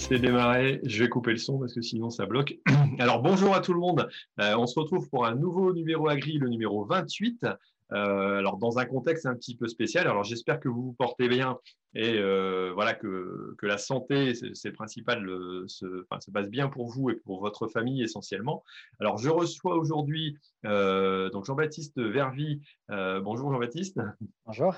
c'est 0.00 0.18
démarré. 0.18 0.80
Je 0.84 1.02
vais 1.02 1.08
couper 1.08 1.32
le 1.32 1.36
son 1.36 1.58
parce 1.58 1.74
que 1.74 1.82
sinon 1.82 2.10
ça 2.10 2.26
bloque. 2.26 2.56
Alors 2.98 3.22
bonjour 3.22 3.54
à 3.54 3.60
tout 3.60 3.74
le 3.74 3.80
monde. 3.80 4.08
Euh, 4.40 4.56
on 4.56 4.66
se 4.66 4.78
retrouve 4.78 5.08
pour 5.10 5.26
un 5.26 5.34
nouveau 5.34 5.72
numéro 5.72 6.08
agri, 6.08 6.38
le 6.38 6.48
numéro 6.48 6.84
28. 6.84 7.46
Euh, 7.92 8.38
alors 8.38 8.56
dans 8.56 8.78
un 8.78 8.84
contexte 8.84 9.26
un 9.26 9.34
petit 9.34 9.56
peu 9.56 9.68
spécial. 9.68 10.06
Alors 10.06 10.24
j'espère 10.24 10.58
que 10.58 10.68
vous 10.68 10.82
vous 10.82 10.92
portez 10.94 11.28
bien 11.28 11.58
et 11.94 12.18
euh, 12.18 12.70
voilà 12.72 12.94
que, 12.94 13.54
que, 13.58 13.66
la 13.66 13.78
santé, 13.78 14.32
c'est 14.54 14.72
principal, 14.72 15.26
se, 15.66 16.04
enfin, 16.04 16.20
se 16.20 16.30
passe 16.30 16.48
bien 16.48 16.68
pour 16.68 16.88
vous 16.88 17.10
et 17.10 17.16
pour 17.16 17.40
votre 17.40 17.66
famille 17.66 18.02
essentiellement. 18.02 18.64
Alors 19.00 19.18
je 19.18 19.28
reçois 19.28 19.76
aujourd'hui 19.76 20.38
donc 20.64 21.44
Jean-Baptiste 21.44 22.00
Vervi. 22.00 22.60
bonjour 22.88 23.52
Jean-Baptiste. 23.52 24.00
Bonjour. 24.46 24.74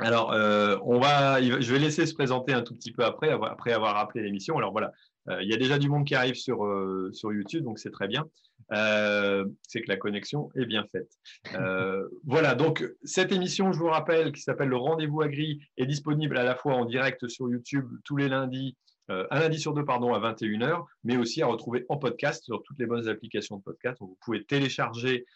Alors, 0.00 0.32
euh, 0.32 0.76
on 0.82 0.98
va, 0.98 1.40
je 1.42 1.72
vais 1.72 1.78
laisser 1.78 2.06
se 2.06 2.14
présenter 2.14 2.52
un 2.52 2.62
tout 2.62 2.74
petit 2.74 2.92
peu 2.92 3.04
après, 3.04 3.30
après 3.30 3.72
avoir 3.72 3.94
rappelé 3.94 4.22
l'émission. 4.22 4.56
Alors 4.56 4.72
voilà, 4.72 4.92
euh, 5.28 5.42
il 5.42 5.48
y 5.48 5.54
a 5.54 5.56
déjà 5.56 5.78
du 5.78 5.88
monde 5.88 6.06
qui 6.06 6.14
arrive 6.14 6.34
sur, 6.34 6.64
euh, 6.64 7.10
sur 7.12 7.32
YouTube, 7.32 7.64
donc 7.64 7.78
c'est 7.78 7.90
très 7.90 8.08
bien. 8.08 8.24
c'est 8.70 9.82
que 9.82 9.88
la 9.88 9.96
connexion 9.96 10.50
est 10.56 10.64
bien 10.64 10.86
faite. 10.90 11.12
voilà, 12.24 12.54
donc 12.54 12.84
cette 13.04 13.32
émission, 13.32 13.72
je 13.72 13.78
vous 13.78 13.88
rappelle, 13.88 14.32
qui 14.32 14.42
s'appelle 14.42 14.68
Le 14.68 14.76
Rendez-vous 14.76 15.20
Agri, 15.20 15.60
est 15.76 15.86
disponible 15.86 16.38
à 16.38 16.44
la 16.44 16.54
fois 16.54 16.74
en 16.74 16.84
direct 16.84 17.28
sur 17.28 17.50
YouTube 17.50 17.86
tous 18.04 18.16
les 18.16 18.28
lundis, 18.28 18.76
un 19.08 19.40
lundi 19.40 19.58
sur 19.58 19.74
deux, 19.74 19.84
pardon, 19.84 20.14
à 20.14 20.20
21h, 20.20 20.84
mais 21.02 21.16
aussi 21.16 21.42
à 21.42 21.46
retrouver 21.46 21.84
en 21.88 21.98
podcast 21.98 22.44
sur 22.44 22.62
toutes 22.62 22.78
les 22.78 22.86
bonnes 22.86 23.08
applications 23.08 23.56
de 23.56 23.62
podcast. 23.62 23.98
vous 24.00 24.16
pouvez 24.24 24.44
télécharger 24.44 25.26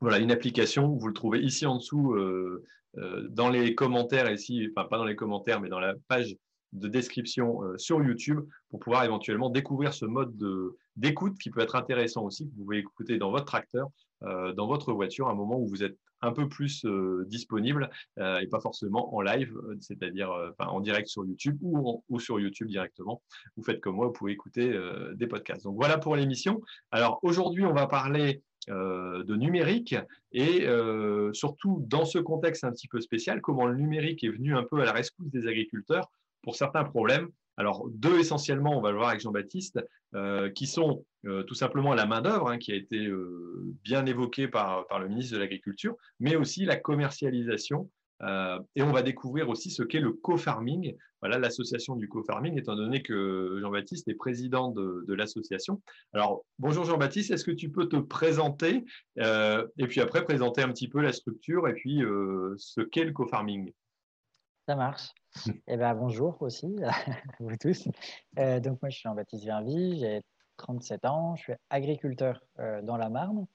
voilà, 0.00 0.18
une 0.18 0.30
application, 0.30 0.88
vous 0.88 1.08
le 1.08 1.14
trouvez 1.14 1.40
ici 1.40 1.66
en 1.66 1.76
dessous 1.76 2.14
euh, 2.14 2.64
dans 3.30 3.48
les 3.48 3.74
commentaires 3.74 4.30
ici, 4.30 4.68
enfin 4.70 4.88
pas 4.88 4.98
dans 4.98 5.04
les 5.04 5.16
commentaires, 5.16 5.60
mais 5.60 5.68
dans 5.68 5.80
la 5.80 5.94
page 6.08 6.36
de 6.72 6.88
description 6.88 7.62
euh, 7.62 7.78
sur 7.78 8.02
YouTube 8.02 8.40
pour 8.70 8.80
pouvoir 8.80 9.04
éventuellement 9.04 9.50
découvrir 9.50 9.94
ce 9.94 10.04
mode 10.04 10.36
d'écoute 10.96 11.38
qui 11.38 11.50
peut 11.50 11.60
être 11.60 11.76
intéressant 11.76 12.24
aussi, 12.24 12.46
que 12.46 12.54
vous 12.56 12.64
pouvez 12.64 12.78
écouter 12.78 13.18
dans 13.18 13.30
votre 13.30 13.46
tracteur, 13.46 13.88
euh, 14.22 14.52
dans 14.52 14.66
votre 14.66 14.92
voiture, 14.92 15.28
à 15.28 15.32
un 15.32 15.34
moment 15.34 15.58
où 15.58 15.66
vous 15.66 15.82
êtes 15.82 15.96
un 16.22 16.32
peu 16.32 16.48
plus 16.48 16.86
disponible 17.26 17.90
et 18.16 18.46
pas 18.46 18.58
forcément 18.58 19.14
en 19.14 19.20
live, 19.20 19.52
c'est-à-dire 19.80 20.30
en 20.58 20.80
direct 20.80 21.08
sur 21.08 21.26
YouTube 21.26 21.58
ou, 21.60 22.02
ou, 22.08 22.18
sur 22.18 22.40
YouTube 22.40 22.68
directement. 22.68 23.22
Vous 23.54 23.62
faites 23.62 23.80
comme 23.80 23.96
moi, 23.96 24.06
vous 24.06 24.12
pouvez 24.14 24.32
écouter 24.32 24.74
des 25.14 25.26
podcasts. 25.26 25.64
Donc 25.64 25.76
voilà 25.76 25.98
pour 25.98 26.16
l'émission. 26.16 26.62
Alors 26.90 27.20
aujourd'hui, 27.22 27.66
on 27.66 27.74
va 27.74 27.86
parler 27.86 28.42
euh, 28.55 28.55
de 28.68 29.36
numérique 29.36 29.94
et 30.32 30.66
euh, 30.66 31.32
surtout 31.32 31.84
dans 31.88 32.04
ce 32.04 32.18
contexte 32.18 32.64
un 32.64 32.72
petit 32.72 32.88
peu 32.88 33.00
spécial, 33.00 33.40
comment 33.40 33.66
le 33.66 33.74
numérique 33.74 34.24
est 34.24 34.28
venu 34.28 34.56
un 34.56 34.64
peu 34.64 34.80
à 34.80 34.84
la 34.84 34.92
rescousse 34.92 35.30
des 35.30 35.46
agriculteurs 35.46 36.10
pour 36.42 36.56
certains 36.56 36.84
problèmes. 36.84 37.28
Alors 37.56 37.88
deux 37.88 38.18
essentiellement, 38.18 38.76
on 38.76 38.80
va 38.80 38.90
le 38.90 38.96
voir 38.96 39.10
avec 39.10 39.20
Jean-Baptiste, 39.20 39.80
euh, 40.14 40.50
qui 40.50 40.66
sont 40.66 41.04
tout 41.48 41.54
simplement 41.54 41.92
la 41.92 42.06
main-d'œuvre, 42.06 42.50
hein, 42.50 42.56
qui 42.56 42.70
a 42.70 42.76
été 42.76 43.10
bien 43.82 44.06
évoquée 44.06 44.46
par, 44.46 44.86
par 44.86 45.00
le 45.00 45.08
ministre 45.08 45.34
de 45.34 45.40
l'Agriculture, 45.40 45.96
mais 46.20 46.36
aussi 46.36 46.64
la 46.64 46.76
commercialisation 46.76 47.90
euh, 48.22 48.58
et 48.74 48.82
on 48.82 48.92
va 48.92 49.02
découvrir 49.02 49.48
aussi 49.48 49.70
ce 49.70 49.82
qu'est 49.82 50.00
le 50.00 50.12
co-farming, 50.12 50.96
voilà 51.20 51.38
l'association 51.38 51.96
du 51.96 52.08
co-farming, 52.08 52.58
étant 52.58 52.76
donné 52.76 53.02
que 53.02 53.58
Jean-Baptiste 53.60 54.08
est 54.08 54.14
président 54.14 54.70
de, 54.70 55.12
l'association. 55.12 55.82
Alors, 56.12 56.44
bonjour 56.58 56.84
Jean-Baptiste, 56.84 57.30
est-ce 57.30 57.44
que 57.44 57.50
tu 57.50 57.70
peux 57.70 57.88
te 57.88 57.96
présenter 57.96 58.84
euh, 59.18 59.66
et 59.78 59.86
puis 59.86 60.00
après 60.00 60.24
présenter 60.24 60.62
un 60.62 60.68
petit 60.68 60.88
peu 60.88 61.00
la 61.00 61.12
structure 61.12 61.68
et 61.68 61.74
puis 61.74 62.02
euh, 62.02 62.54
ce 62.58 62.80
qu'est 62.80 63.04
le 63.04 63.12
co-farming? 63.12 63.72
Ça 64.66 64.76
marche. 64.76 65.10
eh 65.66 65.76
ben, 65.76 65.94
bonjour 65.94 66.40
aussi 66.40 66.74
à 66.82 66.92
vous 67.40 67.56
tous. 67.60 67.86
donc, 68.36 68.82
moi, 68.82 68.88
je 68.88 68.96
suis 68.96 69.02
Jean-Baptiste 69.02 69.44
Vervi, 69.44 70.00
j'ai 70.00 70.22
37 70.56 71.04
ans, 71.04 71.36
je 71.36 71.42
suis 71.42 71.52
agriculteur 71.68 72.42
dans 72.82 72.96
la 72.96 73.10
Marne. 73.10 73.46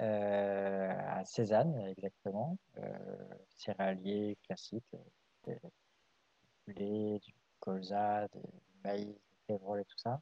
Euh, 0.00 0.92
à 1.08 1.24
Cézanne 1.24 1.78
exactement, 1.86 2.58
euh, 2.78 2.82
céréalier 3.48 4.36
classique, 4.44 4.84
euh, 5.46 5.54
du 6.66 6.74
lait, 6.74 7.20
du 7.20 7.32
colza, 7.60 8.26
du 8.34 8.40
maïs, 8.82 9.06
du 9.06 9.38
pétrole 9.46 9.80
et 9.80 9.84
tout 9.84 9.98
ça. 9.98 10.20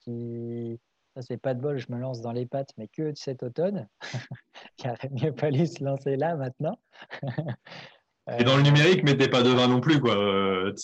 qui, 0.00 0.80
ça 1.14 1.20
c'est 1.20 1.36
pas 1.36 1.52
de 1.52 1.60
bol, 1.60 1.76
je 1.76 1.92
me 1.92 1.98
lance 1.98 2.22
dans 2.22 2.32
les 2.32 2.46
pattes, 2.46 2.72
mais 2.78 2.88
que 2.88 3.12
cet 3.14 3.42
automne. 3.42 3.86
Il 4.78 4.88
aurait 4.90 5.10
mieux 5.10 5.32
fallu 5.32 5.66
se 5.66 5.84
lancer 5.84 6.16
là 6.16 6.34
maintenant. 6.34 6.78
Et 8.38 8.42
dans 8.42 8.56
le 8.56 8.62
numérique, 8.62 9.04
mais 9.04 9.16
t'es 9.16 9.28
pas 9.28 9.44
devin 9.44 9.68
non 9.68 9.80
plus, 9.80 10.00
quoi. 10.00 10.14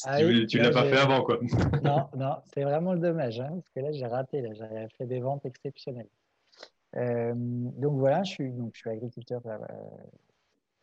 Ah 0.05 0.19
tu, 0.19 0.59
ne 0.59 0.63
l'as 0.63 0.71
pas 0.71 0.85
fait 0.85 0.99
avant, 0.99 1.25
quoi. 1.25 1.41
non, 1.83 2.07
non, 2.17 2.37
c'est 2.55 2.63
vraiment 2.63 2.93
le 2.93 3.01
dommage, 3.01 3.41
hein, 3.41 3.51
parce 3.51 3.69
que 3.75 3.81
là, 3.81 3.91
j'ai 3.91 4.07
raté. 4.07 4.45
J'ai 4.55 4.87
fait 4.97 5.07
des 5.07 5.19
ventes 5.19 5.45
exceptionnelles. 5.45 6.09
Euh, 6.97 7.33
donc 7.35 7.99
voilà, 7.99 8.23
je 8.23 8.33
suis, 8.33 8.53
agriculteur 8.87 9.41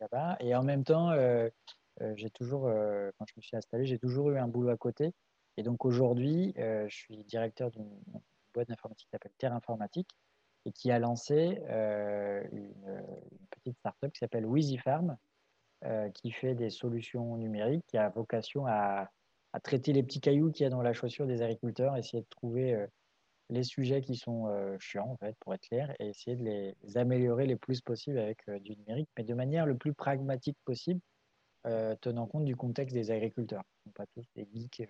là-bas. 0.00 0.36
et 0.40 0.54
en 0.54 0.62
même 0.62 0.84
temps, 0.84 1.10
euh, 1.10 1.48
euh, 2.00 2.12
j'ai 2.16 2.30
toujours, 2.30 2.62
quand 3.18 3.26
je 3.26 3.34
me 3.36 3.42
suis 3.42 3.56
installé, 3.56 3.86
j'ai 3.86 3.98
toujours 3.98 4.30
eu 4.30 4.38
un 4.38 4.48
boulot 4.48 4.70
à 4.70 4.76
côté. 4.76 5.12
Et 5.56 5.62
donc 5.62 5.84
aujourd'hui, 5.84 6.54
je 6.56 6.94
suis 6.94 7.24
directeur 7.24 7.70
d'une 7.70 7.88
boîte 8.54 8.68
d'informatique 8.68 9.06
qui 9.06 9.10
s'appelle 9.10 9.32
Terre 9.38 9.52
Informatique 9.52 10.08
et 10.64 10.72
qui 10.72 10.90
a 10.90 10.98
lancé 10.98 11.60
une, 12.52 12.74
petite 13.50 13.76
start-up 13.78 14.12
qui 14.12 14.18
s'appelle 14.18 14.46
WeezyFarm, 14.46 15.16
qui 16.14 16.30
fait 16.30 16.54
des 16.54 16.70
solutions 16.70 17.36
numériques, 17.36 17.84
qui 17.88 17.98
a 17.98 18.08
vocation 18.08 18.66
à, 18.66 19.10
à 19.52 19.60
traiter 19.60 19.92
les 19.92 20.02
petits 20.02 20.20
cailloux 20.20 20.50
qu'il 20.50 20.64
y 20.64 20.66
a 20.66 20.70
dans 20.70 20.82
la 20.82 20.92
chaussure 20.92 21.26
des 21.26 21.42
agriculteurs, 21.42 21.96
essayer 21.96 22.22
de 22.22 22.28
trouver 22.30 22.86
les 23.50 23.64
sujets 23.64 24.00
qui 24.00 24.16
sont 24.16 24.46
euh, 24.46 24.76
chiants, 24.78 25.10
en 25.10 25.16
fait, 25.16 25.36
pour 25.40 25.52
être 25.52 25.66
clair, 25.68 25.94
et 25.98 26.08
essayer 26.08 26.36
de 26.36 26.44
les 26.44 26.96
améliorer 26.96 27.46
le 27.46 27.56
plus 27.56 27.80
possible 27.80 28.18
avec 28.18 28.38
euh, 28.48 28.58
du 28.60 28.76
numérique, 28.76 29.08
mais 29.18 29.24
de 29.24 29.34
manière 29.34 29.66
le 29.66 29.76
plus 29.76 29.92
pragmatique 29.92 30.56
possible, 30.64 31.00
euh, 31.66 31.94
tenant 32.00 32.26
compte 32.26 32.44
du 32.44 32.56
contexte 32.56 32.94
des 32.94 33.10
agriculteurs. 33.10 33.62
Ils 33.62 33.88
ne 33.88 33.90
sont 33.90 33.94
pas 33.94 34.06
tous 34.14 34.24
des 34.34 34.48
geeks, 34.54 34.88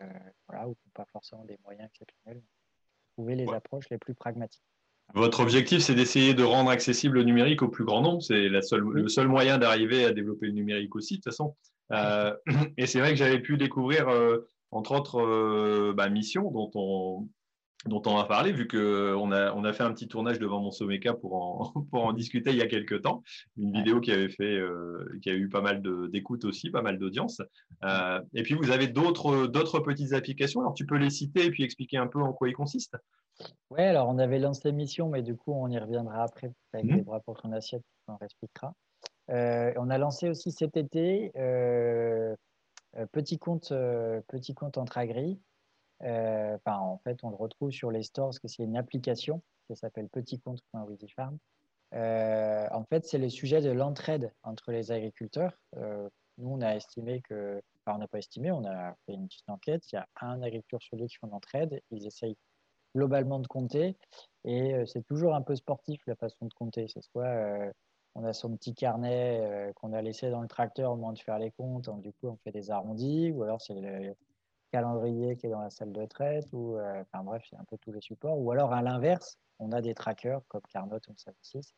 voilà, 0.48 0.68
ou 0.68 0.76
pas 0.94 1.06
forcément 1.12 1.44
des 1.44 1.58
moyens 1.64 1.88
exceptionnels. 1.88 2.42
Trouver 3.14 3.34
les 3.34 3.48
approches 3.48 3.88
les 3.90 3.98
plus 3.98 4.14
pragmatiques. 4.14 4.62
Votre 5.14 5.40
objectif, 5.40 5.80
c'est 5.80 5.96
d'essayer 5.96 6.34
de 6.34 6.44
rendre 6.44 6.70
accessible 6.70 7.16
le 7.16 7.24
numérique 7.24 7.62
au 7.62 7.68
plus 7.68 7.84
grand 7.84 8.00
nombre. 8.00 8.22
C'est 8.22 8.48
le 8.48 9.08
seul 9.08 9.26
moyen 9.26 9.58
d'arriver 9.58 10.04
à 10.04 10.12
développer 10.12 10.46
le 10.46 10.52
numérique 10.52 10.94
aussi, 10.94 11.14
de 11.14 11.22
toute 11.22 11.32
façon. 11.32 11.56
et 12.76 12.86
c'est 12.86 13.00
vrai 13.00 13.10
que 13.10 13.16
j'avais 13.16 13.40
pu 13.40 13.56
découvrir, 13.56 14.06
entre 14.70 14.92
autres, 14.92 15.92
bah, 15.94 16.08
missions 16.08 16.52
dont 16.52 16.70
on, 16.74 17.28
dont 17.86 18.02
on 18.06 18.16
va 18.16 18.24
parler, 18.24 18.52
vu 18.52 18.68
qu'on 18.68 19.32
a, 19.32 19.52
on 19.54 19.64
a 19.64 19.72
fait 19.72 19.82
un 19.82 19.92
petit 19.92 20.06
tournage 20.06 20.38
devant 20.38 20.60
mon 20.60 20.70
Someca 20.70 21.14
pour 21.14 21.34
en, 21.34 21.72
pour 21.90 22.04
en 22.04 22.12
discuter 22.12 22.50
il 22.50 22.56
y 22.56 22.62
a 22.62 22.66
quelques 22.66 23.02
temps. 23.02 23.22
Une 23.56 23.72
vidéo 23.72 24.00
qui 24.00 24.12
avait 24.12 24.28
fait, 24.28 24.56
euh, 24.56 25.18
qui 25.22 25.30
a 25.30 25.34
eu 25.34 25.48
pas 25.48 25.62
mal 25.62 25.82
d'écoute 26.10 26.44
aussi, 26.44 26.70
pas 26.70 26.82
mal 26.82 26.98
d'audience. 26.98 27.40
Euh, 27.84 28.20
et 28.34 28.42
puis, 28.42 28.54
vous 28.54 28.70
avez 28.70 28.86
d'autres, 28.86 29.46
d'autres 29.46 29.80
petites 29.80 30.12
applications. 30.12 30.60
Alors, 30.60 30.74
tu 30.74 30.84
peux 30.84 30.96
les 30.96 31.10
citer 31.10 31.46
et 31.46 31.50
puis 31.50 31.62
expliquer 31.62 31.96
un 31.96 32.06
peu 32.06 32.20
en 32.20 32.32
quoi 32.32 32.48
ils 32.48 32.54
consistent 32.54 32.96
Oui, 33.70 33.82
alors 33.82 34.08
on 34.08 34.18
avait 34.18 34.38
lancé 34.38 34.68
l'émission, 34.68 35.08
mais 35.08 35.22
du 35.22 35.34
coup, 35.34 35.52
on 35.52 35.68
y 35.68 35.78
reviendra 35.78 36.22
après 36.22 36.52
avec 36.74 36.86
mmh. 36.86 36.96
des 36.96 37.02
bras 37.02 37.20
pour 37.20 37.40
ton 37.40 37.52
assiette, 37.52 37.82
on 38.08 38.18
expliquera. 38.22 38.74
Euh, 39.30 39.72
on 39.76 39.88
a 39.90 39.96
lancé 39.96 40.28
aussi 40.28 40.52
cet 40.52 40.76
été 40.76 41.30
petit 43.12 43.38
compte, 43.38 43.72
petit 44.28 44.54
compte 44.54 44.76
entre 44.76 44.98
euh, 46.02 46.58
en 46.66 46.98
fait, 46.98 47.18
on 47.22 47.30
le 47.30 47.36
retrouve 47.36 47.70
sur 47.70 47.90
les 47.90 48.02
stores 48.02 48.28
parce 48.28 48.38
que 48.38 48.48
c'est 48.48 48.62
une 48.62 48.76
application 48.76 49.42
qui 49.66 49.76
s'appelle 49.76 50.08
petitcompte.wizifarm. 50.08 51.38
Euh, 51.94 52.68
en 52.70 52.84
fait, 52.84 53.04
c'est 53.04 53.18
le 53.18 53.28
sujet 53.28 53.60
de 53.60 53.70
l'entraide 53.70 54.32
entre 54.42 54.72
les 54.72 54.92
agriculteurs. 54.92 55.52
Euh, 55.76 56.08
nous, 56.38 56.50
on 56.50 56.60
a 56.60 56.74
estimé 56.74 57.20
que, 57.22 57.60
enfin, 57.84 57.96
on 57.96 57.98
n'a 57.98 58.08
pas 58.08 58.18
estimé, 58.18 58.50
on 58.50 58.64
a 58.64 58.94
fait 59.06 59.14
une 59.14 59.26
petite 59.26 59.48
enquête. 59.48 59.82
Il 59.92 59.96
y 59.96 59.98
a 59.98 60.06
un 60.20 60.42
agriculteur 60.42 60.80
sur 60.82 60.96
deux 60.96 61.06
qui 61.06 61.16
font 61.16 61.26
l'entraide. 61.26 61.82
Ils 61.90 62.06
essayent 62.06 62.36
globalement 62.96 63.38
de 63.38 63.46
compter 63.46 63.96
et 64.44 64.74
euh, 64.74 64.84
c'est 64.84 65.02
toujours 65.02 65.34
un 65.34 65.42
peu 65.42 65.54
sportif 65.54 66.00
la 66.06 66.16
façon 66.16 66.46
de 66.46 66.54
compter. 66.54 66.88
C'est 66.88 67.02
soit 67.02 67.72
on 68.16 68.24
a 68.24 68.32
son 68.32 68.56
petit 68.56 68.74
carnet 68.74 69.72
qu'on 69.76 69.92
a 69.92 70.02
laissé 70.02 70.30
dans 70.30 70.42
le 70.42 70.48
tracteur 70.48 70.90
au 70.92 70.96
moment 70.96 71.12
de 71.12 71.18
faire 71.20 71.38
les 71.38 71.52
comptes, 71.52 71.84
donc 71.84 72.02
du 72.02 72.12
coup 72.12 72.26
on 72.26 72.36
fait 72.38 72.50
des 72.50 72.72
arrondis, 72.72 73.30
ou 73.30 73.44
alors 73.44 73.60
c'est 73.60 73.74
le, 73.74 74.16
calendrier 74.70 75.36
qui 75.36 75.46
est 75.46 75.50
dans 75.50 75.60
la 75.60 75.70
salle 75.70 75.92
de 75.92 76.04
traite, 76.06 76.48
ou 76.52 76.78
enfin 76.78 77.24
bref, 77.24 77.42
c'est 77.48 77.56
un 77.56 77.64
peu 77.64 77.76
tous 77.78 77.92
les 77.92 78.00
supports. 78.00 78.38
Ou 78.38 78.50
alors 78.50 78.72
à 78.72 78.82
l'inverse, 78.82 79.38
on 79.58 79.72
a 79.72 79.80
des 79.80 79.94
trackers 79.94 80.40
comme 80.48 80.62
Carnot 80.70 80.98
ou 81.08 81.14
Satisys. 81.16 81.74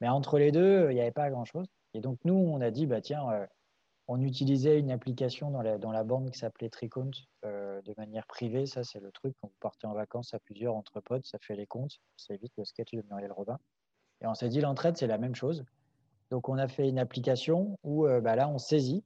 Mais 0.00 0.08
entre 0.08 0.38
les 0.38 0.52
deux, 0.52 0.90
il 0.90 0.94
n'y 0.94 1.00
avait 1.00 1.10
pas 1.10 1.30
grand-chose. 1.30 1.66
Et 1.94 2.00
donc 2.00 2.18
nous, 2.24 2.34
on 2.34 2.60
a 2.60 2.70
dit, 2.70 2.86
bah 2.86 3.00
tiens, 3.00 3.48
on 4.08 4.20
utilisait 4.20 4.78
une 4.78 4.90
application 4.90 5.50
dans 5.50 5.62
la, 5.62 5.78
dans 5.78 5.90
la 5.90 6.04
bande 6.04 6.30
qui 6.30 6.38
s'appelait 6.38 6.68
Tricount 6.68 7.10
euh, 7.44 7.82
de 7.82 7.94
manière 7.96 8.26
privée. 8.26 8.66
Ça, 8.66 8.84
c'est 8.84 9.00
le 9.00 9.10
truc 9.10 9.34
quand 9.40 9.48
vous 9.48 9.56
partez 9.60 9.86
en 9.86 9.94
vacances 9.94 10.32
à 10.32 10.38
plusieurs 10.38 10.76
entre 10.76 11.00
potes, 11.00 11.26
ça 11.26 11.38
fait 11.40 11.56
les 11.56 11.66
comptes. 11.66 11.98
Ça 12.16 12.34
évite 12.34 12.52
le 12.56 12.64
sketch 12.64 12.92
de 12.92 13.02
Muriel 13.10 13.32
Robin. 13.32 13.58
Et 14.22 14.26
on 14.26 14.34
s'est 14.34 14.48
dit, 14.48 14.60
l'entraide, 14.60 14.96
c'est 14.96 15.08
la 15.08 15.18
même 15.18 15.34
chose. 15.34 15.64
Donc, 16.30 16.48
on 16.48 16.56
a 16.56 16.68
fait 16.68 16.88
une 16.88 16.98
application 16.98 17.78
où 17.82 18.06
euh, 18.06 18.20
bah, 18.20 18.36
là, 18.36 18.48
on 18.48 18.58
saisit. 18.58 19.04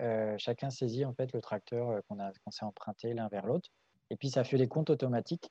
Euh, 0.00 0.34
chacun 0.38 0.70
saisit 0.70 1.04
en 1.04 1.14
fait 1.14 1.32
le 1.32 1.40
tracteur 1.40 2.00
qu'on 2.08 2.50
s'est 2.50 2.64
emprunté 2.64 3.14
l'un 3.14 3.28
vers 3.28 3.46
l'autre. 3.46 3.70
Et 4.10 4.16
puis, 4.16 4.30
ça 4.30 4.44
fait 4.44 4.56
les 4.56 4.68
comptes 4.68 4.90
automatiques 4.90 5.50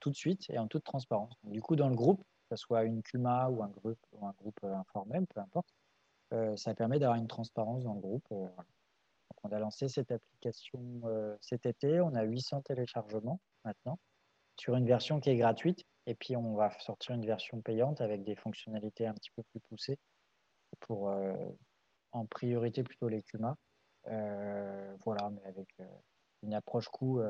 tout 0.00 0.10
de 0.10 0.14
suite 0.14 0.48
et 0.50 0.58
en 0.58 0.68
toute 0.68 0.84
transparence. 0.84 1.34
du 1.42 1.60
coup, 1.60 1.74
dans 1.74 1.88
le 1.88 1.96
groupe, 1.96 2.22
que 2.48 2.56
ce 2.56 2.62
soit 2.62 2.84
une 2.84 3.02
CUMA 3.02 3.48
ou 3.50 3.62
un 3.62 3.68
groupe, 3.68 3.98
ou 4.12 4.26
un 4.26 4.32
groupe 4.38 4.62
informel, 4.62 5.26
peu 5.26 5.40
importe, 5.40 5.68
euh, 6.32 6.56
ça 6.56 6.74
permet 6.74 6.98
d'avoir 6.98 7.18
une 7.18 7.28
transparence 7.28 7.84
dans 7.84 7.94
le 7.94 8.00
groupe. 8.00 8.26
Euh, 8.32 8.48
on 9.44 9.50
a 9.50 9.58
lancé 9.58 9.88
cette 9.88 10.10
application 10.10 10.82
euh, 11.04 11.36
cet 11.40 11.66
été. 11.66 12.00
On 12.00 12.14
a 12.14 12.22
800 12.22 12.62
téléchargements 12.62 13.40
maintenant 13.64 13.98
sur 14.56 14.74
une 14.76 14.86
version 14.86 15.20
qui 15.20 15.30
est 15.30 15.36
gratuite. 15.36 15.84
Et 16.06 16.14
puis, 16.14 16.36
on 16.36 16.54
va 16.54 16.70
sortir 16.80 17.14
une 17.14 17.26
version 17.26 17.60
payante 17.60 18.00
avec 18.00 18.24
des 18.24 18.34
fonctionnalités 18.34 19.06
un 19.06 19.14
petit 19.14 19.30
peu 19.36 19.42
plus 19.42 19.60
poussées 19.60 19.98
pour 20.80 21.12
en 22.12 22.26
priorité 22.26 22.82
plutôt 22.82 23.08
les 23.08 23.22
CUMA. 23.22 23.56
Voilà, 25.04 25.30
mais 25.30 25.44
avec 25.44 25.68
une 26.42 26.54
approche 26.54 26.88
coût 26.88 27.20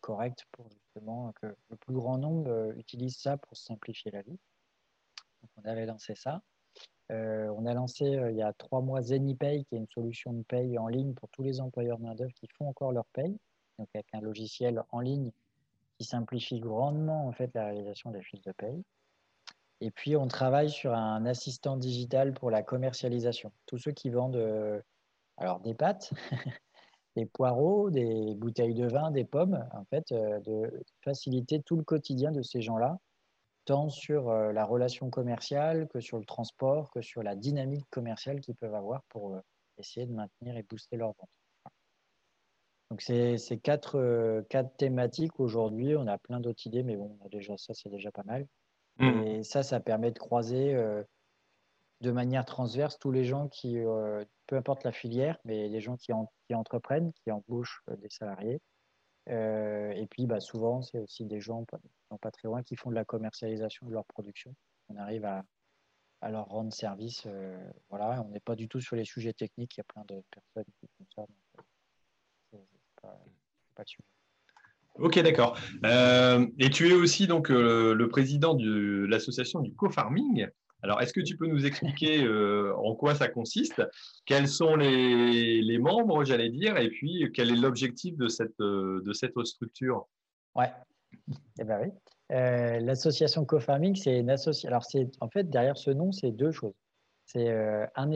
correcte 0.00 0.44
pour 0.52 0.68
justement 0.70 1.32
que 1.40 1.46
le 1.70 1.76
plus 1.76 1.94
grand 1.94 2.18
nombre 2.18 2.72
utilise 2.76 3.16
ça 3.16 3.36
pour 3.36 3.56
simplifier 3.56 4.10
la 4.10 4.22
vie. 4.22 4.38
Donc, 5.42 5.50
on 5.56 5.68
avait 5.68 5.86
lancé 5.86 6.14
ça. 6.14 6.42
Euh, 7.10 7.48
on 7.56 7.64
a 7.64 7.72
lancé 7.72 8.04
euh, 8.04 8.30
il 8.30 8.36
y 8.36 8.42
a 8.42 8.52
trois 8.52 8.82
mois 8.82 9.00
ZeniPay, 9.00 9.64
qui 9.64 9.74
est 9.74 9.78
une 9.78 9.88
solution 9.88 10.32
de 10.32 10.42
paye 10.42 10.78
en 10.78 10.88
ligne 10.88 11.14
pour 11.14 11.28
tous 11.30 11.42
les 11.42 11.60
employeurs 11.60 11.98
main-d'œuvre 11.98 12.32
qui 12.34 12.46
font 12.48 12.68
encore 12.68 12.92
leur 12.92 13.06
paye, 13.06 13.38
donc 13.78 13.88
avec 13.94 14.06
un 14.12 14.20
logiciel 14.20 14.82
en 14.90 15.00
ligne 15.00 15.30
qui 15.96 16.04
simplifie 16.04 16.60
grandement 16.60 17.26
en 17.26 17.32
fait 17.32 17.50
la 17.54 17.66
réalisation 17.66 18.10
des 18.10 18.22
fiches 18.22 18.42
de 18.42 18.52
paye. 18.52 18.82
Et 19.80 19.90
puis 19.90 20.16
on 20.16 20.26
travaille 20.26 20.70
sur 20.70 20.92
un 20.92 21.24
assistant 21.24 21.76
digital 21.76 22.34
pour 22.34 22.50
la 22.50 22.62
commercialisation. 22.62 23.52
Tous 23.66 23.78
ceux 23.78 23.92
qui 23.92 24.10
vendent 24.10 24.36
euh, 24.36 24.80
alors 25.38 25.60
des 25.60 25.74
pâtes, 25.74 26.12
des 27.16 27.26
poireaux, 27.26 27.90
des 27.90 28.34
bouteilles 28.34 28.74
de 28.74 28.86
vin, 28.86 29.10
des 29.10 29.24
pommes, 29.24 29.66
en 29.72 29.84
fait, 29.86 30.12
de 30.12 30.84
faciliter 31.02 31.62
tout 31.62 31.76
le 31.76 31.84
quotidien 31.84 32.30
de 32.30 32.42
ces 32.42 32.60
gens-là 32.60 32.98
tant 33.68 33.90
sur 33.90 34.30
euh, 34.30 34.50
la 34.50 34.64
relation 34.64 35.10
commerciale 35.10 35.88
que 35.88 36.00
sur 36.00 36.16
le 36.18 36.24
transport, 36.24 36.90
que 36.90 37.02
sur 37.02 37.22
la 37.22 37.36
dynamique 37.36 37.84
commerciale 37.90 38.40
qu'ils 38.40 38.54
peuvent 38.54 38.74
avoir 38.74 39.02
pour 39.10 39.34
euh, 39.34 39.40
essayer 39.76 40.06
de 40.06 40.12
maintenir 40.12 40.56
et 40.56 40.62
booster 40.62 40.96
leur 40.96 41.08
vente. 41.08 41.28
Donc, 42.90 43.02
c'est 43.02 43.60
quatre, 43.62 43.98
euh, 43.98 44.40
quatre 44.48 44.74
thématiques 44.78 45.38
aujourd'hui. 45.38 45.94
On 45.96 46.06
a 46.06 46.16
plein 46.16 46.40
d'autres 46.40 46.66
idées, 46.66 46.82
mais 46.82 46.96
bon, 46.96 47.18
déjà 47.30 47.58
ça, 47.58 47.74
c'est 47.74 47.90
déjà 47.90 48.10
pas 48.10 48.22
mal. 48.22 48.46
Mmh. 49.00 49.22
Et 49.26 49.42
ça, 49.42 49.62
ça 49.62 49.80
permet 49.80 50.12
de 50.12 50.18
croiser 50.18 50.74
de 52.00 52.10
manière 52.10 52.44
transverse 52.44 52.98
tous 52.98 53.10
les 53.10 53.24
gens 53.24 53.48
qui, 53.48 53.76
peu 54.46 54.56
importe 54.56 54.84
la 54.84 54.92
filière, 54.92 55.38
mais 55.44 55.68
les 55.68 55.80
gens 55.80 55.96
qui, 55.96 56.12
qui 56.46 56.54
entreprennent, 56.54 57.12
qui 57.12 57.30
embauchent 57.30 57.82
des 58.00 58.10
salariés, 58.10 58.60
euh, 59.30 59.90
et 59.92 60.06
puis, 60.06 60.26
bah, 60.26 60.40
souvent, 60.40 60.82
c'est 60.82 60.98
aussi 60.98 61.24
des 61.24 61.40
gens 61.40 61.64
pas, 61.64 62.30
très 62.30 62.48
loin 62.48 62.62
qui 62.62 62.76
font 62.76 62.90
de 62.90 62.94
la 62.94 63.04
commercialisation 63.04 63.86
de 63.86 63.92
leur 63.92 64.04
production. 64.06 64.54
On 64.88 64.96
arrive 64.96 65.24
à, 65.24 65.44
à 66.22 66.30
leur 66.30 66.46
rendre 66.46 66.72
service. 66.72 67.24
Euh, 67.26 67.58
voilà, 67.90 68.22
on 68.22 68.30
n'est 68.30 68.40
pas 68.40 68.56
du 68.56 68.68
tout 68.68 68.80
sur 68.80 68.96
les 68.96 69.04
sujets 69.04 69.34
techniques. 69.34 69.76
Il 69.76 69.80
y 69.80 69.82
a 69.82 69.84
plein 69.84 70.04
de 70.08 70.22
personnes 70.30 70.72
qui 70.80 70.88
font 70.96 71.06
ça. 71.14 71.26
Euh. 72.54 73.12
Ok, 74.96 75.20
d'accord. 75.20 75.56
et 75.84 76.70
tu 76.70 76.88
es 76.88 76.94
aussi 76.94 77.28
donc 77.28 77.48
le 77.50 78.08
président 78.08 78.54
de 78.54 79.06
l'association 79.08 79.60
du 79.60 79.72
co-farming. 79.72 80.48
Alors, 80.82 81.00
est-ce 81.02 81.12
que 81.12 81.20
tu 81.20 81.36
peux 81.36 81.46
nous 81.46 81.66
expliquer 81.66 82.22
euh, 82.22 82.72
en 82.76 82.94
quoi 82.94 83.14
ça 83.14 83.28
consiste? 83.28 83.82
Quels 84.26 84.46
sont 84.46 84.76
les, 84.76 85.78
membres, 85.78 86.24
j'allais 86.24 86.50
dire, 86.50 86.76
et 86.76 86.88
puis 86.88 87.30
quel 87.34 87.50
est 87.50 87.56
l'objectif 87.56 88.16
de 88.16 88.28
cette, 88.28 88.60
euh, 88.60 89.02
de 89.04 89.12
cette 89.12 89.34
structure? 89.44 90.06
Ouais, 90.54 90.72
eh 91.60 91.64
ben 91.64 91.80
oui. 91.82 91.88
Euh, 92.30 92.78
l'association 92.80 93.44
co-farming, 93.44 93.96
c'est 93.96 94.18
une 94.18 94.30
association. 94.30 94.68
Alors, 94.68 94.84
en 95.20 95.28
fait 95.28 95.48
derrière 95.50 95.76
ce 95.76 95.90
nom, 95.90 96.12
c'est 96.12 96.30
deux 96.30 96.52
choses. 96.52 96.74
C'est 97.24 97.50
un, 97.94 98.12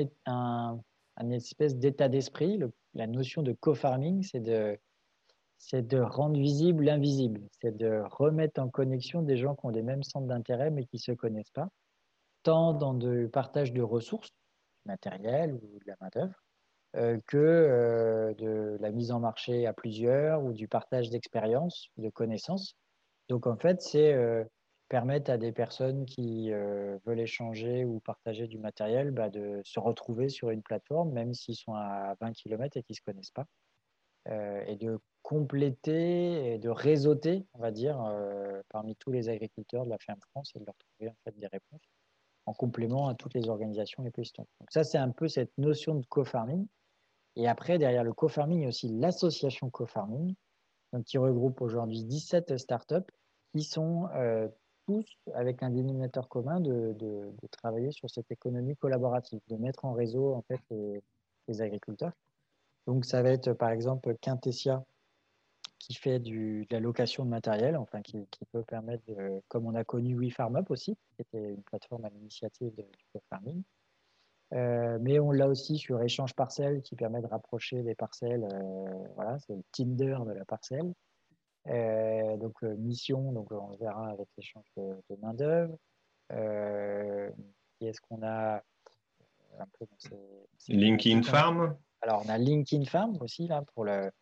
espèce 1.30 1.76
d'état 1.76 2.08
d'esprit. 2.08 2.60
La 2.94 3.06
notion 3.06 3.42
de 3.42 3.52
co-farming, 3.52 4.22
c'est 4.22 4.40
de 4.40 4.78
c'est 5.58 5.86
de 5.86 5.98
rendre 5.98 6.36
visible 6.36 6.84
l'invisible, 6.84 7.40
c'est 7.60 7.76
de 7.76 8.02
remettre 8.10 8.60
en 8.60 8.68
connexion 8.68 9.22
des 9.22 9.36
gens 9.36 9.54
qui 9.54 9.64
ont 9.64 9.68
les 9.68 9.82
mêmes 9.82 10.02
centres 10.02 10.26
d'intérêt 10.26 10.72
mais 10.72 10.84
qui 10.86 10.96
ne 10.96 11.00
se 11.00 11.12
connaissent 11.12 11.52
pas 11.52 11.68
tant 12.42 12.74
dans 12.74 12.92
le 12.92 13.28
partage 13.28 13.72
de 13.72 13.82
ressources 13.82 14.30
matérielles 14.84 15.54
ou 15.54 15.78
de 15.78 15.86
la 15.86 15.96
main-d'œuvre 16.00 16.42
euh, 16.96 17.18
que 17.26 17.38
euh, 17.38 18.34
de 18.34 18.76
la 18.80 18.90
mise 18.90 19.12
en 19.12 19.20
marché 19.20 19.66
à 19.66 19.72
plusieurs 19.72 20.42
ou 20.44 20.52
du 20.52 20.68
partage 20.68 21.08
d'expériences, 21.08 21.88
de 21.96 22.10
connaissances. 22.10 22.76
Donc 23.30 23.46
en 23.46 23.56
fait, 23.56 23.80
c'est 23.80 24.12
euh, 24.12 24.44
permettre 24.90 25.30
à 25.30 25.38
des 25.38 25.52
personnes 25.52 26.04
qui 26.04 26.50
veulent 26.50 27.20
échanger 27.20 27.86
ou 27.86 28.00
partager 28.00 28.46
du 28.46 28.58
matériel 28.58 29.10
bah, 29.10 29.30
de 29.30 29.62
se 29.64 29.80
retrouver 29.80 30.28
sur 30.28 30.50
une 30.50 30.60
plateforme, 30.62 31.12
même 31.12 31.32
s'ils 31.32 31.56
sont 31.56 31.72
à 31.72 32.14
20 32.20 32.32
km 32.32 32.76
et 32.76 32.82
qu'ils 32.82 32.92
ne 32.92 32.96
se 32.96 33.02
connaissent 33.02 33.30
pas, 33.30 33.46
et 34.66 34.76
de 34.76 34.98
compléter 35.22 36.52
et 36.52 36.58
de 36.58 36.68
réseauter, 36.68 37.46
on 37.54 37.60
va 37.60 37.70
dire, 37.70 37.96
parmi 38.68 38.94
tous 38.96 39.12
les 39.12 39.30
agriculteurs 39.30 39.86
de 39.86 39.90
la 39.90 39.98
ferme 39.98 40.20
France 40.30 40.52
et 40.56 40.58
de 40.58 40.66
leur 40.66 40.76
trouver 40.76 41.08
en 41.08 41.16
fait 41.24 41.38
des 41.38 41.46
réponses 41.46 41.80
en 42.46 42.52
complément 42.52 43.08
à 43.08 43.14
toutes 43.14 43.34
les 43.34 43.48
organisations 43.48 44.02
les 44.02 44.10
plus 44.10 44.32
Donc 44.32 44.46
ça, 44.70 44.84
c'est 44.84 44.98
un 44.98 45.10
peu 45.10 45.28
cette 45.28 45.56
notion 45.58 45.94
de 45.94 46.04
co-farming. 46.06 46.66
Et 47.36 47.48
après, 47.48 47.78
derrière 47.78 48.04
le 48.04 48.12
co-farming, 48.12 48.58
il 48.58 48.62
y 48.62 48.64
a 48.66 48.68
aussi 48.68 48.88
l'association 48.88 49.70
co-farming, 49.70 50.34
qui 51.06 51.18
regroupe 51.18 51.62
aujourd'hui 51.62 52.04
17 52.04 52.58
startups 52.58 53.10
qui 53.54 53.64
sont 53.64 54.08
euh, 54.14 54.48
tous 54.86 55.06
avec 55.34 55.62
un 55.62 55.70
dénominateur 55.70 56.28
commun 56.28 56.60
de, 56.60 56.94
travailler 57.50 57.92
sur 57.92 58.10
cette 58.10 58.30
économie 58.30 58.76
collaborative, 58.76 59.40
de 59.48 59.56
mettre 59.56 59.84
en 59.84 59.92
réseau 59.92 60.34
en 60.34 60.42
fait 60.42 60.60
les, 60.70 61.02
les 61.48 61.62
agriculteurs. 61.62 62.12
Donc 62.86 63.04
ça 63.04 63.22
va 63.22 63.30
être 63.30 63.52
par 63.52 63.70
exemple 63.70 64.16
Quintessia 64.20 64.84
qui 65.82 65.94
fait 65.94 66.20
du, 66.20 66.64
de 66.70 66.76
la 66.76 66.80
location 66.80 67.24
de 67.24 67.30
matériel, 67.30 67.76
enfin 67.76 68.02
qui, 68.02 68.24
peut 68.52 68.62
permettre, 68.62 69.02
comme 69.48 69.66
on 69.66 69.74
a 69.74 69.82
connu 69.82 70.14
WeFarmUp 70.14 70.70
aussi, 70.70 70.94
qui 70.94 71.22
était 71.22 71.54
une 71.54 71.62
plateforme 71.64 72.04
à 72.04 72.08
l'initiative 72.08 72.72
du 72.76 73.04
co-farming. 73.12 73.64
Euh, 74.52 74.98
mais 75.00 75.18
on 75.18 75.32
l'a 75.32 75.48
aussi 75.48 75.78
sur 75.78 76.00
Échange 76.00 76.34
Parcelle 76.34 76.82
qui 76.82 76.94
permet 76.94 77.20
de 77.20 77.26
rapprocher 77.26 77.82
les 77.82 77.96
parcelles. 77.96 78.44
Euh, 78.44 79.08
voilà, 79.16 79.40
c'est 79.40 79.56
le 79.56 79.62
Tinder 79.72 80.18
de 80.24 80.32
la 80.32 80.44
parcelle. 80.44 80.92
Euh, 81.66 82.36
donc 82.36 82.62
mission, 82.62 83.32
donc 83.32 83.50
on 83.50 83.74
verra 83.76 84.10
avec 84.10 84.28
l'échange 84.36 84.66
de, 84.76 85.02
de 85.10 85.16
main 85.20 85.34
d'œuvre. 85.34 85.76
est-ce 87.80 88.00
qu'on 88.02 88.22
a 88.22 88.62
un 89.58 89.66
peu 89.78 89.86
LinkedIn 90.68 91.22
Farm? 91.22 91.76
Alors 92.02 92.22
on 92.24 92.28
a 92.28 92.38
LinkedIn 92.38 92.84
Farm 92.84 93.16
aussi 93.20 93.48
là 93.48 93.62
pour 93.74 93.84
le 93.84 94.12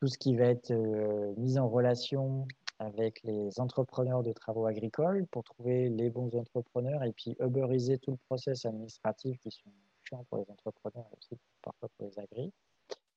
tout 0.00 0.08
ce 0.08 0.18
qui 0.18 0.34
va 0.34 0.46
être 0.46 0.70
euh, 0.70 1.34
mis 1.36 1.58
en 1.58 1.68
relation 1.68 2.48
avec 2.78 3.20
les 3.22 3.60
entrepreneurs 3.60 4.22
de 4.22 4.32
travaux 4.32 4.64
agricoles 4.64 5.26
pour 5.26 5.44
trouver 5.44 5.90
les 5.90 6.08
bons 6.08 6.34
entrepreneurs 6.34 7.04
et 7.04 7.12
puis 7.12 7.36
uberiser 7.38 7.98
tout 7.98 8.12
le 8.12 8.16
process 8.26 8.64
administratif 8.64 9.38
qui 9.40 9.50
sont 9.50 9.70
chiants 10.02 10.24
pour 10.30 10.38
les 10.38 10.50
entrepreneurs 10.50 11.06
et 11.12 11.16
aussi 11.18 11.38
parfois 11.60 11.90
pour 11.96 12.06
les 12.06 12.18
agris. 12.18 12.50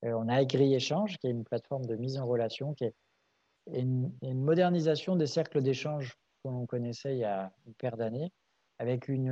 Euh, 0.04 0.12
on 0.14 0.28
a 0.28 0.36
Agri 0.36 0.76
Échange 0.76 1.18
qui 1.20 1.28
est 1.28 1.32
une 1.32 1.46
plateforme 1.46 1.86
de 1.86 1.96
mise 1.96 2.18
en 2.18 2.28
relation 2.28 2.74
qui 2.74 2.84
est 2.84 2.94
une, 3.72 4.12
modernisation 4.22 5.16
des 5.16 5.28
cercles 5.28 5.62
d'échange 5.62 6.18
que 6.44 6.50
l'on 6.50 6.66
connaissait 6.66 7.14
il 7.14 7.20
y 7.20 7.24
a 7.24 7.54
une 7.66 7.74
paire 7.76 7.96
d'années 7.96 8.34
avec 8.78 9.08
une, 9.08 9.32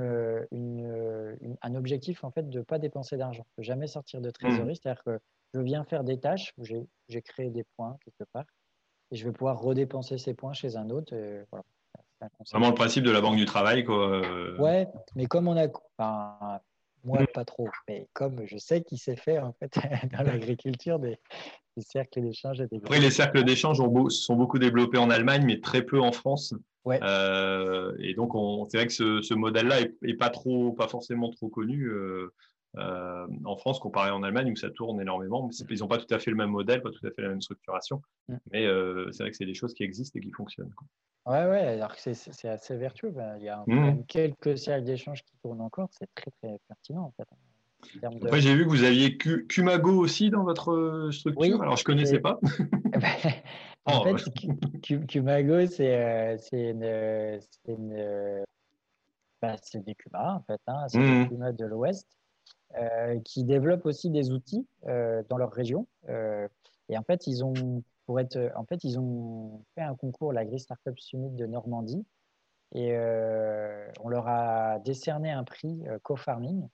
un 1.61 1.75
objectif 1.75 2.23
en 2.23 2.31
fait 2.31 2.49
de 2.49 2.59
ne 2.59 2.63
pas 2.63 2.79
dépenser 2.79 3.17
d'argent, 3.17 3.45
de 3.57 3.63
jamais 3.63 3.87
sortir 3.87 4.21
de 4.21 4.29
trésorerie. 4.29 4.71
Mmh. 4.71 4.75
C'est-à-dire 4.75 5.03
que 5.03 5.19
je 5.53 5.59
viens 5.59 5.83
faire 5.83 6.03
des 6.03 6.19
tâches 6.19 6.53
j'ai 6.57 7.21
créé 7.21 7.49
des 7.49 7.65
points 7.75 7.97
quelque 8.05 8.29
part 8.31 8.45
et 9.11 9.15
je 9.15 9.25
vais 9.25 9.33
pouvoir 9.33 9.59
redépenser 9.59 10.17
ces 10.17 10.33
points 10.33 10.53
chez 10.53 10.77
un 10.77 10.89
autre. 10.89 11.13
Vraiment 12.51 12.69
le 12.69 12.75
principe 12.75 13.03
de 13.03 13.11
la 13.11 13.21
banque 13.21 13.35
du 13.35 13.45
travail. 13.45 13.83
Quoi. 13.83 14.21
Ouais, 14.59 14.87
mais 15.15 15.25
comme 15.25 15.47
on 15.47 15.57
a. 15.57 16.61
moi, 17.03 17.25
pas 17.33 17.45
trop. 17.45 17.67
Mais 17.87 18.07
comme 18.13 18.45
je 18.45 18.57
sais 18.57 18.83
qu'il 18.83 18.99
s'est 18.99 19.15
fait 19.15 19.39
en 19.39 19.53
fait 19.53 19.73
dans 20.17 20.23
l'agriculture 20.23 20.99
des, 20.99 21.19
cercles 21.79 22.21
d'échange. 22.21 22.61
Après, 22.61 22.99
les 22.99 23.11
cercles 23.11 23.43
d'échange 23.43 23.77
sont 24.09 24.35
beaucoup 24.35 24.59
développés 24.59 24.97
en 24.97 25.09
Allemagne, 25.09 25.43
mais 25.45 25.59
très 25.59 25.81
peu 25.81 25.99
en 25.99 26.11
France. 26.11 26.53
Ouais. 26.85 26.99
Euh, 27.03 27.95
et 27.99 28.13
donc, 28.13 28.31
c'est 28.69 28.77
vrai 28.77 28.87
que 28.87 28.93
ce, 28.93 29.33
modèle-là 29.33 29.81
est, 29.81 30.13
pas 30.15 30.29
trop, 30.29 30.73
pas 30.73 30.87
forcément 30.87 31.29
trop 31.29 31.49
connu. 31.49 31.85
Euh, 31.85 32.33
euh, 32.77 33.27
en 33.43 33.57
France 33.57 33.79
comparé 33.79 34.11
en 34.11 34.23
Allemagne 34.23 34.51
où 34.51 34.55
ça 34.55 34.69
tourne 34.69 35.01
énormément. 35.01 35.49
Ils 35.69 35.79
n'ont 35.79 35.87
pas 35.87 35.97
tout 35.97 36.13
à 36.13 36.19
fait 36.19 36.31
le 36.31 36.37
même 36.37 36.51
modèle, 36.51 36.81
pas 36.81 36.91
tout 36.91 37.05
à 37.05 37.11
fait 37.11 37.21
la 37.21 37.29
même 37.29 37.41
structuration, 37.41 38.01
mm. 38.29 38.35
mais 38.51 38.65
euh, 38.65 39.11
c'est 39.11 39.23
vrai 39.23 39.31
que 39.31 39.37
c'est 39.37 39.45
des 39.45 39.53
choses 39.53 39.73
qui 39.73 39.83
existent 39.83 40.17
et 40.17 40.21
qui 40.21 40.31
fonctionnent. 40.31 40.73
Quoi. 40.73 40.87
Ouais, 41.33 41.49
ouais, 41.49 41.67
alors 41.67 41.93
que 41.95 42.01
c'est 42.01 42.47
assez 42.47 42.77
vertueux. 42.77 43.11
Ben, 43.11 43.35
il 43.37 43.43
y 43.43 43.49
a 43.49 43.63
mm. 43.67 44.05
quelques 44.07 44.57
cercles 44.57 44.85
d'échange 44.85 45.23
qui 45.23 45.35
tournent 45.43 45.61
encore, 45.61 45.89
c'est 45.91 46.09
très 46.15 46.31
très 46.41 46.57
pertinent 46.67 47.03
en 47.03 47.11
fait. 47.11 47.27
Après, 48.03 48.41
j'ai 48.41 48.55
vu 48.55 48.65
que 48.65 48.69
vous 48.69 48.83
aviez 48.83 49.17
Kumago 49.17 49.91
aussi 49.97 50.29
dans 50.29 50.43
votre 50.43 51.09
structure. 51.11 51.61
Alors, 51.61 51.75
je 51.77 51.81
ne 51.81 51.85
connaissais 51.85 52.19
pas. 52.19 52.39
en 53.85 54.03
oh, 54.05 54.17
fait, 54.17 55.07
Kumago, 55.07 55.65
c'est 55.65 55.95
euh, 55.97 56.37
bah, 59.41 59.55
des 59.73 59.95
Kumas, 59.95 60.35
en 60.35 60.43
fait. 60.43 60.61
Hein. 60.67 60.85
C'est 60.87 60.99
des 60.99 61.27
Kumas 61.27 61.53
de 61.53 61.65
l'Ouest. 61.65 62.07
Euh, 62.77 63.19
qui 63.25 63.43
développent 63.43 63.85
aussi 63.85 64.09
des 64.09 64.31
outils 64.31 64.65
euh, 64.87 65.23
dans 65.27 65.37
leur 65.37 65.51
région. 65.51 65.87
Euh, 66.07 66.47
et 66.87 66.97
en 66.97 67.03
fait, 67.03 67.27
ils 67.27 67.43
ont, 67.43 67.83
pour 68.05 68.17
être, 68.19 68.37
en 68.55 68.63
fait, 68.63 68.85
ils 68.85 68.97
ont 68.97 69.61
fait 69.75 69.81
un 69.81 69.95
concours, 69.95 70.31
la 70.31 70.45
Gris 70.45 70.61
Startup 70.61 70.97
Summit 70.97 71.31
de 71.31 71.45
Normandie, 71.45 72.05
et 72.73 72.95
on 73.99 74.07
leur 74.07 74.29
a 74.29 74.79
décerné 74.79 75.29
un 75.29 75.43
prix 75.43 75.83
co-farming 76.03 76.69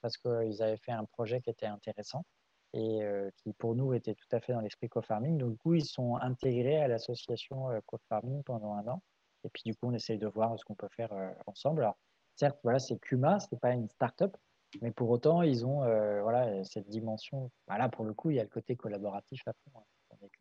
parce 0.00 0.16
qu'ils 0.16 0.60
avaient 0.60 0.76
fait 0.76 0.90
un 0.90 1.04
projet 1.04 1.40
qui 1.40 1.50
était 1.50 1.66
intéressant 1.66 2.24
et 2.72 3.00
qui 3.36 3.52
pour 3.52 3.76
nous 3.76 3.94
était 3.94 4.14
tout 4.14 4.26
à 4.32 4.40
fait 4.40 4.52
dans 4.52 4.60
l'esprit 4.60 4.88
co-farming. 4.88 5.38
Donc 5.38 5.52
du 5.52 5.58
coup, 5.58 5.74
ils 5.74 5.84
sont 5.84 6.16
intégrés 6.16 6.80
à 6.80 6.88
l'association 6.88 7.68
co-farming 7.86 8.42
pendant 8.42 8.74
un 8.74 8.88
an. 8.88 9.02
Et 9.44 9.48
puis 9.48 9.62
du 9.64 9.76
coup, 9.76 9.86
on 9.86 9.94
essaye 9.94 10.18
de 10.18 10.26
voir 10.26 10.58
ce 10.58 10.64
qu'on 10.64 10.74
peut 10.74 10.88
faire 10.88 11.12
ensemble. 11.46 11.82
Alors 11.82 11.96
certes, 12.34 12.58
voilà, 12.64 12.80
c'est 12.80 12.98
Kuma, 12.98 13.38
c'est 13.38 13.60
pas 13.60 13.70
une 13.70 13.88
start-up, 13.88 14.36
mais 14.82 14.90
pour 14.90 15.10
autant, 15.10 15.42
ils 15.42 15.66
ont 15.66 15.82
euh, 15.82 16.22
voilà, 16.22 16.64
cette 16.64 16.88
dimension. 16.88 17.50
Voilà, 17.66 17.88
pour 17.88 18.04
le 18.04 18.14
coup, 18.14 18.30
il 18.30 18.36
y 18.36 18.40
a 18.40 18.42
le 18.42 18.48
côté 18.48 18.76
collaboratif 18.76 19.46
à 19.46 19.52
fond. 19.52 19.82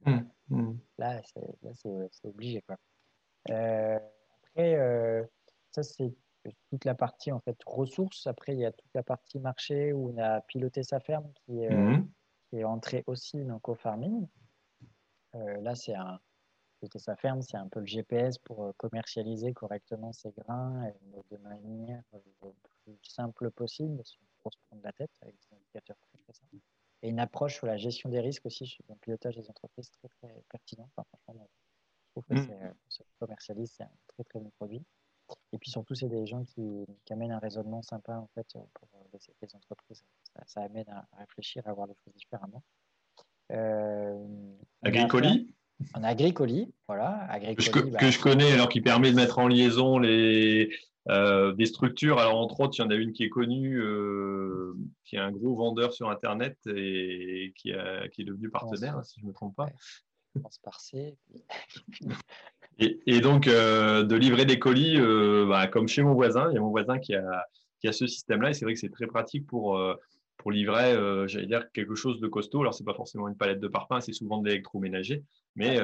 Hein, 0.06 0.26
mmh, 0.50 0.56
mmh. 0.56 0.78
Là, 0.98 1.22
c'est 1.74 2.28
obligé. 2.28 2.62
Quoi. 2.62 2.78
Euh, 3.52 4.00
après, 4.44 4.76
euh, 4.76 5.24
ça, 5.72 5.84
c'est 5.84 6.14
toute 6.70 6.86
la 6.86 6.96
partie 6.96 7.32
en 7.32 7.40
fait 7.40 7.58
ressources. 7.66 8.28
Après, 8.28 8.54
il 8.54 8.60
y 8.60 8.66
a 8.66 8.72
toute 8.72 8.94
la 8.94 9.04
partie 9.04 9.40
marché 9.40 9.94
où 9.94 10.12
on 10.12 10.18
a 10.18 10.42
piloté 10.42 10.84
sa 10.84 11.00
ferme 11.00 11.32
qui 11.46 11.64
est, 11.64 11.70
mmh. 11.70 12.08
qui 12.50 12.60
est 12.60 12.64
entrée 12.64 13.04
aussi 13.08 13.44
dans 13.44 13.60
co-farming. 13.60 14.28
là, 15.34 15.76
c'est 15.76 15.96
un, 15.96 16.20
sa 16.98 17.16
ferme, 17.16 17.42
c'est 17.42 17.58
un 17.58 17.68
peu 17.68 17.80
le 17.80 17.88
GPS 17.88 18.38
pour 18.38 18.74
commercialiser 18.78 19.54
correctement 19.54 20.14
ses 20.14 20.32
grains 20.32 20.92
de 21.32 21.38
manière 21.38 22.04
plus 22.94 23.10
simple 23.10 23.52
possible, 23.52 24.02
pour 24.42 24.54
se 24.54 24.60
prendre 24.68 24.84
la 24.84 24.94
tête, 24.94 25.12
avec 25.22 25.36
des 25.36 25.56
indicateurs 25.56 25.98
très, 25.98 26.18
très 26.20 26.34
simples. 26.34 26.58
Et 27.02 27.10
une 27.10 27.20
approche 27.20 27.56
sur 27.56 27.68
la 27.68 27.78
gestion 27.78 28.10
des 28.10 28.20
risques 28.20 28.46
aussi, 28.46 28.66
sur 28.66 28.84
le 28.90 28.96
pilotage 28.96 29.36
des 29.36 29.50
entreprises 29.50 29.90
très, 29.92 30.08
très 30.08 30.44
pertinent. 30.50 30.90
Enfin, 30.96 31.08
franchement, 31.24 31.50
je 32.06 32.12
trouve 32.12 32.26
que 32.26 32.34
mm. 32.34 32.74
c'est, 32.90 32.98
se 32.98 33.04
commercialise, 33.20 33.74
c'est 33.76 33.84
un 33.84 33.92
très, 34.08 34.24
très 34.24 34.40
bon 34.40 34.52
produit. 34.58 34.84
Et 35.52 35.58
puis 35.58 35.72
surtout, 35.72 35.96
c'est 35.96 36.08
des 36.08 36.28
gens 36.28 36.44
qui, 36.44 36.86
qui, 37.04 37.14
amènent 37.14 37.32
un 37.32 37.40
raisonnement 37.40 37.82
sympa 37.82 38.14
en 38.14 38.30
fait, 38.36 38.48
pour 38.54 38.88
les, 39.42 39.56
entreprises. 39.56 40.04
Ça, 40.46 40.62
amène 40.62 40.88
à, 40.90 41.08
réfléchir, 41.18 41.68
à 41.68 41.74
voir 41.74 41.88
les 41.88 41.96
choses 42.04 42.14
différemment. 42.14 42.62
Euh, 43.52 44.24
Agricoli 44.84 45.56
En 45.96 46.04
Agricoli, 46.04 46.72
voilà. 46.88 47.26
Agricoli, 47.32 47.72
que, 47.72 47.80
je, 47.80 47.86
bah, 47.86 48.00
que 48.00 48.12
je 48.12 48.20
connais, 48.20 48.52
alors 48.52 48.70
qui 48.70 48.82
permet 48.82 49.10
de 49.12 49.16
mettre 49.16 49.40
en 49.40 49.48
liaison 49.48 49.98
les, 49.98 50.70
euh, 51.08 51.54
des 51.54 51.68
structures, 51.68 52.18
alors 52.20 52.36
entre 52.36 52.60
autres, 52.62 52.74
il 52.78 52.82
y 52.82 52.86
en 52.86 52.90
a 52.90 52.96
une 52.96 53.14
qui 53.14 53.24
est 53.24 53.30
connue, 53.30 53.80
euh, 53.80 54.74
qui 55.04 55.18
est 55.18 55.20
un 55.20 55.32
gros 55.32 55.56
vendeur 55.56 55.94
sur 55.94 56.10
Internet 56.10 56.58
et 56.66 57.54
qui, 57.56 57.74
qui 58.12 58.22
est 58.22 58.26
devenu 58.26 58.50
partenaire, 58.50 59.04
si 59.06 59.20
je 59.20 59.26
ne 59.26 59.30
me 59.30 59.34
trompe 59.34 59.56
pas. 59.56 59.68
et, 62.80 63.00
et, 63.06 63.22
donc, 63.22 63.48
euh, 63.48 64.04
de 64.04 64.16
livrer 64.16 64.46
des 64.46 64.58
colis, 64.58 64.98
bah, 65.48 65.68
comme 65.68 65.88
chez 65.88 66.02
mon 66.02 66.14
voisin, 66.14 66.50
il 66.50 66.56
y 66.56 66.58
a 66.58 66.62
mon 66.62 66.72
voisin 66.72 66.98
qui 66.98 67.14
a, 67.14 67.46
qui 67.80 67.88
a 67.88 67.94
ce 67.94 68.08
système-là, 68.08 68.50
et 68.50 68.54
c'est 68.54 68.66
vrai 68.66 68.74
que 68.74 68.80
c'est 68.80 68.90
très 68.90 69.08
pratique 69.08 69.46
pour, 69.46 69.80
pour 70.38 70.52
livrer, 70.52 70.96
j'allais 71.28 71.46
dire, 71.46 71.72
quelque 71.72 71.94
chose 71.94 72.20
de 72.20 72.28
costaud. 72.28 72.62
Alors, 72.62 72.74
ce 72.74 72.82
n'est 72.82 72.86
pas 72.86 72.96
forcément 72.96 73.28
une 73.28 73.38
palette 73.38 73.60
de 73.60 73.68
parpaing, 73.68 74.02
c'est 74.02 74.12
souvent 74.12 74.40
de 74.40 74.48
l'électroménager, 74.48 75.24
mais 75.56 75.80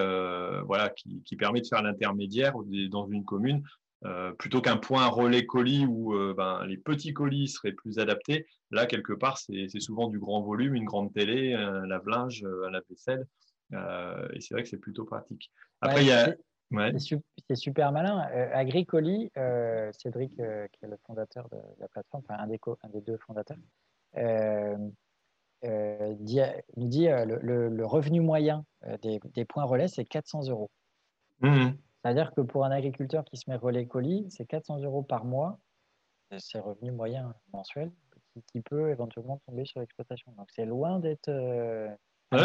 voilà, 0.65 0.89
qui, 0.89 1.21
qui, 1.23 1.35
permet 1.35 1.61
de 1.61 1.67
faire 1.67 1.83
l'intermédiaire 1.83 2.55
dans 2.89 3.07
une 3.07 3.23
commune 3.23 3.61
euh, 4.03 4.31
plutôt 4.34 4.62
qu'un 4.62 4.77
point 4.77 5.08
relais 5.08 5.46
colis 5.46 5.86
où 5.86 6.15
euh, 6.15 6.34
ben, 6.36 6.65
les 6.65 6.77
petits 6.77 7.13
colis 7.13 7.50
seraient 7.50 7.72
plus 7.72 8.00
adaptés, 8.00 8.48
là, 8.72 8.88
quelque 8.88 9.13
part, 9.13 9.38
c'est 9.38 9.67
souvent 9.79 10.08
du 10.08 10.17
grand 10.17 10.41
volume, 10.41 10.74
une 10.74 10.86
grande 10.86 11.13
télé, 11.13 11.53
un 11.53 11.86
lave-linge, 11.86 12.43
un 12.65 12.72
lave-vaisselle. 12.72 13.27
Euh, 13.74 14.27
et 14.34 14.41
c'est 14.41 14.55
vrai 14.55 14.63
que 14.63 14.70
c'est 14.70 14.77
plutôt 14.77 15.05
pratique. 15.05 15.51
Après, 15.81 16.03
il 16.03 16.08
y 16.08 16.12
a. 16.12 16.34
C'est 17.50 17.55
super 17.55 17.91
malin. 17.91 18.20
Agricoli, 18.53 19.29
Cédric, 19.91 20.31
qui 20.36 20.41
est 20.41 20.88
le 20.88 20.98
fondateur 21.05 21.50
de 21.50 21.58
la 21.79 21.88
plateforme, 21.89 22.24
enfin 22.27 22.41
un 22.41 22.48
des, 22.48 22.60
un 22.84 22.89
des 22.89 23.01
deux 23.01 23.17
fondateurs, 23.17 23.58
dit, 26.22 26.39
nous 26.77 26.88
dit 26.88 27.08
le, 27.08 27.67
le, 27.67 27.86
revenu 27.86 28.22
moyen 28.22 28.65
des, 29.01 29.20
des 29.34 29.43
points 29.43 29.65
relais, 29.65 29.89
c'est 29.89 30.05
400 30.05 30.48
euros. 30.48 30.72
Mmh. 31.41 31.72
C'est-à-dire 32.03 32.31
que 32.36 32.41
pour 32.41 32.65
un 32.65 32.72
agriculteur 32.72 33.24
qui 33.25 33.38
se 33.38 33.50
met 33.50 33.55
relais 33.55 33.86
colis, 33.86 34.25
c'est 34.29 34.46
400 34.46 34.79
euros 34.79 35.03
par 35.03 35.24
mois, 35.25 35.60
c'est 36.38 36.60
revenu 36.60 36.91
moyen 36.91 37.34
mensuel, 37.53 37.91
qui, 38.51 38.62
peut 38.62 38.89
éventuellement 38.89 39.41
tomber 39.46 39.65
sur 39.65 39.79
l'exploitation. 39.81 40.31
Donc 40.38 40.48
c'est 40.55 40.65
loin 40.65 41.00
d'être. 41.00 41.29
Euh, 41.29 41.89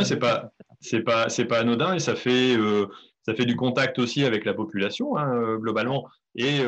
c'est 0.03 0.19
pas, 0.19 0.51
c'est 0.81 1.03
pas, 1.03 1.29
c'est 1.29 1.45
pas 1.45 1.61
anodin 1.61 1.95
et 1.95 2.01
ça 2.01 2.17
fait, 2.17 2.57
euh, 2.57 2.87
ça 3.23 3.35
fait 3.35 3.45
du 3.45 3.55
contact 3.55 4.01
aussi 4.01 4.25
avec 4.25 4.45
la 4.45 4.53
population 4.53 5.17
hein, 5.17 5.33
euh, 5.33 5.59
globalement. 5.59 6.09
Et 6.35 6.59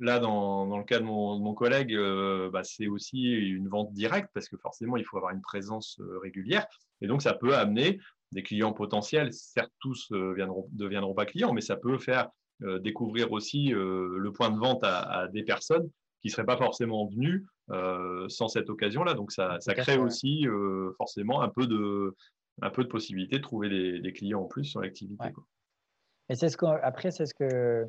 là, 0.00 0.18
dans, 0.18 0.66
dans, 0.66 0.76
le 0.76 0.82
cas 0.82 0.98
de 0.98 1.04
mon, 1.04 1.38
mon 1.38 1.54
collègue, 1.54 1.96
bah, 2.52 2.64
c'est 2.64 2.88
aussi 2.88 3.30
une 3.30 3.68
vente 3.68 3.92
directe 3.92 4.30
parce 4.34 4.48
que 4.48 4.56
forcément, 4.56 4.96
il 4.96 5.04
faut 5.04 5.18
avoir 5.18 5.32
une 5.32 5.40
présence 5.40 6.00
régulière. 6.20 6.66
Et 7.00 7.06
donc, 7.06 7.22
ça 7.22 7.32
peut 7.32 7.54
amener 7.54 8.00
des 8.32 8.42
clients 8.42 8.72
potentiels. 8.72 9.32
Certes, 9.32 9.72
tous 9.80 10.10
ne 10.10 10.18
euh, 10.18 10.62
deviendront 10.72 11.14
pas 11.14 11.26
clients, 11.26 11.52
mais 11.52 11.60
ça 11.60 11.76
peut 11.76 11.98
faire 11.98 12.28
euh, 12.62 12.78
découvrir 12.78 13.32
aussi 13.32 13.72
euh, 13.72 14.16
le 14.18 14.32
point 14.32 14.50
de 14.50 14.58
vente 14.58 14.82
à, 14.82 15.28
des 15.28 15.42
personnes 15.42 15.88
qui 16.20 16.28
ne 16.28 16.32
seraient 16.32 16.46
pas 16.46 16.56
forcément 16.56 17.06
venues 17.06 17.46
sans 18.28 18.48
cette 18.48 18.70
occasion-là. 18.70 19.14
Donc, 19.14 19.30
ça, 19.30 19.58
crée 19.60 19.98
aussi 19.98 20.46
forcément 20.96 21.42
un 21.42 21.48
peu 21.48 21.66
de, 21.66 22.16
un 22.62 22.70
peu 22.70 22.82
de 22.82 22.88
possibilité 22.88 23.36
de 23.36 23.42
trouver 23.42 24.00
des, 24.00 24.12
clients 24.12 24.40
en 24.40 24.46
plus 24.46 24.64
sur 24.64 24.80
l'activité. 24.80 25.28
Et 26.28 26.34
c'est 26.34 26.48
ce 26.48 26.56
après, 26.82 27.10
c'est 27.10 27.26
ce 27.26 27.34
que 27.34 27.86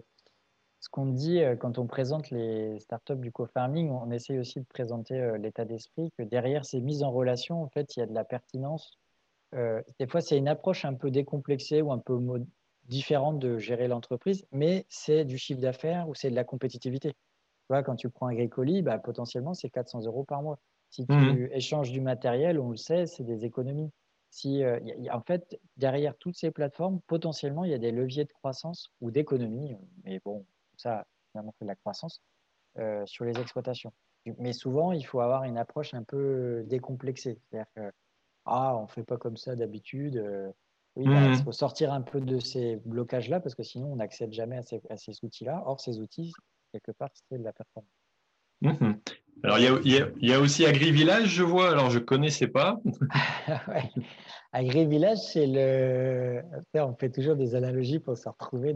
ce 0.81 0.89
qu'on 0.89 1.08
dit 1.08 1.41
quand 1.60 1.79
on 1.79 1.88
présente 1.88 2.29
les 2.29 2.77
startups 2.79 3.15
du 3.15 3.31
co-farming, 3.31 3.89
on 3.89 4.12
essaye 4.12 4.38
aussi 4.38 4.60
de 4.60 4.65
présenter 4.65 5.38
l'état 5.39 5.65
d'esprit 5.65 6.12
que 6.17 6.24
derrière 6.24 6.65
ces 6.65 6.81
mises 6.81 7.01
en 7.01 7.12
relation, 7.12 7.63
en 7.63 7.69
fait, 7.69 7.96
il 7.96 8.01
y 8.01 8.03
a 8.03 8.05
de 8.05 8.13
la 8.13 8.25
pertinence 8.25 8.99
des 9.53 10.08
fois, 10.08 10.22
c'est 10.22 10.38
une 10.38 10.48
approche 10.48 10.86
un 10.86 10.94
peu 10.94 11.12
décomplexée 11.12 11.82
ou 11.82 11.91
un 11.91 12.00
peu 12.00 12.15
différente 12.89 13.39
de 13.39 13.58
gérer 13.58 13.88
l'entreprise, 13.88 14.46
mais 14.51 14.86
c'est 14.89 15.24
du 15.24 15.38
chiffre 15.38 15.62
d'affaires 15.62 16.10
ou 16.10 16.15
c'est 16.15 16.29
de 16.29 16.36
la 16.36 16.44
compétitivité. 16.44 17.12
Tu 17.12 17.15
vois, 17.70 17.84
quand 17.84 17.96
tu 17.96 18.10
prends 18.10 18.27
Agricoli, 18.27 18.82
bah, 18.82 18.98
potentiellement, 18.98 19.53
c'est 19.53 19.70
400 19.70 20.06
euros 20.06 20.24
par 20.24 20.41
mois. 20.41 20.60
Si 20.89 21.06
tu 21.06 21.13
mmh. 21.13 21.50
échanges 21.51 21.91
du 21.91 22.01
matériel, 22.01 22.60
on 22.60 22.72
le 22.72 22.77
sait, 22.77 23.06
c'est 23.06 23.24
des 23.24 23.46
économies. 23.46 23.91
Si, 24.32 24.63
euh, 24.63 24.79
en 25.12 25.22
fait, 25.22 25.60
derrière 25.77 26.18
toutes 26.18 26.36
ces 26.36 26.51
plateformes, 26.51 27.00
potentiellement, 27.08 27.63
il 27.63 27.72
y 27.72 27.75
a 27.75 27.79
des 27.79 27.91
leviers 27.91 28.25
de 28.25 28.32
croissance 28.32 28.91
ou 29.01 29.12
d'économie, 29.12 29.75
mais 30.03 30.20
bon, 30.24 30.46
ça, 30.77 31.06
finalement, 31.32 31.53
c'est 31.58 31.65
de 31.65 31.70
la 31.70 31.75
croissance 31.75 32.22
euh, 32.79 33.03
sur 33.06 33.25
les 33.25 33.39
exploitations. 33.39 33.94
Mais 34.38 34.53
souvent, 34.53 34.91
il 34.91 35.03
faut 35.03 35.22
avoir 35.22 35.44
une 35.44 35.58
approche 35.58 35.94
un 35.94 36.03
peu 36.03 36.63
décomplexée. 36.68 37.39
C'est-à-dire 37.50 37.72
que 37.75 37.91
ah, 38.50 38.75
on 38.77 38.84
ne 38.84 38.88
fait 38.88 39.03
pas 39.03 39.18
comme 39.18 39.38
ça 39.38 39.56
d'habitude. 39.56 40.18
Euh, 40.18 40.50
oui, 40.96 41.06
bah, 41.06 41.22
il 41.25 41.32
mmh. 41.32 41.44
faut 41.44 41.51
sortir 41.51 41.94
un 41.94 42.01
peu 42.01 42.20
de 42.20 42.39
ces 42.39 42.77
blocages-là 42.86 43.39
parce 43.39 43.56
que 43.56 43.63
sinon, 43.63 43.94
on 43.94 43.96
n'accède 43.98 44.34
jamais 44.34 44.58
à 44.58 44.98
ces, 44.98 45.24
outils-là. 45.24 45.63
Or, 45.65 45.79
ces 45.79 46.00
outils, 46.00 46.34
quelque 46.74 46.91
part, 46.91 47.10
c'est 47.13 47.38
de 47.38 47.44
la 47.44 47.53
performance. 47.53 47.89
Mmh. 48.62 48.94
Alors, 49.44 49.58
il 49.60 50.13
y, 50.22 50.34
a, 50.34 50.39
aussi 50.39 50.65
Agri-Village, 50.65 51.29
je 51.29 51.44
vois. 51.44 51.72
Alors, 51.72 51.89
je 51.89 52.00
ne 52.00 52.03
connaissais 52.03 52.48
pas. 52.48 52.82
ouais. 53.68 53.89
Agri-Village, 54.51 55.20
c'est 55.20 55.48
le. 55.48 56.41
On 56.74 56.96
fait 56.96 57.10
toujours 57.10 57.36
des 57.36 57.56
analogies 57.56 58.00
pour 58.00 58.18
se 58.18 58.27
retrouver. 58.27 58.75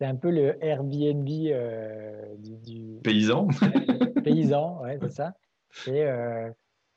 c'est 0.00 0.06
un 0.06 0.16
peu 0.16 0.30
le 0.30 0.62
Airbnb 0.64 1.28
euh, 1.28 2.34
du, 2.38 2.98
Paysan. 3.04 3.48
paysan, 4.24 4.82
ouais, 4.82 4.98
c'est 5.02 5.12
ça. 5.12 5.34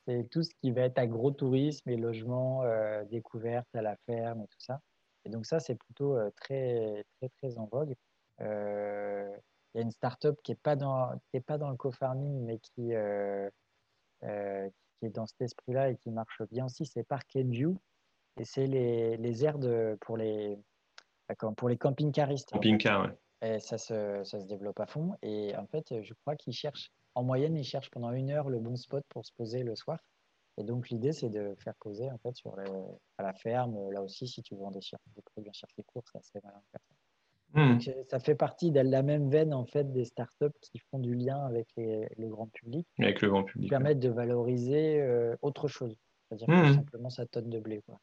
C'est 0.07 0.27
tout 0.29 0.43
ce 0.43 0.51
qui 0.61 0.71
va 0.71 0.81
être 0.81 0.97
agro-tourisme 0.97 1.89
et 1.89 1.97
logement, 1.97 2.63
découverte 3.09 3.67
à 3.73 3.81
la 3.81 3.95
ferme 4.05 4.41
et 4.41 4.47
tout 4.47 4.59
ça. 4.59 4.79
Et 5.25 5.29
donc 5.29 5.45
ça, 5.45 5.59
c'est 5.59 5.75
plutôt 5.75 6.17
très, 6.35 7.03
très, 7.17 7.29
très 7.29 7.57
en 7.57 7.65
vogue. 7.65 7.95
Il 8.39 8.45
y 9.75 9.79
a 9.79 9.81
une 9.81 9.91
startup 9.91 10.39
qui 10.43 10.51
n'est 10.51 10.57
pas, 10.57 10.75
dans, 10.75 11.19
qui 11.31 11.39
pas 11.39 11.57
dans 11.57 11.69
le 11.69 11.75
co-farming, 11.75 12.45
mais 12.45 12.59
qui, 12.59 12.93
qui 14.21 15.05
est 15.05 15.09
dans 15.09 15.25
cet 15.25 15.41
esprit-là 15.41 15.89
et 15.89 15.97
qui 15.97 16.11
marche 16.11 16.41
bien 16.51 16.65
aussi, 16.65 16.85
c'est 16.85 17.03
Park 17.03 17.35
View. 17.35 17.77
Et 18.37 18.45
c'est 18.45 18.67
les, 18.67 19.17
les 19.17 19.45
aires 19.45 19.59
de, 19.59 19.97
pour 20.01 20.17
les, 20.17 20.57
pour 21.57 21.69
les 21.69 21.77
camping-caristes. 21.77 22.51
Camping-car, 22.51 23.11
Et 23.41 23.59
ça 23.59 23.77
se, 23.77 24.23
ça 24.23 24.39
se 24.39 24.45
développe 24.45 24.79
à 24.79 24.85
fond. 24.85 25.15
Et 25.21 25.55
en 25.55 25.65
fait, 25.67 26.01
je 26.01 26.13
crois 26.13 26.35
qu'ils 26.35 26.53
cherchent, 26.53 26.91
en 27.15 27.23
moyenne, 27.23 27.55
ils 27.55 27.63
cherchent 27.63 27.89
pendant 27.89 28.11
une 28.11 28.29
heure 28.29 28.49
le 28.49 28.59
bon 28.59 28.75
spot 28.75 29.03
pour 29.09 29.25
se 29.25 29.31
poser 29.33 29.63
le 29.63 29.75
soir. 29.75 29.99
Et 30.57 30.63
donc, 30.63 30.89
l'idée, 30.89 31.11
c'est 31.11 31.29
de 31.29 31.53
faire 31.57 31.75
poser 31.79 32.09
en 32.09 32.17
fait, 32.19 32.35
sur 32.35 32.55
à 33.17 33.23
la 33.23 33.33
ferme. 33.33 33.91
Là 33.91 34.01
aussi, 34.01 34.27
si 34.27 34.41
tu 34.41 34.55
vends 34.55 34.71
des, 34.71 34.79
des 35.15 35.21
produits 35.21 35.49
en 35.49 35.53
chercher 35.53 35.83
malin 36.43 36.61
faire 36.71 36.81
ça. 36.87 36.95
Hmm. 37.53 37.79
Euh, 37.87 38.03
ça 38.09 38.19
fait 38.19 38.35
partie 38.35 38.71
de 38.71 38.81
la 38.81 39.01
même 39.01 39.29
veine 39.29 39.53
en 39.53 39.65
fait 39.65 39.91
des 39.93 40.03
startups 40.03 40.57
qui 40.61 40.79
font 40.91 40.99
du 40.99 41.15
lien 41.15 41.45
avec 41.45 41.67
le 41.77 42.27
grand 42.27 42.47
public. 42.47 42.85
Avec 42.99 43.21
le 43.21 43.29
grand 43.29 43.43
public. 43.43 43.65
Qui 43.65 43.69
permettent 43.69 43.99
de 43.99 44.09
valoriser 44.09 45.01
euh, 45.01 45.35
autre 45.41 45.67
chose. 45.67 45.97
C'est-à-dire 46.27 46.49
hmm. 46.49 46.73
simplement 46.75 47.09
sa 47.09 47.25
tonne 47.25 47.49
de 47.49 47.59
blé. 47.59 47.81
Quoi. 47.85 47.99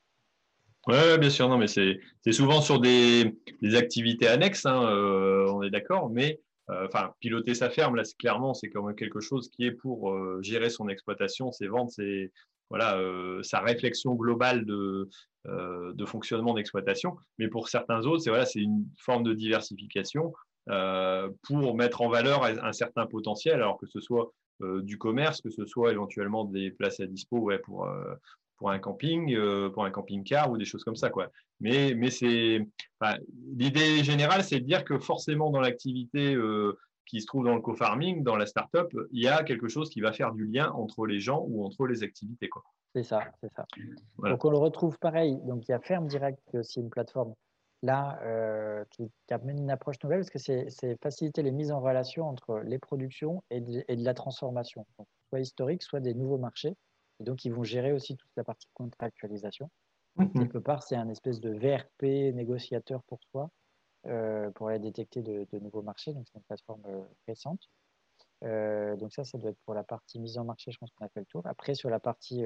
Ouais, 0.89 1.19
bien 1.19 1.31
sûr, 1.31 1.49
non, 1.49 1.59
mais 1.59 1.69
c'est 1.69 2.01
souvent 2.33 2.61
sur 2.61 2.81
des, 2.81 3.39
des 3.61 3.75
activités 3.77 4.27
annexes, 4.27 4.67
hein, 4.67 4.83
euh, 4.85 5.47
on 5.53 5.63
est 5.63 5.71
d'accord, 5.71 6.11
mais 6.11 6.41
enfin, 6.69 7.13
piloter 7.21 7.55
sa 7.55 7.71
ferme, 7.71 7.97
là, 7.97 8.03
clairement, 8.19 8.55
c'est 8.55 8.69
même 8.75 8.95
quelque 8.95 9.21
chose 9.21 9.49
qui 9.51 9.65
est 9.65 9.73
pour 9.73 10.15
gérer 10.43 10.71
son 10.71 10.89
exploitation, 10.89 11.53
ses 11.53 11.69
ventes, 11.69 11.91
c'est 11.91 12.33
voilà, 12.71 12.99
sa 13.43 13.61
réflexion 13.61 14.15
globale 14.15 14.65
de, 14.65 15.09
euh, 15.49 15.93
de 15.95 16.05
fonctionnement 16.05 16.55
d'exploitation. 16.55 17.17
Mais 17.41 17.49
pour 17.49 17.69
certains 17.69 18.03
autres, 18.03 18.23
c'est 18.23 18.31
voilà, 18.31 18.47
une 18.55 18.87
forme 18.97 19.25
de 19.25 19.35
diversification 19.35 20.33
euh, 20.69 21.29
pour 21.43 21.77
mettre 21.77 22.01
en 22.01 22.09
valeur 22.09 22.45
un 22.45 22.73
certain 22.73 23.07
potentiel, 23.07 23.55
alors 23.55 23.77
que 23.77 23.87
ce 23.87 23.99
soit 23.99 24.33
euh, 24.61 24.83
du 24.83 24.99
commerce, 24.99 25.41
que 25.41 25.51
ce 25.51 25.67
soit 25.67 25.91
éventuellement 25.91 26.45
des 26.45 26.71
places 26.71 27.01
à 27.01 27.07
dispo 27.07 27.39
ouais, 27.39 27.59
pour, 27.59 27.91
pour 28.63 28.71
un 28.71 28.79
camping, 28.79 29.37
pour 29.73 29.85
un 29.85 29.91
camping-car 29.91 30.49
ou 30.53 30.57
des 30.57 30.65
choses 30.65 30.85
comme 30.85 30.95
ça. 30.95 31.11
Quoi. 31.11 31.31
Mais, 31.59 31.95
mais 31.97 32.11
c'est 32.11 32.65
l'idée 33.57 34.05
générale, 34.05 34.45
c'est 34.45 34.61
de 34.61 34.65
dire 34.65 34.85
que 34.85 35.01
forcément 35.01 35.51
dans 35.51 35.61
l'activité 35.61 36.37
qui 37.07 37.21
se 37.21 37.27
trouve 37.27 37.45
dans 37.45 37.57
le 37.57 37.61
co-farming, 37.61 38.23
dans 38.23 38.37
la 38.37 38.47
startup, 38.47 38.87
il 39.11 39.21
y 39.21 39.27
a 39.27 39.43
quelque 39.43 39.67
chose 39.67 39.91
qui 39.91 40.01
va 40.01 40.13
faire 40.13 40.33
du 40.33 40.47
lien 40.47 40.71
entre 40.71 41.07
les 41.07 41.19
gens 41.19 41.45
ou 41.49 41.65
entre 41.65 41.89
les 41.89 42.05
activités. 42.05 42.49
Quoi. 42.49 42.63
C'est 42.95 43.03
ça, 43.03 43.25
c'est 43.41 43.53
ça. 43.53 43.67
Donc 44.19 44.45
on 44.45 44.51
le 44.51 44.59
retrouve 44.59 44.97
pareil. 45.01 45.41
Donc 45.45 45.67
il 45.67 45.73
y 45.73 45.75
a 45.75 45.81
Ferme 45.81 46.07
Direct, 46.07 46.39
qui 46.49 46.57
est 46.57 46.61
aussi 46.61 46.79
une 46.79 46.91
plateforme 46.91 47.35
là 47.83 48.21
euh, 48.23 48.85
qui, 48.91 49.11
amène 49.31 49.59
une 49.59 49.71
approche 49.71 49.97
nouvelle 50.05 50.21
parce 50.21 50.31
que 50.31 50.39
c'est 50.39 51.03
faciliter 51.03 51.43
les 51.43 51.51
mises 51.51 51.73
en 51.73 51.81
relation 51.81 52.29
entre 52.29 52.61
les 52.61 52.79
productions 52.79 53.43
et 53.51 53.61
de, 53.61 53.83
la 53.89 54.15
transformation, 54.15 54.87
soit 55.29 55.41
historique, 55.41 55.83
soit 55.83 56.01
des 56.01 56.15
nouveaux 56.15 56.39
marchés. 56.39 56.77
Et 57.23 57.25
donc 57.25 57.45
ils 57.45 57.53
vont 57.53 57.63
gérer 57.63 57.93
aussi 57.93 58.17
toute 58.17 58.31
la 58.37 58.43
partie 58.43 58.67
contractualisation. 58.75 59.71
Mhm. 60.17 60.33
Quelque 60.33 60.59
part, 60.59 60.83
c'est 60.83 60.97
un 60.97 61.09
espèce 61.09 61.41
de 61.41 61.51
VRP 61.51 62.35
négociateur 62.35 63.01
pour 63.05 63.21
soi 63.31 63.49
euh, 64.07 64.51
pour 64.51 64.69
aller 64.69 64.81
détecter 64.81 65.23
de, 65.23 65.47
nouveaux 65.61 65.83
marchés. 65.83 66.13
Donc 66.13 66.27
c'est 66.27 66.37
une 66.37 66.45
plateforme 66.45 66.83
euh, 66.87 67.03
récente. 67.29 67.71
Euh, 68.43 68.97
donc 68.97 69.13
ça, 69.13 69.23
ça 69.23 69.39
doit 69.39 69.51
être 69.51 69.61
pour 69.65 69.75
la 69.75 69.85
partie 69.85 70.19
mise 70.19 70.37
en 70.37 70.45
marché, 70.45 70.73
je 70.73 70.79
pense 70.79 70.91
qu'on 70.91 71.07
a 71.07 71.09
fait 71.09 71.21
le 71.21 71.27
tour. 71.27 71.43
Après, 71.47 71.77
sur 71.77 71.91
la 71.91 72.01
partie 72.01 72.45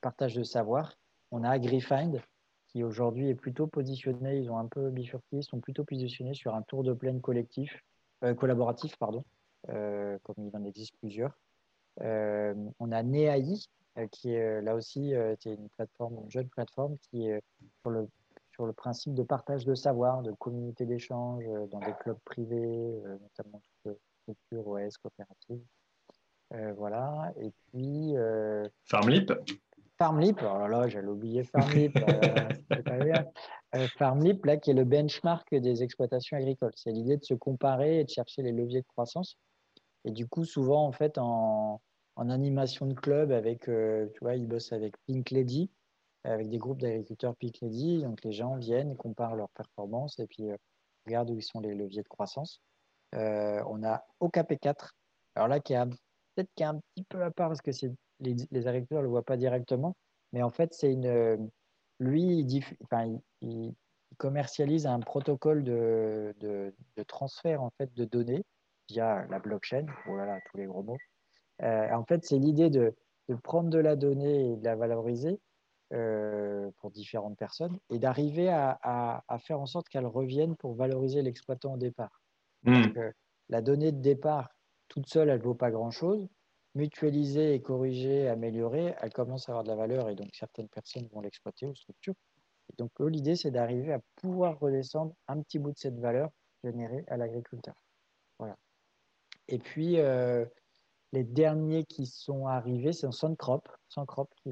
partage 0.00 0.36
de 0.36 0.44
savoir, 0.44 0.94
on 1.32 1.42
a 1.42 1.50
AgriFind 1.50 2.22
qui 2.68 2.84
aujourd'hui 2.84 3.28
est 3.28 3.34
plutôt 3.34 3.66
positionné, 3.66 4.38
ils 4.38 4.48
ont 4.48 4.58
un 4.58 4.68
peu 4.68 4.90
bifurqué, 4.90 5.38
ils 5.38 5.42
sont 5.42 5.58
plutôt 5.58 5.84
positionnés 5.84 6.34
sur 6.34 6.54
un 6.54 6.62
tour 6.62 6.84
de 6.84 6.92
plaine 6.92 7.20
collectif, 7.20 7.82
collaboratif, 8.36 8.96
pardon, 8.96 9.24
comme 9.66 10.36
il 10.38 10.56
en 10.56 10.64
existe 10.64 10.94
plusieurs. 11.00 11.36
On 12.00 12.92
a 12.92 13.02
Neai, 13.02 13.42
qui 14.10 14.32
est 14.32 14.62
là 14.62 14.74
aussi 14.74 15.12
une 15.44 15.68
plateforme, 15.76 16.20
une 16.24 16.30
jeune 16.30 16.48
plateforme 16.48 16.96
qui 16.98 17.26
est 17.26 17.40
sur 17.80 17.90
le, 17.90 18.08
sur 18.52 18.66
le 18.66 18.72
principe 18.72 19.14
de 19.14 19.22
partage 19.22 19.64
de 19.64 19.74
savoir, 19.74 20.22
de 20.22 20.32
communauté 20.32 20.86
d'échange 20.86 21.44
dans 21.70 21.80
des 21.80 21.94
clubs 22.00 22.18
privés, 22.24 23.02
notamment 23.20 23.60
tout, 23.84 23.96
structure 24.22 24.66
OS 24.66 24.96
coopérative. 24.98 25.60
Euh, 26.54 26.72
voilà. 26.76 27.32
Et 27.40 27.50
puis. 27.50 28.16
Euh, 28.16 28.68
FarmLip 28.84 29.32
FarmLip, 29.98 30.40
oh 30.42 30.66
là, 30.66 30.88
j'allais 30.88 31.08
oublier 31.08 31.44
FarmLip. 31.44 31.96
euh, 33.74 33.88
FarmLip, 33.98 34.44
là, 34.44 34.56
qui 34.56 34.70
est 34.70 34.74
le 34.74 34.84
benchmark 34.84 35.54
des 35.54 35.82
exploitations 35.82 36.36
agricoles. 36.36 36.72
C'est 36.74 36.90
l'idée 36.90 37.16
de 37.16 37.24
se 37.24 37.34
comparer 37.34 38.00
et 38.00 38.04
de 38.04 38.08
chercher 38.08 38.42
les 38.42 38.52
leviers 38.52 38.80
de 38.80 38.86
croissance. 38.86 39.36
Et 40.04 40.10
du 40.10 40.26
coup, 40.26 40.44
souvent, 40.44 40.84
en 40.86 40.92
fait, 40.92 41.18
en, 41.18 41.80
en 42.16 42.30
animation 42.30 42.86
de 42.86 42.94
club, 42.94 43.32
avec, 43.32 43.68
euh, 43.68 44.08
tu 44.14 44.20
vois, 44.20 44.36
ils 44.36 44.46
bossent 44.46 44.72
avec 44.72 44.94
Pink 45.06 45.30
Lady, 45.30 45.70
avec 46.24 46.48
des 46.48 46.58
groupes 46.58 46.80
d'agriculteurs 46.80 47.36
Pink 47.36 47.60
Lady. 47.60 48.02
Donc, 48.02 48.22
les 48.24 48.32
gens 48.32 48.56
viennent, 48.56 48.96
comparent 48.96 49.36
leurs 49.36 49.50
performances 49.50 50.18
et 50.18 50.26
puis 50.26 50.50
regardent 51.06 51.30
où 51.30 51.36
ils 51.36 51.42
sont 51.42 51.60
les 51.60 51.74
leviers 51.74 52.02
de 52.02 52.08
croissance. 52.08 52.60
Euh, 53.14 53.62
on 53.68 53.82
a 53.84 54.04
OKP4, 54.20 54.90
alors 55.34 55.48
là, 55.48 55.60
qui 55.60 55.74
est 55.74 55.84
peut-être 56.34 56.50
qui 56.54 56.62
est 56.62 56.66
un 56.66 56.80
petit 56.94 57.04
peu 57.04 57.22
à 57.22 57.30
part 57.30 57.48
parce 57.48 57.60
que 57.60 57.70
les, 58.20 58.66
agriculteurs 58.66 58.98
ne 58.98 59.04
le 59.04 59.08
voient 59.08 59.24
pas 59.24 59.36
directement, 59.36 59.96
mais 60.32 60.42
en 60.42 60.50
fait, 60.50 60.72
c'est 60.72 60.92
une. 60.92 61.50
Lui, 61.98 62.62
il, 63.40 63.74
commercialise 64.18 64.86
un 64.86 65.00
protocole 65.00 65.64
de, 65.64 66.74
transfert 67.06 67.62
en 67.62 67.70
fait, 67.78 67.92
de 67.94 68.04
données 68.04 68.44
via 68.88 69.26
la 69.28 69.38
blockchain. 69.38 69.86
Voilà, 70.06 70.38
tous 70.50 70.56
les 70.58 70.66
gros 70.66 70.82
mots. 70.82 70.98
Euh, 71.62 71.92
en 71.92 72.04
fait, 72.04 72.24
c'est 72.24 72.38
l'idée 72.38 72.70
de, 72.70 72.94
prendre 73.42 73.70
de 73.70 73.78
la 73.78 73.96
donnée 73.96 74.52
et 74.52 74.56
de 74.56 74.64
la 74.64 74.76
valoriser 74.76 75.40
euh, 75.92 76.70
pour 76.78 76.90
différentes 76.90 77.36
personnes 77.36 77.78
et 77.90 77.98
d'arriver 77.98 78.48
à, 78.50 79.22
faire 79.46 79.60
en 79.60 79.66
sorte 79.66 79.88
qu'elle 79.88 80.06
revienne 80.06 80.56
pour 80.56 80.74
valoriser 80.74 81.22
l'exploitant 81.22 81.74
au 81.74 81.78
départ. 81.78 82.20
Hmm. 82.64 82.84
la 83.48 83.60
donnée 83.60 83.90
de 83.90 84.00
départ, 84.00 84.54
toute 84.88 85.08
seule, 85.08 85.30
elle 85.30 85.40
ne 85.40 85.44
vaut 85.44 85.54
pas 85.54 85.72
grand-chose. 85.72 86.28
Mutualisée 86.74 87.54
et 87.54 87.60
corrigée, 87.60 88.28
améliorée, 88.28 88.94
elle 89.02 89.12
commence 89.12 89.48
à 89.48 89.52
avoir 89.52 89.64
de 89.64 89.68
la 89.68 89.76
valeur 89.76 90.08
et 90.08 90.14
donc 90.14 90.28
certaines 90.32 90.68
personnes 90.68 91.06
vont 91.12 91.20
l'exploiter 91.20 91.66
aux 91.66 91.74
structures. 91.74 92.14
Et 92.70 92.76
donc, 92.78 92.90
l'idée, 93.00 93.36
c'est 93.36 93.50
d'arriver 93.50 93.92
à 93.92 94.00
pouvoir 94.16 94.58
redescendre 94.58 95.14
un 95.28 95.42
petit 95.42 95.58
bout 95.58 95.72
de 95.72 95.78
cette 95.78 95.98
valeur 95.98 96.30
générée 96.64 97.04
à 97.08 97.16
l'agriculteur. 97.16 97.74
Voilà. 98.38 98.56
Et 99.48 99.58
puis, 99.58 99.98
euh, 99.98 100.44
les 101.12 101.24
derniers 101.24 101.84
qui 101.84 102.06
sont 102.06 102.46
arrivés, 102.46 102.92
c'est 102.92 103.10
Suncrop, 103.12 103.68
Suncrop 103.88 104.30
qui, 104.36 104.50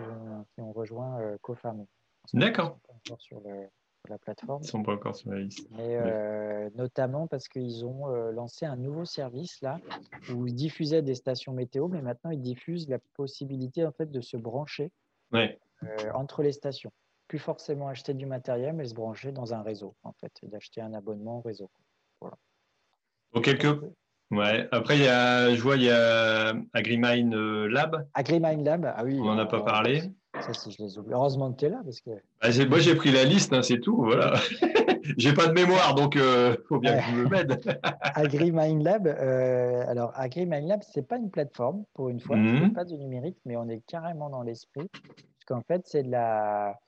qui 0.55 0.61
ont 0.61 0.73
rejoint 0.73 1.21
euh, 1.21 1.39
CoFarming. 1.41 1.87
D'accord. 2.35 2.79
Sur 3.19 3.41
le, 3.41 3.67
la 4.09 4.19
plateforme. 4.19 4.63
Ils 4.63 4.69
sont 4.69 4.83
pas 4.83 4.95
encore 4.95 5.17
sur 5.17 5.31
la 5.31 5.41
liste. 5.41 5.69
Euh, 5.79 6.71
notamment 6.75 7.27
parce 7.27 7.49
qu'ils 7.49 7.85
ont 7.85 8.09
euh, 8.09 8.33
lancé 8.33 8.67
un 8.67 8.77
nouveau 8.77 9.05
service 9.05 9.61
là 9.61 9.81
où 10.33 10.47
ils 10.47 10.55
diffusaient 10.55 11.03
des 11.03 11.15
stations 11.15 11.53
météo, 11.53 11.89
mais 11.89 12.03
maintenant 12.03 12.31
ils 12.31 12.41
diffusent 12.41 12.89
la 12.89 12.99
possibilité 13.15 13.85
en 13.85 13.93
fait 13.93 14.11
de 14.11 14.21
se 14.21 14.37
brancher 14.37 14.91
euh, 15.35 15.47
entre 16.15 16.43
les 16.43 16.53
stations. 16.53 16.93
Plus 17.29 17.39
forcément 17.39 17.89
acheter 17.89 18.15
du 18.15 18.27
matériel, 18.27 18.75
mais 18.75 18.87
se 18.87 18.95
brancher 18.95 19.33
dans 19.33 19.55
un 19.55 19.63
réseau 19.63 19.95
en 20.03 20.13
fait, 20.13 20.33
d'acheter 20.43 20.81
un 20.81 20.95
abonnement 20.95 21.39
au 21.39 21.41
réseau. 21.43 21.71
Voilà. 22.21 22.37
Donc 23.33 23.49
Ouais. 24.31 24.69
Après, 24.71 24.97
il 24.97 25.03
y 25.03 25.09
a, 25.09 25.55
je 25.55 25.61
vois, 25.61 25.77
il 25.77 25.83
y 25.83 25.91
a 25.91 26.55
AgriMine 26.73 27.67
Lab. 27.67 28.07
AgriMine 28.15 28.65
Lab, 28.65 28.93
ah 28.97 29.03
oui. 29.05 29.19
On 29.21 29.25
n'en 29.25 29.39
a 29.39 29.47
pas 29.47 29.61
parlé. 29.61 30.11
Ça, 30.39 30.55
si 30.55 30.71
je 30.71 30.83
les 30.83 30.97
oublie. 30.97 31.13
Heureusement 31.13 31.53
que 31.53 31.59
tu 31.59 31.65
es 31.67 31.69
là. 31.69 31.81
Parce 31.85 32.01
que... 32.01 32.11
Bah, 32.11 32.49
moi, 32.69 32.79
j'ai 32.79 32.95
pris 32.95 33.11
la 33.11 33.25
liste, 33.25 33.53
hein, 33.53 33.63
c'est 33.63 33.81
tout. 33.81 33.97
Voilà. 33.97 34.35
j'ai 35.19 35.33
pas 35.33 35.47
de 35.47 35.53
mémoire, 35.53 35.95
donc 35.95 36.15
il 36.15 36.21
euh, 36.21 36.55
faut 36.69 36.79
bien 36.79 36.99
que 36.99 37.03
je 37.03 37.17
me 37.17 37.29
m'aide. 37.29 37.61
AgriMindLab, 38.01 39.07
euh, 39.09 39.85
alors 39.89 40.13
AgriMindLab, 40.15 40.83
ce 40.83 41.01
n'est 41.01 41.07
pas 41.07 41.17
une 41.17 41.31
plateforme, 41.31 41.85
pour 41.95 42.09
une 42.09 42.21
fois. 42.21 42.37
Ce 42.37 42.41
n'est 42.41 42.71
pas 42.71 42.85
du 42.85 42.97
numérique, 42.97 43.39
mais 43.45 43.57
on 43.57 43.69
est 43.69 43.83
carrément 43.87 44.31
dans 44.31 44.43
l'esprit. 44.43 44.89
Parce 44.93 45.45
qu'en 45.47 45.63
fait, 45.63 45.83
c'est 45.87 46.05
de 46.05 46.11
la. 46.11 46.79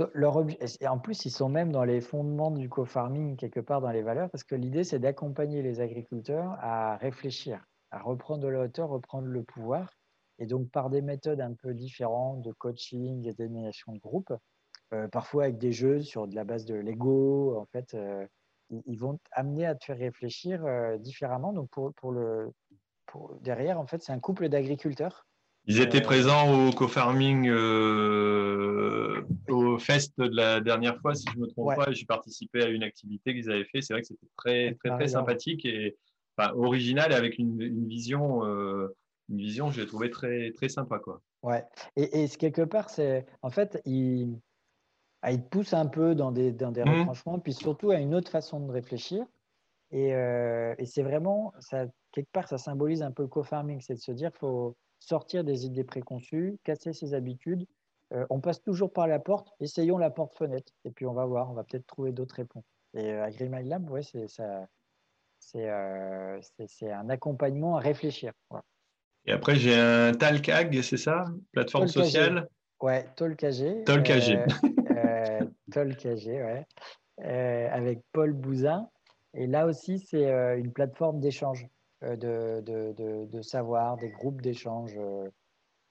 En 0.00 0.98
plus, 0.98 1.24
ils 1.24 1.30
sont 1.30 1.48
même 1.48 1.72
dans 1.72 1.84
les 1.84 2.00
fondements 2.00 2.50
du 2.50 2.68
co-farming, 2.68 3.36
quelque 3.36 3.60
part 3.60 3.80
dans 3.80 3.90
les 3.90 4.02
valeurs, 4.02 4.30
parce 4.30 4.44
que 4.44 4.54
l'idée, 4.54 4.84
c'est 4.84 4.98
d'accompagner 4.98 5.62
les 5.62 5.80
agriculteurs 5.80 6.56
à 6.60 6.96
réfléchir, 6.96 7.64
à 7.90 8.00
reprendre 8.00 8.42
de 8.42 8.48
la 8.48 8.60
hauteur, 8.60 8.88
reprendre 8.88 9.28
le 9.28 9.42
pouvoir 9.42 9.88
et 10.42 10.46
donc, 10.46 10.70
par 10.70 10.90
des 10.90 11.02
méthodes 11.02 11.40
un 11.40 11.54
peu 11.54 11.72
différentes 11.72 12.42
de 12.42 12.50
coaching 12.50 13.28
et 13.28 13.32
d'animation 13.32 13.92
de 13.92 14.00
groupe, 14.00 14.32
euh, 14.92 15.06
parfois 15.06 15.44
avec 15.44 15.58
des 15.58 15.70
jeux 15.70 16.00
sur 16.02 16.26
de 16.26 16.34
la 16.34 16.42
base 16.42 16.64
de 16.64 16.74
Lego, 16.74 17.56
en 17.56 17.66
fait, 17.66 17.94
euh, 17.94 18.26
ils 18.70 18.98
vont 18.98 19.20
amener 19.30 19.66
à 19.66 19.76
te 19.76 19.84
faire 19.84 19.98
réfléchir 19.98 20.64
euh, 20.64 20.98
différemment. 20.98 21.52
Donc, 21.52 21.70
pour, 21.70 21.92
pour, 21.94 22.10
le, 22.10 22.50
derrière, 23.40 23.78
en 23.78 23.86
fait, 23.86 24.02
c'est 24.02 24.12
un 24.12 24.18
couple 24.18 24.48
d'agriculteurs. 24.48 25.26
Ils 25.66 25.80
étaient 25.80 26.00
présents 26.00 26.68
au 26.68 26.72
co-farming 26.72 27.48
au 29.48 29.78
fest 29.78 30.12
de 30.18 30.34
la 30.34 30.60
dernière 30.60 31.00
fois, 31.00 31.14
si 31.14 31.24
je 31.32 31.36
ne 31.36 31.42
me 31.42 31.46
trompe 31.46 31.76
pas. 31.76 31.92
J'ai 31.92 32.04
participé 32.04 32.62
à 32.62 32.68
une 32.68 32.82
activité 32.82 33.32
qu'ils 33.32 33.50
avaient 33.50 33.64
fait. 33.66 33.80
C'est 33.80 33.94
vrai 33.94 34.00
que 34.00 34.08
c'était 34.08 34.26
très, 34.36 34.74
très, 34.74 34.90
très 34.90 35.08
sympathique 35.08 35.64
et 35.64 35.96
enfin, 36.36 36.52
original 36.54 37.12
et 37.12 37.14
avec 37.14 37.38
une, 37.38 37.60
une 37.60 37.86
vision, 37.86 38.44
une 38.44 39.38
vision 39.38 39.68
que 39.68 39.74
j'ai 39.76 39.86
trouvé 39.86 40.10
très, 40.10 40.50
très 40.52 40.68
sympa. 40.68 40.98
Quoi. 40.98 41.22
Ouais. 41.42 41.64
Et, 41.96 42.24
et 42.24 42.28
quelque 42.28 42.62
part, 42.62 42.90
c'est 42.90 43.24
en 43.42 43.50
fait, 43.50 43.80
ils 43.84 44.36
ah, 45.22 45.30
il 45.30 45.44
poussent 45.44 45.74
un 45.74 45.86
peu 45.86 46.16
dans 46.16 46.32
des, 46.32 46.50
dans 46.50 46.72
des 46.72 46.82
mmh. 46.82 46.90
retranchements, 46.90 47.38
puis 47.38 47.52
surtout 47.52 47.92
à 47.92 48.00
une 48.00 48.16
autre 48.16 48.30
façon 48.30 48.58
de 48.58 48.72
réfléchir. 48.72 49.24
Et, 49.92 50.08
et 50.08 50.86
c'est 50.86 51.02
vraiment, 51.02 51.52
ça, 51.60 51.86
quelque 52.10 52.30
part, 52.32 52.48
ça 52.48 52.58
symbolise 52.58 53.02
un 53.02 53.12
peu 53.12 53.22
le 53.22 53.28
co-farming, 53.28 53.80
c'est 53.80 53.94
de 53.94 54.00
se 54.00 54.10
dire 54.10 54.30
qu'il 54.30 54.38
faut 54.40 54.74
sortir 55.02 55.44
des 55.44 55.66
idées 55.66 55.84
préconçues, 55.84 56.58
casser 56.64 56.92
ses 56.92 57.14
habitudes. 57.14 57.66
Euh, 58.12 58.26
on 58.30 58.40
passe 58.40 58.62
toujours 58.62 58.92
par 58.92 59.06
la 59.06 59.18
porte, 59.18 59.52
essayons 59.60 59.98
la 59.98 60.10
porte-fenêtre, 60.10 60.72
et 60.84 60.90
puis 60.90 61.06
on 61.06 61.12
va 61.12 61.24
voir, 61.24 61.50
on 61.50 61.54
va 61.54 61.64
peut-être 61.64 61.86
trouver 61.86 62.12
d'autres 62.12 62.36
réponses. 62.36 62.64
Et 62.94 63.10
euh, 63.10 63.28
Lab, 63.64 63.90
ouais, 63.90 64.02
c'est 64.02 64.28
ça. 64.28 64.66
Euh, 65.56 66.38
c'est 66.68 66.90
un 66.90 67.08
accompagnement 67.08 67.76
à 67.76 67.80
réfléchir. 67.80 68.32
Et 69.26 69.32
après, 69.32 69.56
j'ai 69.56 69.74
un 69.74 70.12
Talcag, 70.12 70.80
c'est 70.82 70.96
ça? 70.96 71.24
Plateforme 71.52 71.88
sociale? 71.88 72.48
Ouais, 72.80 73.06
Tolkag. 73.16 73.84
Tolkag. 73.84 74.46
Euh, 74.90 75.40
Tolkag, 75.72 76.18
ouais. 76.26 76.66
avec 77.70 78.02
Paul 78.12 78.32
Bouzin. 78.32 78.88
Et 79.34 79.46
là 79.46 79.66
aussi, 79.66 79.98
c'est 79.98 80.30
une 80.58 80.72
plateforme 80.72 81.18
d'échange. 81.18 81.66
Euh, 82.04 82.16
de, 82.16 82.60
de, 82.62 83.26
de, 83.26 83.42
savoir, 83.42 83.96
des 83.96 84.10
groupes 84.10 84.40
d'échange. 84.40 84.92
Euh, 84.96 85.28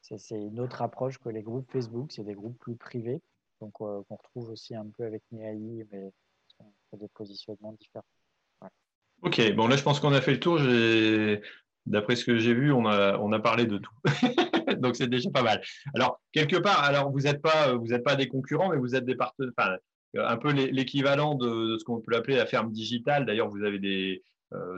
c'est 0.01 0.35
une 0.35 0.59
autre 0.59 0.81
approche 0.81 1.17
que 1.19 1.29
les 1.29 1.43
groupes 1.43 1.71
Facebook, 1.71 2.11
c'est 2.11 2.23
des 2.23 2.33
groupes 2.33 2.57
plus 2.59 2.75
privés, 2.75 3.21
donc 3.61 3.73
euh, 3.81 4.01
qu'on 4.09 4.15
retrouve 4.15 4.49
aussi 4.49 4.75
un 4.75 4.87
peu 4.97 5.05
avec 5.05 5.21
Niaï, 5.31 5.85
mais 5.91 6.11
des 6.97 7.07
positionnements 7.13 7.73
différents. 7.73 8.03
Ok, 9.21 9.39
bon 9.55 9.67
là 9.67 9.77
je 9.77 9.83
pense 9.83 9.99
qu'on 9.99 10.13
a 10.13 10.21
fait 10.21 10.31
le 10.31 10.39
tour. 10.39 10.59
D'après 11.85 12.15
ce 12.15 12.25
que 12.25 12.37
j'ai 12.37 12.53
vu, 12.53 12.71
on 12.73 12.87
a, 12.87 13.17
on 13.19 13.31
a 13.31 13.39
parlé 13.39 13.65
de 13.65 13.77
tout. 13.77 13.93
donc 14.79 14.95
c'est 14.95 15.07
déjà 15.07 15.29
pas 15.29 15.43
mal. 15.43 15.61
Alors, 15.95 16.19
quelque 16.31 16.57
part, 16.57 16.83
alors 16.83 17.11
vous 17.11 17.21
n'êtes 17.21 17.41
pas, 17.41 17.77
pas 18.03 18.15
des 18.15 18.27
concurrents, 18.27 18.69
mais 18.69 18.77
vous 18.77 18.95
êtes 18.95 19.05
des 19.05 19.15
partenaires, 19.15 19.77
un 20.15 20.37
peu 20.37 20.51
l'équivalent 20.51 21.35
de, 21.35 21.77
ce 21.79 21.83
qu'on 21.83 22.01
peut 22.01 22.15
appeler 22.15 22.35
la 22.35 22.47
ferme 22.47 22.71
digitale. 22.71 23.25
D'ailleurs, 23.25 23.49
vous 23.49 23.63
avez 23.63 23.79
des, 23.79 24.23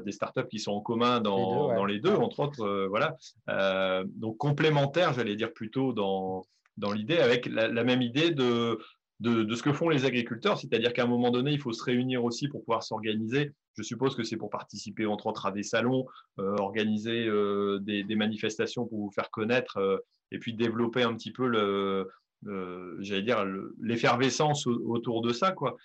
des 0.05 0.11
startups 0.11 0.47
qui 0.49 0.59
sont 0.59 0.71
en 0.71 0.81
commun 0.81 1.19
dans 1.19 1.85
les 1.85 1.99
deux, 1.99 2.15
entre 2.15 2.41
autres. 2.41 2.61
Euh, 2.61 2.87
voilà. 2.87 3.17
Euh, 3.49 4.03
donc 4.07 4.37
complémentaires, 4.37 5.13
j'allais 5.13 5.35
dire 5.35 5.53
plutôt 5.53 5.93
dans, 5.93 6.43
dans 6.77 6.91
l'idée, 6.91 7.17
avec 7.17 7.45
la, 7.47 7.83
même 7.83 8.01
idée 8.01 8.31
de, 8.31 8.79
de, 9.19 9.55
ce 9.55 9.63
que 9.63 9.73
font 9.73 9.89
les 9.89 10.05
agriculteurs, 10.05 10.57
c'est-à-dire 10.59 10.93
qu'à 10.93 11.03
un 11.03 11.07
moment 11.07 11.31
donné, 11.31 11.51
il 11.51 11.59
faut 11.59 11.73
se 11.73 11.83
réunir 11.83 12.23
aussi 12.23 12.47
pour 12.47 12.63
pouvoir 12.63 12.83
s'organiser. 12.83 13.51
Je 13.77 13.83
suppose 13.83 14.15
que 14.15 14.23
c'est 14.23 14.37
pour 14.37 14.49
participer 14.49 15.05
entre 15.05 15.27
autres 15.27 15.45
à 15.45 15.51
des 15.51 15.63
salons, 15.63 16.05
organiser 16.37 17.27
des, 17.81 18.15
manifestations 18.15 18.85
pour 18.85 18.99
vous 18.99 19.11
faire 19.11 19.31
connaître 19.31 20.03
et 20.31 20.37
puis 20.37 20.53
développer 20.53 21.01
un 21.01 21.15
petit 21.15 21.31
peu 21.31 21.47
le, 21.47 22.07
j'allais 22.99 23.23
dire 23.23 23.45
l'effervescence 23.81 24.67
autour 24.67 25.21
de 25.21 25.33
ça, 25.33 25.51
quoi. 25.51 25.77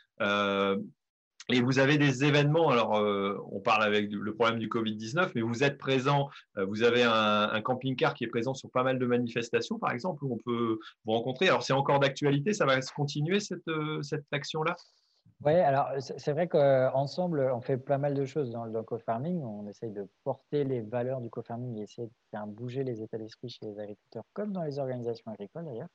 Et 1.51 1.63
vous 1.63 1.79
avez 1.79 1.97
des 1.97 2.25
événements, 2.25 2.69
alors 2.69 2.99
euh, 2.99 3.43
on 3.51 3.61
parle 3.61 3.83
avec 3.83 4.13
le 4.13 4.35
problème 4.35 4.59
du 4.59 4.69
Covid-19, 4.69 5.31
mais 5.35 5.41
vous 5.41 5.65
êtes 5.65 5.79
présent, 5.79 6.29
euh, 6.59 6.67
vous 6.67 6.83
avez 6.83 7.03
un, 7.03 7.63
camping-car 7.63 8.13
qui 8.13 8.25
est 8.25 8.29
présent 8.29 8.53
sur 8.53 8.71
pas 8.71 8.83
mal 8.83 8.99
de 8.99 9.07
manifestations, 9.07 9.79
par 9.79 9.93
exemple, 9.93 10.25
où 10.25 10.35
on 10.35 10.37
peut 10.37 10.79
vous 11.07 11.13
rencontrer. 11.13 11.49
Alors 11.49 11.63
c'est 11.63 11.73
encore 11.73 12.01
d'actualité, 12.01 12.53
ça 12.53 12.67
va 12.67 12.83
se 12.83 12.93
continuer 12.93 13.41
cette, 13.41 13.67
euh, 13.69 14.03
cette 14.03 14.27
action-là? 14.31 14.77
Oui, 15.43 15.53
alors 15.53 15.89
c'est 15.99 16.33
vrai 16.33 16.49
qu'ensemble, 16.49 17.41
on 17.55 17.63
fait 17.63 17.79
pas 17.79 17.97
mal 17.97 18.13
de 18.13 18.27
choses 18.27 18.51
dans 18.51 18.65
le 18.65 18.83
co-farming. 18.83 19.41
On 19.43 19.67
essaye 19.69 19.93
de 19.93 20.07
porter 20.25 20.65
les 20.65 20.83
valeurs 20.83 21.21
du 21.21 21.31
co-farming 21.31 21.79
et 21.79 21.83
essayer 21.83 22.09
de 22.09 22.13
faire 22.31 22.47
bouger 22.47 22.85
les 22.85 23.03
états 23.03 23.19
d'esprit 23.19 23.49
chez 23.49 23.65
les 23.65 23.79
agriculteurs, 23.79 24.25
comme 24.35 24.53
dans 24.53 24.65
les 24.65 24.79
organisations 24.81 25.31
agricoles 25.31 25.65
d'ailleurs. 25.65 25.89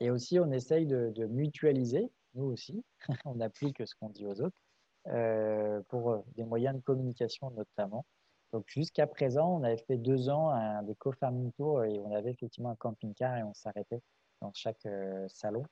Et, 0.00 0.10
aussi, 0.10 0.38
on 0.38 0.50
essaye 0.52 0.86
de 0.86 1.26
mutualiser 1.26 2.08
nous 2.34 2.44
aussi, 2.44 2.84
on 3.24 3.40
applique 3.40 3.86
ce 3.86 3.94
qu'on 3.94 4.10
dit 4.10 4.26
aux 4.26 4.40
autres, 4.40 4.60
euh, 5.06 5.80
pour 5.88 6.10
euh, 6.10 6.18
des 6.36 6.44
moyens 6.44 6.76
de 6.76 6.82
communication 6.82 7.50
notamment. 7.52 8.04
Donc 8.52 8.64
jusqu'à 8.66 9.06
présent, 9.06 9.58
on 9.58 9.62
avait 9.62 9.78
fait 9.78 9.96
deux 9.96 10.28
ans 10.28 10.50
un, 10.50 10.82
des 10.82 10.94
co-farming 10.94 11.52
tours 11.52 11.84
et 11.84 11.98
on 12.00 12.14
avait 12.14 12.30
effectivement 12.30 12.70
un 12.70 12.76
camping-car 12.76 13.36
et 13.36 13.42
on 13.42 13.54
s'arrêtait 13.54 14.02
dans 14.42 14.52
chaque 14.54 14.84
euh, 14.86 15.26
salon. 15.28 15.64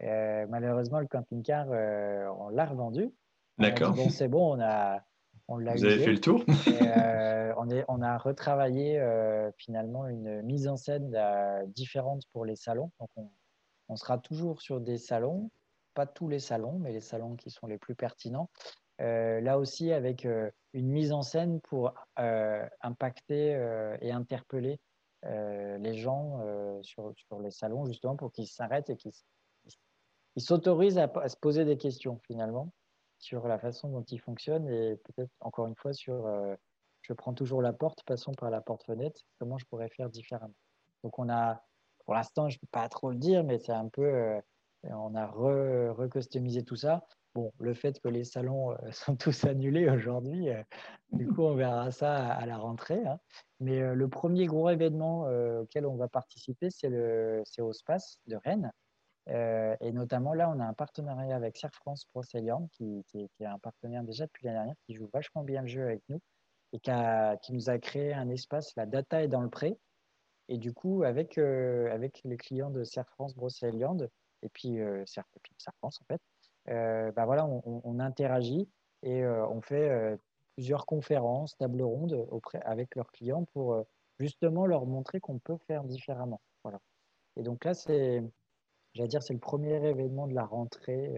malheureusement, 0.00 0.98
le 0.98 1.06
camping-car, 1.06 1.68
on 1.68 2.48
l'a 2.48 2.66
revendu. 2.66 3.12
D'accord. 3.58 3.94
Bon, 3.94 4.08
c'est 4.10 4.28
bon, 4.28 4.56
on 4.56 4.60
a, 4.60 5.00
on 5.46 5.58
l'a 5.58 5.74
Vous 5.74 5.84
avez 5.84 5.98
fait 5.98 6.12
le 6.12 6.20
tour 6.20 6.44
on, 7.56 7.70
est, 7.70 7.84
on 7.88 8.02
a 8.02 8.18
retravaillé 8.18 9.00
finalement 9.56 10.06
une 10.08 10.42
mise 10.42 10.66
en 10.66 10.76
scène 10.76 11.16
différente 11.68 12.22
pour 12.32 12.44
les 12.44 12.56
salons. 12.56 12.90
Donc 12.98 13.10
on, 13.16 13.30
on, 13.88 13.96
sera 13.96 14.18
toujours 14.18 14.62
sur 14.62 14.80
des 14.80 14.98
salons, 14.98 15.50
pas 15.94 16.06
tous 16.06 16.28
les 16.28 16.38
salons, 16.38 16.78
mais 16.78 16.92
les 16.92 17.00
salons 17.00 17.36
qui 17.36 17.50
sont 17.50 17.66
les 17.66 17.78
plus 17.78 17.94
pertinents. 17.94 18.50
Euh, 19.00 19.40
là 19.40 19.58
aussi, 19.58 19.92
avec 19.92 20.26
euh, 20.26 20.50
une 20.74 20.88
mise 20.88 21.12
en 21.12 21.22
scène 21.22 21.60
pour 21.60 21.94
euh, 22.18 22.66
impacter 22.82 23.52
et 24.00 24.12
interpeller 24.12 24.78
les 25.22 25.94
gens 25.94 26.40
sur, 26.82 27.12
sur, 27.14 27.40
les 27.40 27.50
salons, 27.50 27.84
justement, 27.84 28.16
pour 28.16 28.32
qu'ils 28.32 28.46
s'arrêtent 28.46 28.88
et 28.88 28.96
qu'ils 28.96 29.12
s'autorisent 30.38 30.96
à, 30.96 31.10
à, 31.22 31.28
se 31.28 31.36
poser 31.36 31.66
des 31.66 31.76
questions, 31.76 32.18
finalement, 32.26 32.72
sur 33.18 33.46
la 33.46 33.58
façon 33.58 33.90
dont 33.90 34.02
ils 34.02 34.20
fonctionnent 34.20 34.68
et 34.70 34.96
peut-être, 34.96 35.30
encore 35.40 35.66
une 35.66 35.76
fois, 35.76 35.92
sur 35.92 36.26
je 37.02 37.12
prends 37.12 37.34
toujours 37.34 37.60
la 37.60 37.74
porte, 37.74 38.02
passons 38.04 38.32
par 38.32 38.50
la 38.50 38.62
porte-fenêtre, 38.62 39.20
comment 39.38 39.58
je 39.58 39.66
pourrais 39.66 39.90
faire 39.90 40.08
différemment. 40.08 40.54
Donc, 41.02 41.18
on 41.18 41.28
a, 41.28 41.62
pour 42.04 42.14
l'instant, 42.14 42.48
je 42.48 42.56
ne 42.56 42.60
peux 42.60 42.68
pas 42.70 42.88
trop 42.88 43.10
le 43.10 43.16
dire, 43.16 43.44
mais 43.44 43.58
c'est 43.58 43.72
un 43.72 43.88
peu 43.88 44.40
on 44.84 45.14
a 45.14 45.26
recustomisé 45.26 46.62
tout 46.64 46.76
ça. 46.76 47.04
Bon, 47.34 47.52
le 47.60 47.74
fait 47.74 48.00
que 48.00 48.08
les 48.08 48.24
salons 48.24 48.72
euh, 48.72 48.76
sont 48.92 49.16
tous 49.16 49.44
annulés 49.44 49.88
aujourd'hui, 49.88 50.50
euh, 50.50 50.62
du 51.12 51.28
coup, 51.28 51.42
on 51.42 51.54
verra 51.54 51.90
ça 51.92 52.26
à, 52.26 52.44
la 52.46 52.58
rentrée. 52.58 53.04
Hein. 53.06 53.20
Mais 53.60 53.80
euh, 53.80 53.94
le 53.94 54.08
premier 54.08 54.46
gros 54.46 54.68
événement 54.68 55.26
auquel 55.60 55.86
on 55.86 55.96
va 55.96 56.08
participer, 56.08 56.70
c'est 56.70 57.60
au 57.60 57.72
SPACE 57.72 58.20
de 58.26 58.36
Rennes. 58.36 58.72
et 59.28 59.92
notamment, 59.92 60.34
là, 60.34 60.50
on 60.50 60.58
a 60.60 60.64
un 60.64 60.74
partenariat 60.74 61.36
avec 61.36 61.56
Serre 61.56 61.74
France 61.74 62.06
qui, 62.72 63.04
est 63.14 63.44
un 63.44 63.58
partenaire 63.58 64.02
déjà 64.02 64.26
depuis 64.26 64.46
l'année 64.46 64.58
dernière, 64.58 64.76
qui 64.86 64.94
joue 64.94 65.08
vachement 65.12 65.44
bien 65.44 65.62
le 65.62 65.68
jeu 65.68 65.84
avec 65.84 66.02
nous 66.08 66.20
et 66.72 66.80
qui, 66.80 67.52
nous 67.52 67.70
a 67.70 67.78
créé 67.78 68.12
un 68.12 68.28
espace, 68.28 68.74
la 68.76 68.86
data 68.86 69.22
est 69.22 69.28
dans 69.28 69.42
le 69.42 69.50
pré. 69.50 69.76
Et 70.48 70.58
du 70.58 70.72
coup, 70.72 71.04
avec, 71.04 71.36
les 71.36 72.36
clients 72.38 72.70
de 72.70 72.82
Serre 72.82 73.08
France 73.10 73.34
et 74.42 74.48
puis 74.48 74.80
euh, 74.80 75.04
France 75.78 76.00
en 76.00 76.04
fait, 76.04 76.20
euh, 76.68 77.12
bah 77.12 77.24
voilà, 77.24 77.46
on, 77.46 77.98
interagit 78.00 78.68
et 79.02 79.22
euh, 79.22 79.46
on 79.46 79.60
fait 79.60 80.18
plusieurs 80.54 80.86
conférences, 80.86 81.56
tables 81.56 81.82
rondes 81.82 82.26
auprès, 82.30 82.60
avec 82.62 82.94
leurs 82.96 83.10
clients 83.12 83.44
pour 83.44 83.84
justement 84.18 84.66
leur 84.66 84.86
montrer 84.86 85.20
qu'on 85.20 85.38
peut 85.38 85.56
faire 85.56 85.84
différemment. 85.84 86.40
Voilà. 86.62 86.80
Et 87.36 87.42
donc 87.42 87.64
là, 87.64 87.74
c'est, 87.74 88.22
j'allais 88.92 89.08
dire, 89.08 89.22
c'est 89.22 89.32
le 89.32 89.40
premier 89.40 89.74
événement 89.86 90.26
de 90.26 90.34
la 90.34 90.44
rentrée 90.44 91.08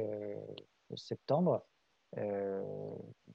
de 0.91 0.97
septembre, 0.97 1.65
euh, 2.19 2.63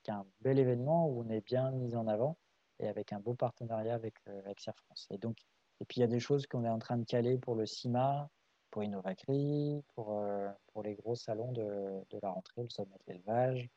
qui 0.04 0.12
est 0.12 0.13
un 0.13 0.26
bel 0.41 0.60
événement 0.60 1.10
où 1.10 1.23
on 1.23 1.30
est 1.30 1.41
bien 1.41 1.71
mis 1.71 1.95
en 1.95 2.08
avant 2.08 2.38
et 2.80 2.88
avec 2.88 3.12
un 3.12 3.19
beau 3.19 3.34
partenariat 3.34 3.95
avec, 3.95 4.15
avec 4.28 4.62
France. 4.62 5.08
Et 5.10 5.17
donc, 5.17 5.38
et 5.80 5.86
puis 5.86 5.97
il 5.97 6.02
y 6.02 6.04
a 6.04 6.08
des 6.08 6.19
choses 6.19 6.45
qu'on 6.45 6.63
est 6.63 6.69
en 6.69 6.80
train 6.80 6.97
de 6.97 7.06
caler 7.06 7.38
pour 7.38 7.56
le 7.56 7.65
CIMA, 7.65 8.30
pour 8.71 8.84
Innovacri, 8.84 9.84
pour, 9.95 10.19
euh, 10.19 10.49
pour 10.73 10.84
les 10.84 10.95
gros 10.95 11.15
salons 11.15 11.51
de, 11.51 11.63
de 12.10 12.19
la 12.21 12.30
rentrée, 12.30 12.63
le 12.63 12.69
sommet 12.69 12.95
de 13.08 13.13
l'élevage, 13.13 13.69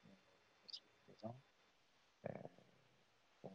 euh, 1.24 2.33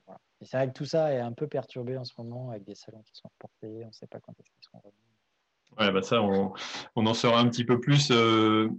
voilà. 0.06 0.20
Et 0.42 0.46
c'est 0.46 0.58
vrai 0.58 0.68
que 0.68 0.74
tout 0.74 0.86
ça 0.86 1.14
est 1.14 1.20
un 1.20 1.32
peu 1.32 1.48
perturbé 1.48 1.98
en 1.98 2.04
ce 2.04 2.14
moment 2.18 2.50
avec 2.50 2.64
des 2.64 2.76
salons 2.76 3.04
qui 3.04 3.16
sont 3.16 3.30
reportés, 3.30 3.84
on 3.84 3.88
ne 3.88 3.94
sait 3.94 4.08
pas 4.08 4.20
quand 4.20 4.34
est-ce 4.40 4.50
qu'ils 4.50 4.64
seront 4.64 4.80
revenus. 4.80 5.02
Ouais, 5.78 5.92
bah 5.92 6.02
ça, 6.02 6.22
on, 6.22 6.54
on, 6.96 7.06
en 7.06 7.14
saura 7.14 7.40
un 7.40 7.50
petit 7.50 7.66
peu 7.66 7.80
plus 7.80 8.10
euh, 8.12 8.70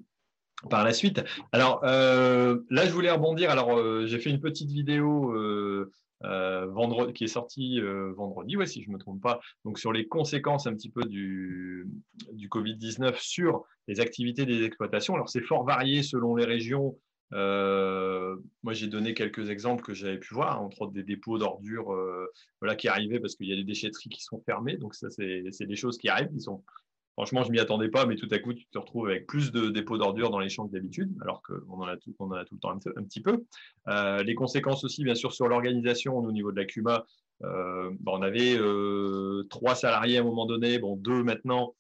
par 0.70 0.82
la 0.82 0.92
suite. 0.92 1.22
Alors 1.52 1.84
là, 1.84 2.86
je 2.86 2.90
voulais 2.90 3.10
rebondir. 3.10 3.50
Alors, 3.50 4.06
j'ai 4.06 4.18
fait 4.18 4.30
une 4.30 4.40
petite 4.40 4.70
vidéo 4.70 5.34
euh, 6.24 6.66
vendredi, 6.66 7.12
qui 7.12 7.24
est 7.24 7.29
sorti 7.29 7.81
euh, 7.81 8.12
vendredi, 8.12 8.57
ouais, 8.57 8.66
si 8.66 8.83
je 8.83 8.88
ne 8.88 8.94
me 8.94 8.98
trompe 8.98 9.20
pas, 9.20 9.40
donc 9.64 9.79
sur 9.79 9.92
les 9.92 10.07
conséquences 10.07 10.66
un 10.66 10.74
petit 10.74 10.90
peu 10.90 11.05
du, 11.05 11.87
du 12.33 12.48
Covid-19 12.48 13.20
sur 13.20 13.64
les 13.87 14.00
activités 14.00 14.46
des 14.46 14.64
exploitations. 14.64 15.14
Alors 15.14 15.29
c'est 15.29 15.42
fort 15.42 15.64
varié 15.64 16.02
selon 16.02 16.35
les 16.35 16.44
régions. 16.44 16.98
moi, 17.33 18.72
j'ai 18.72 18.87
donné 18.87 19.14
quelques 19.14 19.50
exemples 19.50 19.85
que 19.85 19.94
j'avais 19.94 20.18
pu 20.18 20.35
voir, 20.35 20.62
entre 20.62 20.83
autres 20.83 20.92
des 20.92 21.02
dépôts 21.02 21.38
d'ordures 21.38 21.94
voilà, 22.61 22.76
qui 22.76 22.88
arrivaient 22.88 23.20
parce 23.20 23.37
qu'il 23.37 23.48
y 23.48 23.52
a 23.52 23.57
des 23.57 23.64
déchetteries 23.64 24.09
qui 24.09 24.22
sont 24.22 24.40
fermées. 24.46 24.76
Donc, 24.79 24.94
ça, 24.94 25.11
c'est 25.11 25.66
des 25.66 25.76
choses 25.76 25.98
qui 25.98 26.09
arrivent, 26.09 26.33
qui 26.33 26.40
sont 26.40 26.64
Franchement, 27.16 27.44
je 27.44 27.50
m'y 27.50 27.59
attendais 27.59 27.88
pas, 27.88 28.05
mais 28.05 28.16
tout 28.16 28.29
à 28.31 28.38
coup, 28.38 28.52
tu 28.52 28.66
te 28.66 28.79
retrouves 28.79 29.09
avec 29.09 29.26
plus 29.26 29.50
de 29.50 29.70
dépôts 29.70 29.96
d'ordures 29.96 30.29
dans 30.29 30.38
les 30.38 30.50
champs 30.50 30.66
que 30.66 30.72
d'habitude, 30.72 31.16
alors 31.22 31.40
qu'on 31.42 31.81
en, 31.81 31.87
a 31.87 31.96
tout, 31.96 32.11
le 32.11 32.59
temps 32.59 32.72
un, 32.72 33.02
petit 33.05 33.22
peu. 33.22 33.42
Euh, 33.88 34.22
les 34.22 34.35
conséquences 34.35 34.85
aussi, 34.85 35.02
bien 35.02 35.14
sûr, 35.14 35.33
sur 35.33 35.48
l'organisation 35.48 36.14
au 36.18 36.31
niveau 36.31 36.52
de 36.52 36.61
la 36.61 36.66
CUMA. 36.66 37.07
Euh, 37.42 37.90
on 38.07 38.20
avait 38.20 38.59
euh, 38.59 39.44
trois 39.48 39.74
salariés 39.74 40.18
à 40.18 40.20
un 40.20 40.24
moment 40.24 40.44
donné, 40.44 40.79
bon, 40.79 40.96
deux 40.96 41.22
maintenant 41.22 41.74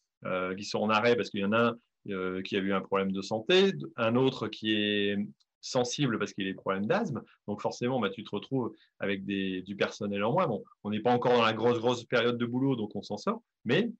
qui 0.56 0.64
sont 0.64 0.78
en 0.78 0.90
arrêt 0.90 1.14
parce 1.14 1.30
qu'il 1.30 1.38
y 1.38 1.44
en 1.44 1.52
a 1.52 1.76
un 2.10 2.42
qui 2.42 2.56
a 2.56 2.58
eu 2.58 2.72
un 2.72 2.80
problème 2.80 3.12
de 3.12 3.22
santé, 3.22 3.74
un 3.96 4.16
autre 4.16 4.48
qui 4.48 4.74
est 4.74 5.16
sensible 5.60 6.18
parce 6.18 6.32
qu'il 6.32 6.46
a 6.46 6.50
des 6.50 6.54
problèmes 6.54 6.86
d'asthme. 6.86 7.22
Donc 7.46 7.60
forcément, 7.60 8.00
bah, 8.00 8.10
tu 8.10 8.24
te 8.24 8.30
retrouves 8.30 8.72
avec 8.98 9.24
du 9.24 9.76
personnel 9.76 10.24
en 10.24 10.32
moins. 10.32 10.48
Bon, 10.48 10.64
on 10.82 10.90
n'est 10.90 11.00
pas 11.00 11.12
encore 11.12 11.34
dans 11.34 11.44
la 11.44 11.52
grosse, 11.52 11.78
grosse 11.78 12.04
période 12.04 12.38
de 12.38 12.46
boulot, 12.46 12.74
donc 12.74 12.96
on 12.96 13.02
s'en 13.02 13.18
sort. 13.18 13.42
Mais 13.64 13.92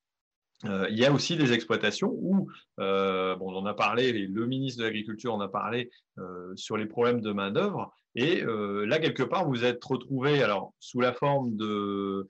euh, 0.65 0.87
il 0.91 0.99
y 0.99 1.05
a 1.05 1.13
aussi 1.13 1.37
des 1.37 1.53
exploitations 1.53 2.11
où, 2.11 2.49
euh, 2.81 3.37
bon, 3.37 3.53
on 3.53 3.59
en 3.59 3.67
a 3.67 3.75
parlé, 3.75 4.13
le 4.13 4.47
ministre 4.47 4.81
de 4.81 4.85
l'Agriculture 4.85 5.35
en 5.35 5.41
a 5.41 5.49
parlé 5.49 5.91
euh, 6.19 6.53
sur 6.57 6.77
les 6.77 6.87
problèmes 6.87 7.21
de 7.21 7.33
main-d'œuvre. 7.33 7.93
Et 8.19 8.43
là, 8.47 8.99
quelque 8.99 9.23
part, 9.23 9.47
vous 9.47 9.63
êtes 9.63 9.85
retrouvé 9.85 10.43
alors, 10.43 10.73
sous 10.81 11.03
la 11.03 11.13
forme 11.13 11.55
de, 11.55 12.27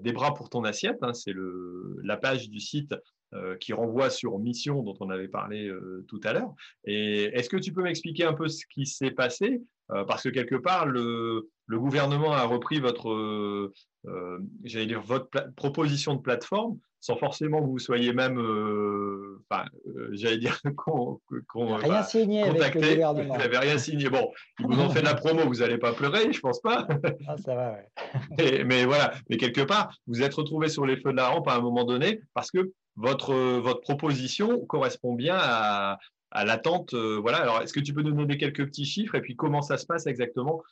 des 0.00 0.12
bras 0.14 0.32
pour 0.32 0.48
ton 0.48 0.64
assiette. 0.64 0.96
Hein, 1.02 1.12
c'est 1.12 1.34
la 2.02 2.16
page 2.16 2.48
du 2.48 2.60
site 2.60 2.94
qui 3.60 3.74
renvoie 3.74 4.08
sur 4.08 4.38
Mission 4.38 4.82
dont 4.82 4.96
on 5.00 5.10
avait 5.10 5.28
parlé 5.28 5.70
tout 6.08 6.20
à 6.24 6.32
l'heure. 6.32 6.54
Et 6.86 7.24
est-ce 7.24 7.50
que 7.50 7.58
tu 7.58 7.74
peux 7.74 7.82
m'expliquer 7.82 8.24
un 8.24 8.32
peu 8.32 8.48
ce 8.48 8.64
qui 8.72 8.86
s'est 8.86 9.10
passé? 9.10 9.60
Parce 9.88 10.22
que 10.22 10.30
quelque 10.30 10.56
part, 10.56 10.86
le, 10.86 11.50
le, 11.66 11.78
gouvernement 11.78 12.32
a 12.32 12.44
repris 12.44 12.80
votre, 12.80 13.70
j'allais 14.64 14.86
dire, 14.86 15.02
votre 15.02 15.28
proposition 15.56 16.14
de 16.14 16.22
plateforme 16.22 16.78
sans 17.02 17.16
forcément 17.16 17.60
que 17.60 17.66
vous 17.66 17.80
soyez 17.80 18.12
même, 18.12 18.38
euh, 18.38 19.42
enfin, 19.50 19.64
euh, 19.88 20.08
j'allais 20.12 20.38
dire 20.38 20.60
qu'on 20.76 21.20
qu 21.28 21.58
rien 21.58 22.04
signé 22.04 22.44
avec 22.44 22.76
le 22.76 22.80
gouvernement. 22.80 23.34
Vous 23.34 23.40
n'avez 23.40 23.58
rien 23.58 23.76
signé. 23.76 24.08
Bon, 24.08 24.30
ils 24.60 24.66
vous 24.66 24.80
ont 24.80 24.88
fait 24.88 25.00
de 25.00 25.06
la 25.06 25.14
promo, 25.14 25.42
vous 25.42 25.56
n'allez 25.56 25.78
pas 25.78 25.92
pleurer, 25.92 26.32
je 26.32 26.40
pense 26.40 26.60
pas. 26.60 26.86
Ah, 27.26 27.36
ça 27.36 27.54
va, 27.54 27.72
ouais. 27.72 28.64
mais 28.64 28.84
voilà, 28.84 29.12
mais 29.28 29.36
quelque 29.36 29.60
part, 29.60 29.96
vous 30.06 30.22
êtes 30.22 30.34
retrouvé 30.34 30.68
sur 30.68 30.86
les 30.86 30.96
feux 30.96 31.10
de 31.10 31.16
la 31.16 31.28
rampe 31.28 31.48
à 31.48 31.56
un 31.56 31.60
moment 31.60 31.84
donné 31.84 32.20
parce 32.34 32.50
que 32.50 32.72
votre, 32.96 33.34
votre 33.34 33.80
proposition 33.80 34.64
correspond 34.66 35.14
bien 35.14 35.36
à, 35.38 35.98
à 36.30 36.44
l'attente. 36.44 36.94
Euh, 36.94 37.18
voilà. 37.20 37.38
Alors, 37.38 37.62
est-ce 37.62 37.72
que 37.72 37.80
tu 37.80 37.92
peux 37.94 38.02
nous 38.02 38.12
donner 38.12 38.36
quelques 38.36 38.66
petits 38.66 38.84
chiffres 38.84 39.14
et 39.14 39.20
puis 39.20 39.34
comment 39.34 39.62
ça 39.62 39.76
se 39.76 39.86
passe 39.86 40.06
exactement 40.06 40.62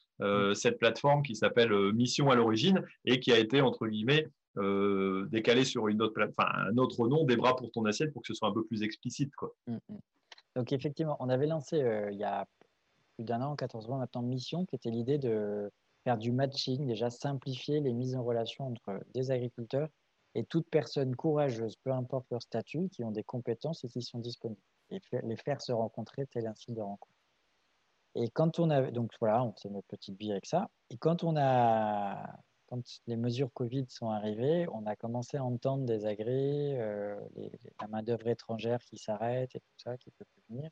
cette 0.53 0.79
plateforme 0.79 1.23
qui 1.23 1.35
s'appelle 1.35 1.73
Mission 1.95 2.31
à 2.31 2.35
l'origine 2.35 2.83
et 3.07 3.21
qui 3.21 3.33
a 3.33 3.39
été 3.39 3.63
entre 3.63 3.87
guillemets 3.87 4.29
euh, 4.57 5.27
décaler 5.31 5.65
sur 5.65 5.89
une 5.89 6.03
autre 6.03 6.21
enfin, 6.23 6.51
un 6.71 6.77
autre 6.77 7.07
nom, 7.09 7.25
des 7.25 7.37
bras 7.37 7.57
pour 7.57 7.71
ton 7.71 7.85
assiette, 7.85 8.13
pour 8.13 8.23
que 8.23 8.29
ce 8.29 8.35
soit 8.35 8.49
un 8.49 8.53
peu 8.53 8.65
plus 8.65 8.83
explicite. 8.83 9.35
Quoi. 9.37 9.55
Mm, 9.67 9.77
mm. 9.89 9.99
Donc 10.57 10.73
effectivement, 10.73 11.17
on 11.21 11.29
avait 11.29 11.47
lancé 11.47 11.81
euh, 11.83 12.11
il 12.11 12.19
y 12.19 12.25
a 12.25 12.47
plus 13.15 13.25
d'un 13.25 13.43
an, 13.43 13.55
14 13.55 13.87
mois 13.89 13.99
maintenant, 13.99 14.23
Mission, 14.23 14.67
qui 14.67 14.75
était 14.75 14.91
l'idée 14.91 15.19
de 15.19 15.71
faire 16.05 16.19
du 16.19 16.33
matching, 16.33 16.87
déjà 16.87 17.11
simplifier 17.11 17.81
les 17.81 17.93
mises 17.93 18.17
en 18.17 18.25
relation 18.25 18.67
entre 18.67 19.01
des 19.15 19.31
agriculteurs 19.31 19.89
et 20.35 20.45
toute 20.45 20.69
personne 20.71 21.15
courageuse, 21.15 21.77
peu 21.77 21.93
importe 21.93 22.27
leur 22.31 22.43
statut, 22.43 22.89
qui 22.89 23.05
ont 23.05 23.11
des 23.11 23.25
compétences 23.25 23.85
et 23.85 23.89
qui 23.89 24.03
sont 24.03 24.19
disponibles, 24.19 24.61
et 24.91 25.01
les 25.23 25.37
faire 25.37 25.61
se 25.61 25.73
rencontrer 25.73 26.27
tel 26.27 26.47
un 26.47 26.55
site 26.55 26.75
de 26.75 26.81
rencontre. 26.81 27.13
Et 28.15 28.29
quand 28.31 28.59
on 28.59 28.71
a, 28.71 28.91
donc 28.91 29.13
voilà, 29.21 29.45
on 29.45 29.53
fait 29.53 29.71
notre 29.71 29.87
petite 29.87 30.17
bille 30.17 30.33
avec 30.33 30.47
ça. 30.47 30.69
Et 30.91 30.97
quand 30.97 31.23
on 31.23 31.37
a 31.37 32.41
quand 32.71 33.01
les 33.09 33.17
mesures 33.17 33.53
Covid 33.53 33.87
sont 33.89 34.11
arrivées, 34.11 34.67
on 34.73 34.87
a 34.87 34.95
commencé 34.95 35.37
à 35.37 35.45
entendre 35.45 35.85
des 35.85 36.07
agrès, 36.07 36.79
euh, 36.79 37.17
la 37.81 37.89
main-d'œuvre 37.89 38.29
étrangère 38.29 38.79
qui 38.85 38.97
s'arrête 38.97 39.55
et 39.57 39.61
tout 39.61 39.75
ça, 39.77 39.99
qui 39.99 40.13
peut 40.13 40.25
plus 40.25 40.55
venir. 40.55 40.71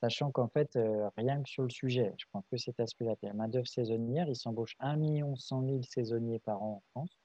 Sachant 0.00 0.32
qu'en 0.32 0.48
fait, 0.48 0.74
euh, 0.76 1.10
rien 1.16 1.42
que 1.42 1.48
sur 1.48 1.62
le 1.62 1.70
sujet, 1.70 2.14
je 2.16 2.24
prends 2.30 2.42
que 2.50 2.56
cet 2.56 2.80
aspect-là, 2.80 3.14
la 3.22 3.34
main-d'œuvre 3.34 3.68
saisonnière, 3.68 4.26
ils 4.28 4.36
s'embauchent 4.36 4.76
1 4.80 5.36
100 5.36 5.66
000 5.66 5.82
saisonniers 5.82 6.40
par 6.40 6.62
an 6.62 6.82
en 6.82 6.90
France. 6.90 7.18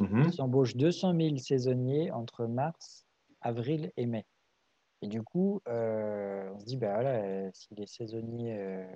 Mhm. 0.00 0.24
Ils 0.26 0.32
s'embauchent 0.32 0.76
200 0.76 1.14
000 1.18 1.36
saisonniers 1.36 2.10
entre 2.10 2.46
mars, 2.46 3.06
avril 3.40 3.92
et 3.96 4.06
mai. 4.06 4.26
Et 5.00 5.06
du 5.06 5.22
coup, 5.22 5.60
euh, 5.68 6.50
on 6.54 6.58
se 6.58 6.64
dit, 6.64 6.76
bah 6.76 6.94
voilà, 6.94 7.52
si 7.52 7.74
les 7.74 7.86
saisonniers 7.86 8.86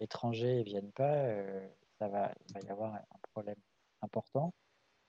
étrangers 0.00 0.58
ne 0.58 0.64
viennent 0.64 0.92
pas, 0.92 1.28
ça 1.98 2.08
va, 2.08 2.32
il 2.48 2.54
va 2.54 2.60
y 2.60 2.70
avoir 2.70 2.94
un 2.94 3.18
problème 3.32 3.56
important. 4.02 4.52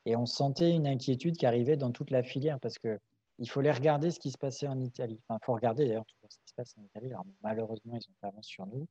Et 0.06 0.16
on 0.16 0.26
sentait 0.26 0.72
une 0.72 0.88
inquiétude 0.88 1.38
qui 1.38 1.46
arrivait 1.46 1.78
dans 1.78 1.92
toute 1.92 2.12
la 2.12 2.24
filière 2.24 2.60
parce 2.60 2.80
que 2.80 3.00
il 3.40 3.50
fallait 3.50 3.72
regarder 3.72 4.12
ce 4.12 4.20
qui 4.20 4.30
se 4.30 4.38
passait 4.38 4.68
en 4.68 4.80
Italie. 4.80 5.20
Enfin, 5.28 5.40
il 5.42 5.46
faut 5.46 5.54
regarder 5.54 5.88
d'ailleurs 5.88 6.06
ce 6.30 6.38
qui 6.38 6.48
se 6.48 6.54
passe 6.54 6.76
en 6.78 6.84
Italie. 6.84 7.12
Malheureusement, 7.42 7.96
ils 7.96 8.08
ont 8.08 8.16
pas 8.22 8.28
avance 8.28 8.46
sur 8.46 8.68
nous. 8.68 8.88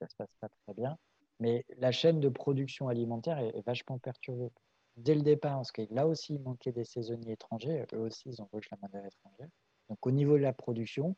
Ça 0.00 0.08
se 0.08 0.16
passe 0.16 0.34
pas 0.40 0.48
très 0.48 0.72
bien. 0.72 0.96
Mais 1.40 1.66
la 1.76 1.92
chaîne 1.92 2.18
de 2.18 2.30
production 2.30 2.88
alimentaire 2.88 3.38
est, 3.38 3.60
vachement 3.66 3.98
perturbée. 3.98 4.50
Dès 4.96 5.14
le 5.14 5.20
départ, 5.20 5.56
parce 5.56 5.72
que 5.72 5.82
là 5.90 6.06
aussi, 6.06 6.34
il 6.34 6.40
manquait 6.40 6.72
des 6.72 6.84
saisonniers 6.84 7.32
étrangers. 7.32 7.84
Eux 7.92 7.98
aussi, 7.98 8.30
ils 8.30 8.40
embauchent 8.40 8.70
la 8.70 8.78
main-d'œuvre 8.80 9.06
étrangère. 9.06 9.48
Donc, 9.90 10.06
au 10.06 10.10
niveau 10.10 10.38
de 10.38 10.42
la 10.42 10.54
production, 10.54 11.14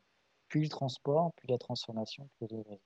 puis 0.49 0.61
le 0.61 0.69
transport, 0.69 1.31
puis 1.37 1.47
la 1.47 1.57
transformation, 1.57 2.27
puis 2.37 2.47
les 2.49 2.79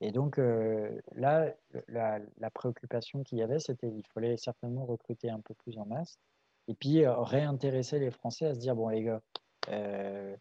et 0.00 0.12
donc 0.12 0.38
euh, 0.38 1.00
là, 1.14 1.54
la, 1.88 2.50
préoccupation 2.52 3.22
qu'il 3.22 3.38
y 3.38 3.42
avait, 3.42 3.58
c'était 3.58 3.90
qu'il 3.90 4.06
fallait 4.12 4.36
certainement 4.36 4.84
recruter 4.84 5.30
un 5.30 5.40
peu 5.40 5.54
plus 5.54 5.78
en 5.78 5.86
masse 5.86 6.18
et 6.68 6.74
puis 6.74 7.04
euh, 7.04 7.16
réintéresser 7.20 7.98
les 7.98 8.10
Français 8.10 8.46
à 8.46 8.54
se 8.54 8.58
dire 8.58 8.74
bon 8.74 8.88
les 8.88 9.02
gars, 9.02 9.22
euh, 9.70 10.36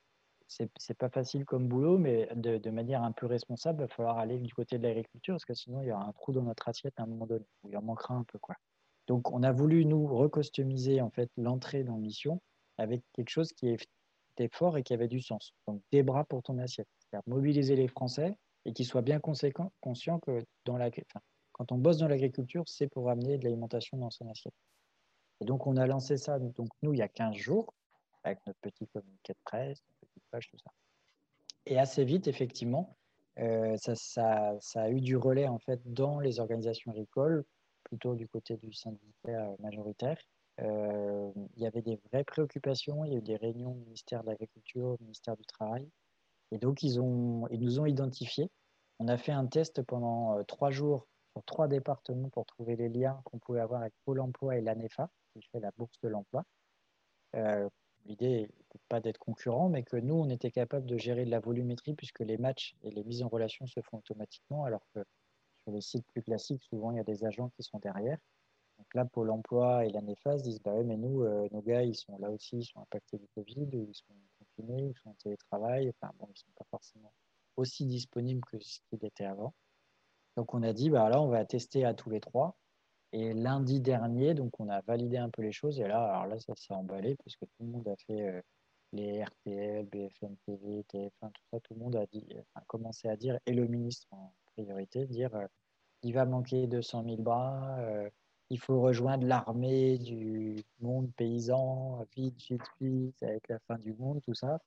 c'est 0.48 0.98
pas 0.98 1.10
facile 1.10 1.46
comme 1.46 1.68
boulot, 1.68 1.98
mais 1.98 2.30
de, 2.36 2.70
manière 2.70 3.04
un 3.04 3.12
peu 3.12 3.26
responsable, 3.26 3.80
il 3.80 3.88
va 3.88 3.88
falloir 3.88 4.20
aller 4.20 4.38
du 4.40 4.54
côté 4.54 4.78
de 4.78 4.84
l'agriculture 4.84 5.34
parce 5.34 5.46
que 5.46 5.54
sinon 5.54 5.82
il 5.82 5.88
y 5.88 5.92
aura 5.92 6.04
un 6.04 6.12
trou 6.12 6.34
dans 6.34 6.44
notre 6.44 6.68
assiette 6.70 6.94
à 6.98 7.04
un 7.04 7.08
moment 7.08 7.26
donné 7.26 7.46
où 7.64 7.70
il 7.70 7.78
en 7.78 7.82
manquera 7.82 8.14
un 8.14 8.24
peu 8.24 8.38
quoi. 8.40 8.56
Donc 9.08 9.32
on 9.32 9.42
a 9.42 9.52
voulu 9.52 9.86
nous 9.86 10.06
recustomiser 10.08 11.02
en 11.02 11.10
fait 11.10 11.30
l'entrée 11.38 11.84
dans 11.84 11.98
mission 11.98 12.42
avec 12.78 13.04
quelque 13.14 13.30
chose 13.30 13.54
qui 13.54 13.70
était 13.70 14.50
fort 14.52 14.78
et 14.78 14.84
qui 14.84 14.94
avait 14.94 15.08
du 15.08 15.22
sens. 15.22 15.54
Donc 15.68 15.82
des 15.92 16.04
bras 16.04 16.26
pour 16.26 16.44
ton 16.44 16.58
assiette, 16.60 16.90
c'est-à-dire 17.00 17.24
mobiliser 17.28 17.76
les 17.76 17.88
Français 17.88 18.38
et 18.66 18.74
qu'il 18.74 18.86
soit 18.86 19.02
bien 19.02 19.20
conséquent, 19.20 19.72
conscient 19.80 20.20
que 20.20 20.44
dans 20.66 20.78
la, 20.78 20.90
quand 21.52 21.72
on 21.72 21.78
bosse 21.78 21.98
dans 21.98 22.08
l'agriculture, 22.08 22.64
c'est 22.68 22.88
pour 22.88 23.10
amener 23.10 23.38
de 23.38 23.44
l'alimentation 23.44 23.98
dans 23.98 24.10
son 24.10 24.30
assiette. 24.30 24.54
Et 25.42 25.46
donc, 25.46 25.68
on 25.68 25.78
a 25.78 25.86
lancé 25.86 26.18
ça, 26.18 26.40
donc 26.40 26.70
nous, 26.82 26.94
il 26.94 27.00
y 27.00 27.02
a 27.02 27.08
15 27.08 27.36
jours, 27.36 27.74
avec 28.24 28.40
notre 28.48 28.60
petit 28.60 28.88
communiqué 28.88 29.34
de 29.34 29.40
presse, 29.44 29.82
notre 29.88 30.00
petite 30.02 30.24
page, 30.32 30.50
tout 30.50 30.58
ça. 30.58 30.72
Et 31.66 31.80
assez 31.80 32.04
vite, 32.04 32.28
effectivement, 32.28 32.98
euh, 33.40 33.76
ça, 33.78 33.96
ça, 34.60 34.82
a 34.82 34.90
eu 34.90 35.02
du 35.02 35.18
relais 35.18 35.48
en 35.48 35.60
fait 35.60 35.82
dans 35.86 36.20
les 36.20 36.40
organisations 36.40 36.92
agricoles, 36.92 37.44
plutôt 37.84 38.16
du 38.16 38.28
côté 38.28 38.58
du 38.58 38.74
syndicat 38.74 39.52
majoritaire. 39.60 40.18
Euh, 40.62 41.32
il 41.56 41.64
y 41.64 41.68
avait 41.68 41.82
des 41.82 42.00
vraies 42.10 42.24
préoccupations, 42.24 43.04
il 43.04 43.12
y 43.12 43.16
a 43.16 43.20
eu 43.20 43.22
des 43.22 43.36
réunions 43.36 43.72
au 43.72 43.76
ministère 43.76 44.24
de 44.24 44.30
l'Agriculture, 44.30 44.88
au 44.88 44.98
ministère 45.02 45.36
du 45.36 45.46
Travail, 45.46 45.88
et 46.52 46.58
donc, 46.58 46.84
ils, 46.84 47.00
nous 47.00 47.80
ont 47.80 47.86
identifiés. 47.86 48.50
On 49.00 49.08
a 49.08 49.18
fait 49.18 49.32
un 49.32 49.46
test 49.46 49.82
pendant 49.82 50.38
euh, 50.38 50.44
trois 50.44 50.72
jours 50.72 51.08
sur 51.34 51.44
trois 51.44 51.68
départements 51.68 52.30
pour 52.30 52.46
trouver 52.46 52.76
les 52.76 52.90
liens 52.90 53.20
qu'on 53.26 53.40
pouvait 53.40 53.60
avoir 53.60 53.82
avec 53.82 53.94
Pôle 54.06 54.22
emploi 54.22 54.56
et 54.58 54.62
l'ANEFA, 54.62 55.10
qui 55.34 55.42
fait 55.52 55.60
la 55.60 55.72
bourse 55.78 56.00
de 56.02 56.10
l'emploi. 56.10 56.46
Euh, 57.36 57.70
L'idée 58.06 58.42
n'était 58.42 58.80
pas 58.88 59.00
d'être 59.00 59.18
concurrent, 59.18 59.68
mais 59.68 59.84
que 59.84 59.98
nous, 59.98 60.14
on 60.14 60.30
était 60.30 60.52
capable 60.52 60.86
de 60.86 60.96
gérer 60.96 61.26
de 61.26 61.32
la 61.32 61.40
volumétrie 61.40 61.96
puisque 61.96 62.20
les 62.20 62.38
matchs 62.38 62.76
et 62.84 62.92
les 62.92 63.04
mises 63.04 63.24
en 63.24 63.30
relation 63.30 63.66
se 63.66 63.80
font 63.82 63.98
automatiquement, 63.98 64.64
alors 64.64 64.86
que 64.94 65.04
sur 65.64 65.72
les 65.72 65.82
sites 65.82 66.06
plus 66.06 66.22
classiques, 66.22 66.62
souvent, 66.64 66.92
il 66.92 66.98
y 66.98 67.00
a 67.00 67.04
des 67.04 67.26
agents 67.26 67.50
qui 67.50 67.64
sont 67.64 67.80
derrière. 67.80 68.20
Donc 68.78 68.94
là, 68.94 69.06
Pôle 69.06 69.32
emploi 69.32 69.86
et 69.86 69.90
l'ANEFA 69.90 70.38
se 70.38 70.44
disent 70.44 70.62
bah 70.62 70.74
ouais, 70.74 70.84
mais 70.84 70.98
nous, 70.98 71.24
euh, 71.24 71.48
nos 71.52 71.62
gars, 71.62 71.82
ils 71.82 71.96
sont 71.96 72.18
là 72.20 72.30
aussi, 72.30 72.60
ils 72.60 72.66
sont 72.66 72.80
impactés 72.80 73.18
du 73.18 73.28
Covid, 73.34 73.68
ils 73.72 73.96
sont 73.96 74.14
confinés, 74.56 74.88
ils 74.90 74.96
sont 75.02 75.10
en 75.10 75.16
télétravail. 75.16 75.92
Enfin, 76.02 76.14
ils 76.22 76.30
ne 76.30 76.36
sont 76.36 76.52
pas 76.58 76.66
forcément 76.70 77.14
aussi 77.58 77.86
disponibles 77.86 78.42
que 78.46 78.60
ce 78.60 78.80
qu'ils 78.90 79.06
étaient 79.06 79.26
avant. 79.26 79.54
Donc 80.38 80.54
on 80.54 80.64
a 80.64 80.74
dit 80.74 80.90
bah 80.90 81.10
là, 81.10 81.22
on 81.22 81.30
va 81.30 81.46
tester 81.46 81.86
à 81.86 81.94
tous 81.94 82.10
les 82.10 82.20
trois. 82.20 82.58
Et 83.14 83.34
lundi 83.34 83.80
dernier, 83.80 84.34
donc 84.34 84.60
on 84.60 84.68
a 84.70 84.82
validé 84.82 85.18
un 85.18 85.30
peu 85.30 85.42
les 85.42 85.54
choses. 85.54 85.80
Et 85.80 85.88
là, 85.88 86.04
alors 86.04 86.28
là, 86.28 86.40
ça 86.40 86.54
s'est 86.56 86.74
emballé 86.74 87.16
puisque 87.16 87.40
tout 87.40 87.64
le 87.64 87.68
monde 87.68 87.88
a 87.88 87.96
fait 88.08 88.28
euh, 88.28 88.42
les 88.92 89.24
RTL, 89.24 89.86
BFM 89.86 90.36
TV, 90.46 90.84
TF1, 90.94 91.32
tout 91.32 91.44
ça. 91.52 91.60
Tout 91.62 91.76
le 91.76 91.80
monde 91.80 91.96
a 91.96 92.06
dit, 92.08 92.26
enfin, 92.40 92.66
commencé 92.68 93.08
à 93.08 93.16
dire, 93.16 93.40
et 93.46 93.54
le 93.54 93.68
ministre 93.68 94.08
en 94.12 94.34
priorité, 94.54 95.06
dire 95.06 95.34
euh, 95.36 95.48
il 96.04 96.14
va 96.14 96.26
manquer 96.26 96.68
200 96.68 97.04
000 97.06 97.22
bras 97.22 97.78
il 98.50 98.60
faut 98.60 98.82
rejoindre 98.82 99.26
l'armée 99.28 99.98
du 99.98 100.64
monde 100.80 101.12
paysan, 101.16 102.04
vite, 102.16 102.42
vite, 102.50 102.62
vite, 102.82 103.24
avec 103.24 103.48
la 103.50 103.60
fin 103.68 103.78
du 103.78 103.94
monde, 103.94 104.22
tout 104.26 104.34
ça. 104.34 104.60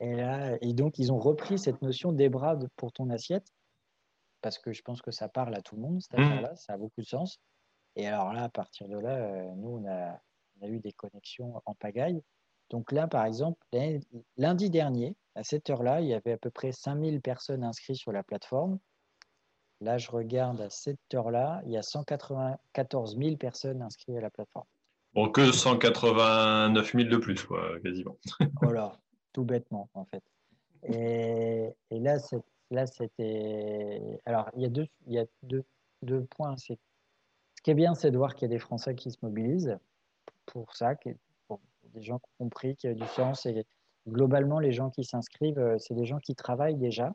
Et, 0.00 0.16
là, 0.16 0.56
et 0.62 0.74
donc, 0.74 0.98
ils 0.98 1.12
ont 1.12 1.18
repris 1.20 1.58
cette 1.58 1.82
notion 1.82 2.12
des 2.12 2.28
bras 2.28 2.58
pour 2.76 2.92
ton 2.92 3.10
assiette. 3.10 3.48
parce 4.40 4.58
que 4.58 4.72
je 4.72 4.82
pense 4.82 5.02
que 5.02 5.10
ça 5.10 5.28
parle 5.28 5.54
à 5.54 5.62
tout 5.62 5.76
le 5.76 5.82
monde, 5.82 6.00
cette 6.02 6.14
Mhm. 6.18 6.24
affaire-là, 6.24 6.56
ça 6.56 6.74
a 6.74 6.76
beaucoup 6.76 7.00
de 7.00 7.06
sens. 7.06 7.38
Et 7.96 8.06
alors 8.08 8.32
là, 8.32 8.44
à 8.44 8.48
partir 8.48 8.88
de 8.88 8.98
là, 8.98 9.16
euh, 9.18 9.54
nous, 9.56 9.78
on 9.78 9.86
a, 9.88 10.20
on 10.60 10.66
a 10.66 10.68
eu 10.68 10.80
des 10.80 10.92
connexions 10.92 11.60
en 11.66 11.74
pagaille. 11.74 12.22
Donc 12.70 12.92
là, 12.92 13.08
par 13.08 13.26
exemple, 13.26 13.58
l'un- 13.72 14.00
lundi 14.36 14.70
dernier, 14.70 15.16
à 15.34 15.44
cette 15.44 15.70
heure-là, 15.70 16.00
il 16.00 16.08
y 16.08 16.14
avait 16.14 16.32
à 16.32 16.38
peu 16.38 16.50
près 16.50 16.72
5000 16.72 17.20
personnes 17.22 17.64
inscrites 17.64 17.96
sur 17.96 18.12
la 18.12 18.22
plateforme. 18.24 18.78
Là, 19.82 19.98
je 19.98 20.10
regarde 20.10 20.60
à 20.60 20.70
cette 20.70 21.12
heure-là, 21.12 21.60
il 21.66 21.72
y 21.72 21.76
a 21.76 21.82
194 21.82 23.16
000 23.18 23.36
personnes 23.36 23.82
inscrites 23.82 24.16
à 24.16 24.20
la 24.20 24.30
plateforme. 24.30 24.66
Bon, 25.12 25.28
que 25.28 25.50
189 25.50 26.92
000 26.92 27.08
de 27.08 27.16
plus, 27.16 27.42
quoi, 27.44 27.80
quasiment. 27.80 28.16
Voilà, 28.62 28.96
tout 29.32 29.44
bêtement, 29.44 29.90
en 29.94 30.04
fait. 30.04 30.22
Et, 30.84 31.74
et 31.90 31.98
là, 31.98 32.16
là, 32.70 32.86
c'était. 32.86 34.20
Alors, 34.24 34.50
il 34.54 34.62
y 34.62 34.66
a 34.66 34.68
deux, 34.68 34.86
il 35.06 35.14
y 35.14 35.18
a 35.18 35.26
deux, 35.42 35.64
deux 36.02 36.24
points. 36.26 36.56
Ce 36.56 36.74
qui 37.64 37.70
est 37.72 37.74
bien, 37.74 37.94
c'est 37.94 38.12
de 38.12 38.16
voir 38.16 38.34
qu'il 38.36 38.48
y 38.48 38.52
a 38.52 38.54
des 38.54 38.60
Français 38.60 38.94
qui 38.94 39.10
se 39.10 39.18
mobilisent 39.22 39.76
pour 40.46 40.76
ça, 40.76 40.94
pour 41.48 41.60
des 41.92 42.02
gens 42.02 42.20
qui 42.20 42.30
ont 42.38 42.44
compris 42.44 42.76
qu'il 42.76 42.90
y 42.90 42.92
a 42.92 42.96
du 42.96 43.06
sens. 43.08 43.46
Et 43.46 43.66
globalement, 44.08 44.60
les 44.60 44.72
gens 44.72 44.90
qui 44.90 45.02
s'inscrivent, 45.02 45.58
euh, 45.58 45.76
c'est 45.78 45.94
des 45.94 46.06
gens 46.06 46.18
qui 46.18 46.36
travaillent 46.36 46.78
déjà, 46.78 47.14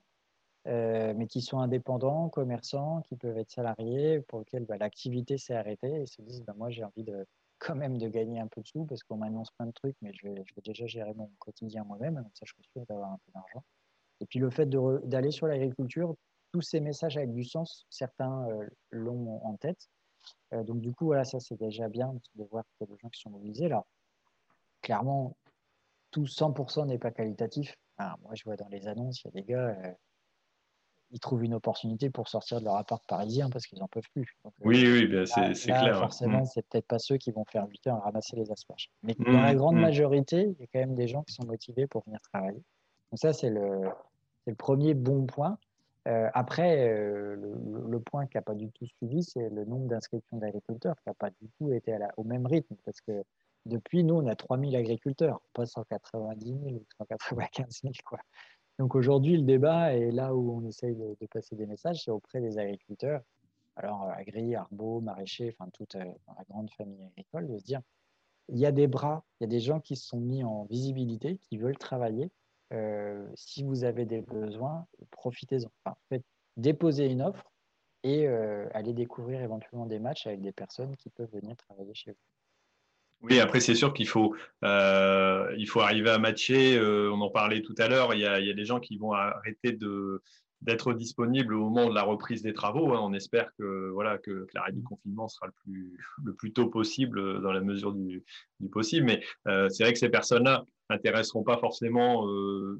euh, 0.67 1.13
mais 1.15 1.27
qui 1.27 1.41
sont 1.41 1.59
indépendants, 1.59 2.29
commerçants, 2.29 3.01
qui 3.03 3.15
peuvent 3.15 3.37
être 3.37 3.51
salariés, 3.51 4.19
pour 4.21 4.39
lesquels 4.39 4.65
bah, 4.65 4.77
l'activité 4.77 5.37
s'est 5.37 5.55
arrêtée 5.55 6.01
et 6.01 6.05
se 6.05 6.21
disent 6.21 6.43
bah, 6.43 6.53
Moi, 6.57 6.69
j'ai 6.69 6.83
envie 6.83 7.03
de, 7.03 7.25
quand 7.59 7.75
même 7.75 7.97
de 7.97 8.07
gagner 8.07 8.39
un 8.39 8.47
peu 8.47 8.61
de 8.61 8.67
sous 8.67 8.85
parce 8.85 9.03
qu'on 9.03 9.17
m'annonce 9.17 9.51
plein 9.51 9.67
de 9.67 9.71
trucs, 9.71 9.95
mais 10.01 10.11
je 10.13 10.27
vais, 10.27 10.43
je 10.45 10.53
vais 10.55 10.61
déjà 10.63 10.85
gérer 10.85 11.13
mon 11.13 11.31
quotidien 11.39 11.83
moi-même, 11.83 12.15
donc 12.15 12.31
ça, 12.33 12.45
je 12.45 12.53
suis 12.53 12.63
sûr 12.71 12.85
d'avoir 12.87 13.11
un 13.11 13.19
peu 13.25 13.31
d'argent. 13.33 13.63
Et 14.19 14.25
puis 14.25 14.39
le 14.39 14.49
fait 14.49 14.67
d'aller 14.69 15.31
sur 15.31 15.47
l'agriculture, 15.47 16.15
tous 16.51 16.61
ces 16.61 16.79
messages 16.79 17.17
avec 17.17 17.33
du 17.33 17.43
sens, 17.43 17.85
certains 17.89 18.47
euh, 18.49 18.67
l'ont 18.89 19.39
en 19.45 19.55
tête. 19.57 19.89
Euh, 20.53 20.63
donc 20.63 20.81
du 20.81 20.93
coup, 20.93 21.05
voilà, 21.05 21.23
ça 21.23 21.39
c'est 21.39 21.57
déjà 21.57 21.87
bien 21.87 22.13
de 22.35 22.43
voir 22.45 22.63
qu'il 22.65 22.87
y 22.87 22.91
a 22.91 22.93
des 22.93 22.99
gens 22.99 23.09
qui 23.09 23.21
sont 23.21 23.29
mobilisés. 23.29 23.69
Là, 23.69 23.85
clairement, 24.81 25.37
tout 26.11 26.25
100% 26.25 26.87
n'est 26.87 26.97
pas 26.97 27.11
qualitatif. 27.11 27.75
Moi, 27.99 28.35
je 28.35 28.43
vois 28.43 28.55
dans 28.55 28.67
les 28.67 28.87
annonces, 28.87 29.23
il 29.23 29.25
y 29.25 29.27
a 29.29 29.31
des 29.31 29.43
gars, 29.43 29.95
ils 31.11 31.19
trouvent 31.19 31.43
une 31.43 31.53
opportunité 31.53 32.09
pour 32.09 32.27
sortir 32.27 32.59
de 32.59 32.65
leur 32.65 32.75
appart 32.75 33.01
parisien 33.07 33.49
parce 33.49 33.65
qu'ils 33.65 33.79
n'en 33.79 33.87
peuvent 33.87 34.09
plus. 34.13 34.37
Donc, 34.43 34.53
euh, 34.59 34.67
Oui, 34.67 34.83
oui, 34.85 35.07
bien, 35.07 35.21
Là- 35.21 35.53
c'est 35.55 35.71
clair. 35.71 35.99
Forcément, 35.99 36.41
Mm. 36.41 36.45
c'est 36.45 36.65
peut-être 36.67 36.87
pas 36.87 36.99
ceux 36.99 37.17
qui 37.17 37.31
vont 37.31 37.45
faire 37.45 37.65
8 37.67 37.85
heures 37.87 37.95
à 37.97 37.99
ramasser 38.01 38.35
les 38.35 38.51
asperges. 38.51 38.89
Mais 39.03 39.15
Mm, 39.17 39.23
dans 39.33 39.41
la 39.41 39.55
grande 39.55 39.75
mm. 39.77 39.81
majorité, 39.81 40.41
il 40.43 40.59
y 40.59 40.63
a 40.63 40.67
quand 40.73 40.79
même 40.79 40.95
des 40.95 41.07
gens 41.07 41.23
qui 41.23 41.33
sont 41.33 41.45
motivés 41.45 41.87
pour 41.87 42.03
venir 42.05 42.19
travailler. 42.33 42.61
Donc 43.11 43.19
ça, 43.19 43.31
c'est 43.33 43.49
le, 43.49 43.89
c'est 44.43 44.51
le 44.51 44.55
premier 44.57 44.93
bon 44.93 45.25
point. 45.25 45.57
Euh, 46.07 46.29
après, 46.33 46.87
euh, 46.89 47.35
le, 47.35 47.89
le 47.89 47.99
point 47.99 48.27
qui 48.27 48.37
n'a 48.37 48.41
pas 48.41 48.55
du 48.55 48.69
tout 48.71 48.85
suivi, 48.85 49.23
c'est 49.23 49.49
le 49.49 49.65
nombre 49.65 49.87
d'inscriptions 49.87 50.37
d'agriculteurs 50.37 50.95
qui 51.01 51.09
n'a 51.09 51.13
pas 51.13 51.29
du 51.29 51.49
tout 51.57 51.71
été 51.73 51.93
à 51.93 51.99
la- 51.99 52.13
au 52.17 52.23
même 52.23 52.45
rythme. 52.45 52.75
Parce 52.85 53.01
que 53.01 53.23
depuis, 53.65 54.05
nous, 54.05 54.15
on 54.15 54.27
a 54.27 54.35
3000 54.35 54.75
agriculteurs, 54.77 55.41
pas 55.53 55.65
190 55.65 56.45
000 56.45 56.59
ou 56.75 56.85
195 56.97 57.81
000. 57.81 57.93
Quoi. 58.05 58.19
Donc 58.79 58.93
aujourd'hui, 58.93 59.37
le 59.37 59.43
débat, 59.43 59.95
et 59.95 60.11
là 60.11 60.35
où 60.35 60.51
on 60.55 60.63
essaye 60.67 60.95
de, 60.95 61.15
passer 61.27 61.55
des 61.55 61.65
messages, 61.65 62.03
c'est 62.03 62.11
auprès 62.11 62.41
des 62.41 62.59
agriculteurs. 62.59 63.21
Alors, 63.75 64.03
euh, 64.03 64.11
agri, 64.11 64.55
arbo, 64.55 65.01
maraîchers, 65.01 65.55
enfin, 65.57 65.69
toute 65.71 65.95
euh, 65.95 66.03
la 66.27 66.43
grande 66.49 66.69
famille 66.71 67.03
agricole, 67.05 67.47
de 67.47 67.57
se 67.57 67.63
dire 67.63 67.81
il 68.49 68.57
y 68.57 68.65
a 68.65 68.71
des 68.71 68.87
bras, 68.87 69.25
il 69.39 69.43
y 69.43 69.45
a 69.45 69.49
des 69.49 69.59
gens 69.59 69.79
qui 69.79 69.95
se 69.95 70.07
sont 70.07 70.19
mis 70.19 70.43
en 70.43 70.65
visibilité, 70.65 71.37
qui 71.37 71.57
veulent 71.57 71.77
travailler. 71.77 72.31
Euh, 72.71 73.27
si 73.35 73.63
vous 73.63 73.83
avez 73.83 74.05
des 74.05 74.21
besoins, 74.21 74.87
profitez-en. 75.11 75.69
Enfin, 75.83 75.97
faites, 76.09 76.23
déposez 76.55 77.07
une 77.07 77.21
offre 77.21 77.51
et 78.03 78.27
allez 78.27 78.93
découvrir 78.93 79.41
éventuellement 79.41 79.85
des 79.85 79.99
matchs 79.99 80.27
avec 80.27 80.39
des 80.39 80.53
personnes 80.53 80.95
qui 80.95 81.09
peuvent 81.09 81.31
venir 81.33 81.57
travailler 81.57 81.93
chez 81.93 82.11
vous. 82.11 82.36
Oui, 83.21 83.39
après, 83.39 83.59
c'est 83.59 83.75
sûr 83.75 83.93
qu'il 83.93 84.07
faut, 84.07 84.35
euh, 84.63 85.53
il 85.57 85.67
faut 85.67 85.81
arriver 85.81 86.09
à 86.09 86.19
matcher. 86.19 86.77
euh, 86.77 87.11
on 87.11 87.19
en 87.21 87.29
parlait 87.29 87.61
tout 87.61 87.75
à 87.79 87.87
l'heure. 87.87 88.13
Il 88.13 88.19
y 88.19 88.25
a, 88.25 88.53
des 88.53 88.65
gens 88.65 88.79
qui 88.79 88.97
vont 88.97 89.11
arrêter 89.13 89.77
d'être 90.61 90.93
disponibles 90.93 91.55
au 91.55 91.69
moment 91.69 91.89
de 91.89 91.95
la 91.95 92.03
reprise 92.03 92.43
des 92.43 92.53
travaux. 92.53 92.93
hein. 92.93 92.99
On 93.01 93.13
espère 93.13 93.49
que 93.57 93.89
voilà 93.89 94.17
que, 94.19 94.45
que 94.45 94.51
l'arrêt 94.53 94.71
du 94.71 94.83
confinement 94.83 95.27
sera 95.27 95.47
le 95.47 95.53
plus 95.63 95.97
le 96.23 96.33
plus 96.33 96.53
tôt 96.53 96.67
possible 96.67 97.19
euh, 97.19 97.39
dans 97.39 97.51
la 97.51 97.61
mesure 97.61 97.91
du, 97.93 98.23
possible. 98.71 99.07
Mais 99.07 99.23
c'est 99.69 99.83
vrai 99.83 99.93
que 99.93 99.99
ces 99.99 100.09
personnes-là 100.09 100.65
intéresseront 100.89 101.43
pas 101.43 101.57
forcément 101.57 102.27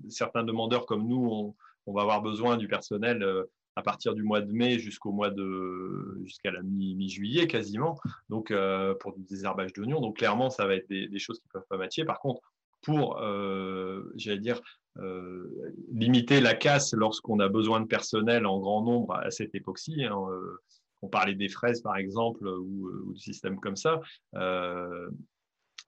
certains 0.10 0.44
demandeurs 0.44 0.86
comme 0.86 1.08
nous. 1.08 1.56
On, 1.88 1.94
va 1.94 2.02
avoir 2.02 2.22
besoin 2.22 2.58
du 2.58 2.68
personnel 2.68 3.26
à 3.78 3.84
partir 3.84 4.16
du 4.16 4.24
mois 4.24 4.42
de 4.42 4.52
mai 4.52 4.80
jusqu'au 4.80 5.12
mois 5.12 5.30
de 5.30 6.20
jusqu'à 6.24 6.50
la 6.50 6.64
mi- 6.64 6.96
mi-juillet 6.96 7.46
quasiment. 7.46 8.00
Donc 8.28 8.50
euh, 8.50 8.96
pour 8.96 9.14
du 9.14 9.24
désherbage 9.24 9.72
d'oignons. 9.72 10.02
Donc 10.02 10.18
clairement, 10.18 10.50
ça 10.50 10.66
va 10.66 10.76
être 10.76 10.90
des, 10.90 11.20
choses 11.20 11.40
qui 11.40 11.48
peuvent 11.50 11.68
pas 11.70 11.78
matcher. 11.78 12.04
Par 12.04 12.20
contre, 12.20 12.42
pour, 12.82 13.20
euh, 13.22 14.12
j'allais 14.16 14.40
dire, 14.40 14.60
euh, 14.98 15.48
limiter 15.92 16.42
la 16.42 16.56
casse 16.56 16.94
lorsqu'on 16.94 17.40
a 17.40 17.50
besoin 17.50 17.80
de 17.80 17.86
personnel 17.86 18.48
en 18.48 18.60
grand 18.60 18.82
nombre 18.82 19.14
à 19.14 19.30
cette 19.30 19.54
époque-ci. 19.54 20.04
hein, 20.04 20.16
on 21.04 21.08
parlait 21.08 21.36
des 21.36 21.48
fraises, 21.48 21.82
par 21.82 21.98
exemple, 21.98 22.48
ou, 22.48 22.90
ou 23.06 23.14
de 23.14 23.20
systèmes 23.20 23.60
comme 23.60 23.76
ça. 23.76 24.02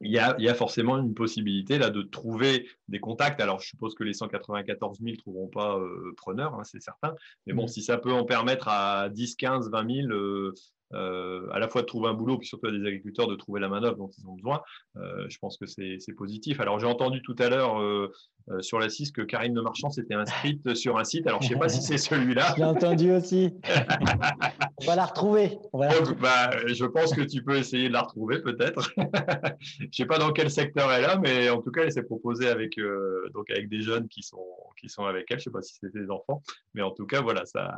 Il 0.01 0.11
y, 0.11 0.17
a, 0.19 0.35
il 0.39 0.45
y 0.45 0.49
a 0.49 0.53
forcément 0.53 0.97
une 0.97 1.13
possibilité 1.13 1.77
là 1.77 1.89
de 1.89 2.01
trouver 2.01 2.69
des 2.87 2.99
contacts. 2.99 3.41
Alors, 3.41 3.59
je 3.59 3.67
suppose 3.67 3.95
que 3.95 4.03
les 4.03 4.13
194 4.13 4.99
000 4.99 5.11
ne 5.11 5.15
trouveront 5.17 5.49
pas 5.49 5.77
euh, 5.77 6.13
preneur, 6.15 6.53
hein, 6.55 6.63
c'est 6.63 6.81
certain. 6.81 7.15
Mais 7.45 7.53
bon, 7.53 7.65
Mm. 7.65 7.67
si 7.67 7.83
ça 7.83 7.97
peut 7.97 8.13
en 8.13 8.25
permettre 8.25 8.67
à 8.69 9.09
10, 9.09 9.35
15, 9.35 9.69
20 9.69 9.95
000 10.03 10.07
euh, 10.11 10.13
euh, 10.13 10.53
à 10.91 11.59
la 11.59 11.67
fois 11.67 11.81
de 11.81 11.87
trouver 11.87 12.09
un 12.09 12.13
boulot, 12.13 12.37
puis 12.37 12.47
surtout 12.47 12.67
à 12.67 12.71
des 12.71 12.85
agriculteurs 12.85 13.27
de 13.27 13.35
trouver 13.35 13.59
la 13.59 13.69
main-d'œuvre 13.69 13.97
dont 13.97 14.09
ils 14.17 14.27
ont 14.27 14.33
besoin, 14.33 14.61
euh, 14.97 15.25
je 15.29 15.37
pense 15.39 15.57
que 15.57 15.65
c'est 15.65 16.13
positif. 16.17 16.59
Alors, 16.59 16.79
j'ai 16.79 16.87
entendu 16.87 17.21
tout 17.21 17.35
à 17.39 17.49
l'heure 17.49 17.79
euh, 17.79 18.11
euh, 18.49 18.61
sur 18.61 18.79
la 18.79 18.89
6 18.89 19.11
que 19.11 19.21
Karine 19.21 19.53
Le 19.53 19.61
Marchand 19.61 19.89
s'était 19.89 20.15
inscrite 20.15 20.73
sur 20.75 20.97
un 20.97 21.03
site. 21.03 21.27
Alors, 21.27 21.41
je 21.41 21.49
ne 21.49 21.53
sais 21.53 21.59
pas 21.59 21.69
si 21.69 21.81
c'est 21.81 21.97
celui-là. 21.97 22.53
J'ai 22.57 22.63
entendu 22.63 23.11
aussi. 23.11 23.53
On 24.81 24.85
va 24.85 24.95
la 24.95 25.05
retrouver. 25.05 25.59
On 25.73 25.79
va 25.79 25.89
la 25.89 25.99
Donc, 25.99 26.19
bah, 26.19 26.49
je 26.65 26.85
pense 26.85 27.13
que 27.13 27.21
tu 27.21 27.43
peux 27.43 27.57
essayer 27.57 27.89
de 27.89 27.93
la 27.93 28.01
retrouver 28.01 28.41
peut-être. 28.41 28.91
je 28.97 29.83
ne 29.83 29.91
sais 29.91 30.05
pas 30.05 30.17
dans 30.17 30.31
quel 30.31 30.49
secteur 30.49 30.91
elle 30.91 31.03
est, 31.03 31.19
mais 31.19 31.49
en 31.49 31.61
tout 31.61 31.71
cas, 31.71 31.83
elle 31.83 31.91
s'est 31.91 32.03
proposée 32.03 32.47
avec, 32.47 32.77
euh, 32.79 33.29
donc 33.33 33.49
avec 33.51 33.69
des 33.69 33.81
jeunes 33.81 34.07
qui 34.07 34.23
sont, 34.23 34.45
qui 34.79 34.89
sont 34.89 35.05
avec 35.05 35.25
elle. 35.29 35.39
Je 35.39 35.41
ne 35.41 35.43
sais 35.43 35.51
pas 35.51 35.61
si 35.61 35.75
c'était 35.75 35.99
des 35.99 36.09
enfants, 36.09 36.41
mais 36.73 36.81
en 36.81 36.91
tout 36.91 37.05
cas, 37.05 37.21
voilà, 37.21 37.45
ça. 37.45 37.75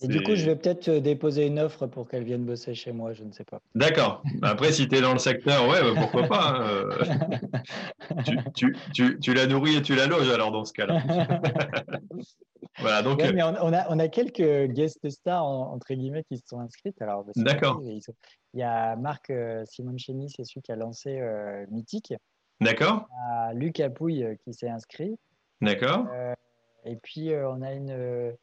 Et 0.00 0.06
du 0.06 0.22
coup, 0.22 0.36
je 0.36 0.44
vais 0.46 0.54
peut-être 0.54 0.88
euh, 0.88 1.00
déposer 1.00 1.46
une 1.46 1.58
offre 1.58 1.86
pour 1.88 2.08
qu'elle 2.08 2.22
vienne 2.22 2.44
bosser 2.44 2.72
chez 2.74 2.92
moi, 2.92 3.12
je 3.14 3.24
ne 3.24 3.32
sais 3.32 3.42
pas. 3.44 3.60
D'accord. 3.74 4.22
Après, 4.42 4.70
si 4.70 4.86
tu 4.88 4.96
es 4.96 5.00
dans 5.00 5.12
le 5.12 5.18
secteur, 5.18 5.66
ouais, 5.68 5.80
bah, 5.82 6.00
pourquoi 6.00 6.28
pas. 6.28 6.50
hein, 6.50 6.62
euh, 6.68 6.98
tu, 8.24 8.38
tu, 8.54 8.76
tu, 8.94 9.18
tu 9.18 9.34
la 9.34 9.46
nourris 9.46 9.76
et 9.76 9.82
tu 9.82 9.96
la 9.96 10.06
loges 10.06 10.30
alors 10.30 10.52
dans 10.52 10.64
ce 10.64 10.72
cas-là. 10.72 11.02
voilà, 12.78 13.02
donc. 13.02 13.18
Ouais, 13.18 13.32
mais 13.32 13.42
on, 13.42 13.54
on 13.60 13.72
a, 13.72 13.86
on 13.92 13.98
a 13.98 14.08
quelques 14.08 14.66
guest 14.72 15.08
stars, 15.10 15.44
en- 15.44 15.72
entre 15.72 15.92
guillemets, 15.94 16.22
qui 16.24 16.38
se 16.38 16.46
sont 16.46 16.60
inscrites. 16.60 17.00
Alors, 17.02 17.24
bah, 17.24 17.32
D'accord. 17.36 17.80
Il 17.82 18.60
y 18.60 18.62
a 18.62 18.94
Marc 18.96 19.30
euh, 19.30 19.64
Simoncini, 19.66 20.30
c'est 20.30 20.44
celui 20.44 20.62
qui 20.62 20.72
a 20.72 20.76
lancé 20.76 21.18
euh, 21.18 21.66
Mythique. 21.70 22.14
D'accord, 22.60 23.08
Il 23.10 23.14
y 23.14 23.50
a 23.50 23.52
Luc 23.54 23.80
Apouille 23.80 24.24
euh, 24.24 24.34
qui 24.44 24.52
s'est 24.54 24.68
inscrit. 24.68 25.16
d'accord. 25.60 26.06
Et 26.84 26.96
puis, 26.96 27.32
euh, 27.32 27.50
on 27.50 27.62
a 27.62 27.72
une. 27.72 28.34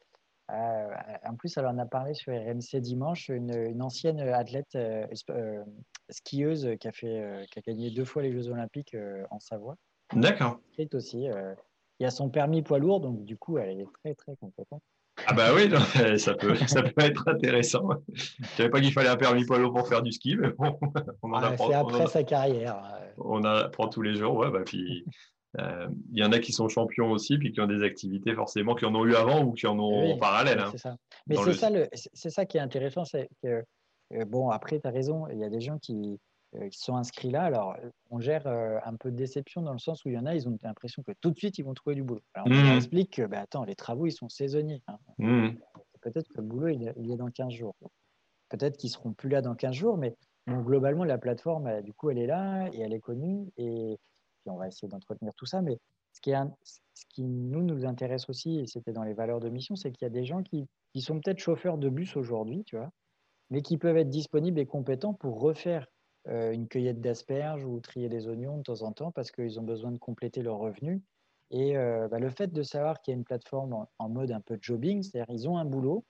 Euh, 0.51 0.93
en 1.25 1.35
plus, 1.35 1.57
elle 1.57 1.65
en 1.65 1.77
a 1.77 1.85
parlé 1.85 2.13
sur 2.13 2.31
RMC 2.33 2.79
dimanche, 2.81 3.29
une, 3.29 3.55
une 3.55 3.81
ancienne 3.81 4.19
athlète 4.19 4.75
euh, 4.75 5.07
euh, 5.31 5.63
skieuse 6.09 6.69
qui 6.79 6.87
a, 6.87 6.91
fait, 6.91 7.19
euh, 7.19 7.43
qui 7.51 7.59
a 7.59 7.61
gagné 7.61 7.89
deux 7.91 8.05
fois 8.05 8.21
les 8.21 8.31
Jeux 8.31 8.49
Olympiques 8.49 8.95
en 9.31 9.39
Savoie. 9.39 9.75
D'accord. 10.13 10.59
Aussi. 10.93 11.23
il 11.23 12.03
y 12.03 12.05
a 12.05 12.11
son 12.11 12.29
permis 12.29 12.61
poids 12.61 12.77
lourd, 12.79 12.99
donc 12.99 13.25
du 13.25 13.37
coup, 13.37 13.57
elle 13.57 13.79
est 13.81 13.87
très, 14.03 14.13
très 14.13 14.35
compétente. 14.35 14.81
Ah 15.27 15.33
bah 15.33 15.53
oui, 15.55 15.69
non, 15.69 15.79
ça 16.17 16.33
peut, 16.35 16.55
ça 16.67 16.83
peut 16.83 17.01
être 17.01 17.27
intéressant. 17.27 17.87
Je 18.13 18.45
savais 18.57 18.69
pas 18.69 18.81
qu'il 18.81 18.91
fallait 18.91 19.09
un 19.09 19.15
permis 19.15 19.45
poids 19.45 19.57
lourd 19.57 19.73
pour 19.73 19.87
faire 19.87 20.01
du 20.03 20.11
ski, 20.11 20.35
mais 20.35 20.49
bon, 20.49 20.77
on 21.23 21.31
en 21.31 21.35
Ah, 21.37 21.47
apprend, 21.47 21.67
c'est 21.69 21.75
on 21.75 21.79
en- 21.79 21.87
après 21.87 22.07
sa 22.07 22.23
carrière. 22.23 22.99
on 23.17 23.39
en 23.39 23.45
apprend 23.45 23.87
tous 23.87 24.01
les 24.01 24.13
jours. 24.15 24.35
Ouais, 24.35 24.51
bah, 24.51 24.61
puis, 24.65 25.05
il 26.11 26.17
y 26.19 26.23
en 26.23 26.31
a 26.31 26.39
qui 26.39 26.51
sont 26.51 26.67
champions 26.67 27.11
aussi, 27.11 27.37
puis 27.37 27.51
qui 27.51 27.61
ont 27.61 27.67
des 27.67 27.83
activités 27.83 28.33
forcément, 28.33 28.75
qui 28.75 28.85
en 28.85 28.93
ont 28.95 29.05
eu 29.05 29.15
avant 29.15 29.43
ou 29.43 29.53
qui 29.53 29.67
en 29.67 29.77
ont 29.79 30.01
Oui, 30.03 30.11
en 30.13 30.17
parallèle. 30.17 30.59
hein. 30.59 30.69
C'est 30.71 30.77
ça. 30.79 30.97
Mais 31.27 31.35
dans 31.35 31.43
c'est 31.43 31.49
le- 31.51 31.55
ça, 31.55 31.69
le- 31.69 31.89
ça 32.13 32.45
qui 32.45 32.57
est 32.57 32.61
intéressant, 32.61 33.05
c'est 33.05 33.29
que, 33.43 33.63
euh, 34.13 34.25
bon, 34.25 34.49
après, 34.49 34.79
tu 34.79 34.87
as 34.87 34.91
raison, 34.91 35.27
il 35.27 35.39
y 35.39 35.43
a 35.43 35.49
des 35.49 35.61
gens 35.61 35.77
qui, 35.79 36.19
euh, 36.55 36.69
qui 36.69 36.79
sont 36.79 36.95
inscrits 36.95 37.31
là. 37.31 37.43
Alors, 37.43 37.73
euh, 37.83 37.89
on 38.09 38.19
gère 38.19 38.47
euh, 38.47 38.77
un 38.85 38.95
peu 38.95 39.11
de 39.11 39.15
déception 39.15 39.61
dans 39.61 39.73
le 39.73 39.79
sens 39.79 40.03
où 40.05 40.09
il 40.09 40.15
y 40.15 40.17
en 40.17 40.25
a, 40.25 40.35
ils 40.35 40.47
ont 40.47 40.57
l'impression 40.63 41.03
que 41.03 41.11
tout 41.21 41.31
de 41.31 41.37
suite, 41.37 41.57
ils 41.57 41.63
vont 41.65 41.73
trouver 41.73 41.95
du 41.95 42.03
boulot. 42.03 42.21
Alors, 42.33 42.47
on 42.47 42.51
leur 42.65 42.75
explique 42.75 43.11
que, 43.15 43.23
bah, 43.23 43.39
attends, 43.41 43.63
les 43.65 43.75
travaux, 43.75 44.05
ils 44.07 44.11
sont 44.11 44.29
saisonniers. 44.29 44.81
hein. 44.87 44.97
Mmh. 45.17 45.49
Peut-être 46.01 46.27
que 46.29 46.37
le 46.37 46.43
boulot, 46.43 46.67
il 46.67 46.87
est, 46.87 46.93
il 46.97 47.11
est 47.11 47.17
dans 47.17 47.29
15 47.31 47.51
jours. 47.51 47.75
Peut-être 48.49 48.77
qu'ils 48.77 48.91
seront 48.91 49.13
plus 49.13 49.29
là 49.29 49.41
dans 49.41 49.55
15 49.55 49.73
jours, 49.75 49.97
mais 49.97 50.13
bon, 50.45 50.61
globalement, 50.61 51.03
la 51.03 51.17
plateforme, 51.17 51.65
elle, 51.67 51.83
du 51.83 51.93
coup, 51.93 52.11
elle 52.11 52.19
est 52.19 52.27
là 52.27 52.67
et 52.73 52.79
elle 52.81 52.93
est 52.93 52.99
connue. 52.99 53.47
Et 53.57 53.97
on 54.49 54.57
va 54.57 54.67
essayer 54.67 54.87
d'entretenir 54.87 55.33
tout 55.35 55.45
ça. 55.45 55.61
Mais 55.61 55.79
ce 56.13 56.21
qui, 56.21 56.31
est 56.31 56.37
ce 56.93 57.05
qui 57.09 57.23
nous, 57.23 57.63
nous 57.63 57.85
intéresse 57.85 58.29
aussi, 58.29 58.59
et 58.59 58.67
c'était 58.67 58.93
dans 58.93 59.03
les 59.03 59.13
valeurs 59.13 59.39
de 59.39 59.49
mission, 59.49 59.75
c'est 59.75 59.91
qu'il 59.91 60.05
y 60.05 60.07
a 60.07 60.13
des 60.13 60.25
gens 60.25 60.43
qui, 60.43 60.67
qui 60.93 61.01
sont 61.01 61.19
peut-être 61.19 61.39
chauffeurs 61.39 61.77
de 61.77 61.89
bus 61.89 62.15
aujourd'hui, 62.15 62.63
tu 62.63 62.77
vois, 62.77 62.91
mais 63.49 63.61
qui 63.61 63.77
peuvent 63.77 63.97
être 63.97 64.09
disponibles 64.09 64.59
et 64.59 64.65
compétents 64.65 65.13
pour 65.13 65.39
refaire 65.39 65.87
euh, 66.27 66.51
une 66.51 66.67
cueillette 66.67 67.01
d'asperges 67.01 67.65
ou 67.65 67.79
trier 67.79 68.09
des 68.09 68.27
oignons 68.27 68.57
de 68.57 68.63
temps 68.63 68.81
en 68.81 68.91
temps 68.91 69.11
parce 69.11 69.31
qu'ils 69.31 69.59
ont 69.59 69.63
besoin 69.63 69.91
de 69.91 69.99
compléter 69.99 70.41
leurs 70.41 70.57
revenus. 70.57 71.01
Et 71.51 71.77
euh, 71.77 72.07
bah, 72.07 72.19
le 72.19 72.29
fait 72.31 72.47
de 72.47 72.63
savoir 72.63 73.01
qu'il 73.01 73.11
y 73.11 73.15
a 73.15 73.17
une 73.17 73.25
plateforme 73.25 73.85
en, 73.99 74.09
mode 74.09 74.31
un 74.31 74.41
peu 74.41 74.57
jobbing, 74.59 75.03
c'est-à-dire 75.03 75.33
ils 75.33 75.47
ont 75.47 75.57
un 75.57 75.65
boulot, 75.65 76.03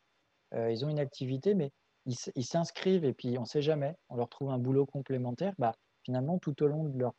euh, 0.54 0.72
ils 0.72 0.86
ont 0.86 0.90
une 0.90 1.00
activité, 1.00 1.54
mais 1.54 1.72
ils 2.06 2.46
s'inscrivent 2.46 3.04
et 3.04 3.14
puis 3.14 3.38
on 3.38 3.42
ne 3.42 3.48
sait 3.48 3.64
jamais, 3.64 3.96
on 4.10 4.16
leur 4.16 4.30
trouve 4.30 4.52
un 4.52 4.60
boulot 4.60 4.86
complémentaire. 4.86 5.54
Bah, 5.58 5.74
finalement, 6.04 6.38
tout 6.38 6.62
au 6.64 6.68
long 6.68 6.84
de 6.86 6.98
leur 6.98 7.14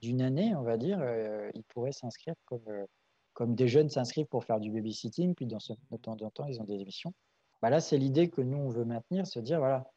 d'une 0.00 0.22
année, 0.22 0.54
on 0.54 0.62
va 0.62 0.76
dire, 0.76 1.02
ils 1.54 1.64
pourraient 1.64 1.92
s'inscrire 1.92 2.34
comme, 2.44 2.86
comme 3.32 3.54
des 3.54 3.68
jeunes 3.68 3.88
s'inscrivent 3.88 4.26
pour 4.26 4.44
faire 4.44 4.60
du 4.60 4.70
babysitting, 4.70 5.34
puis 5.34 5.46
dans 5.46 5.60
ce, 5.60 5.72
de 5.90 5.96
temps 5.96 6.16
en 6.20 6.30
temps, 6.30 6.46
ils 6.46 6.60
ont 6.60 6.64
des 6.64 6.80
émissions. 6.80 7.12
Bah 7.62 7.70
là, 7.70 7.80
c'est 7.80 7.98
l'idée 7.98 8.30
que 8.30 8.40
nous, 8.40 8.58
on 8.58 8.68
veut 8.68 8.84
maintenir, 8.84 9.26
se 9.26 9.38
dire, 9.38 9.58
voilà, 9.58 9.90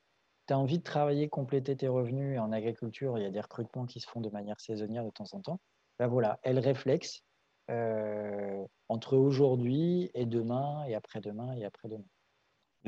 tu 0.47 0.53
as 0.53 0.59
envie 0.59 0.79
de 0.79 0.83
travailler, 0.83 1.29
compléter 1.29 1.75
tes 1.75 1.87
revenus 1.87 2.39
en 2.39 2.51
agriculture, 2.51 3.17
il 3.17 3.23
y 3.23 3.27
a 3.27 3.31
des 3.31 3.41
recrutements 3.41 3.85
qui 3.85 3.99
se 3.99 4.07
font 4.07 4.21
de 4.21 4.29
manière 4.29 4.59
saisonnière 4.59 5.05
de 5.05 5.09
temps 5.09 5.31
en 5.31 5.41
temps. 5.41 5.59
Ben 5.99 6.07
voilà, 6.07 6.39
elle 6.43 6.59
réflexe 6.59 7.21
euh, 7.69 8.65
entre 8.89 9.15
aujourd'hui 9.15 10.11
et 10.13 10.25
demain 10.25 10.83
et 10.85 10.95
après-demain 10.95 11.53
et 11.53 11.63
après-demain. 11.63 12.03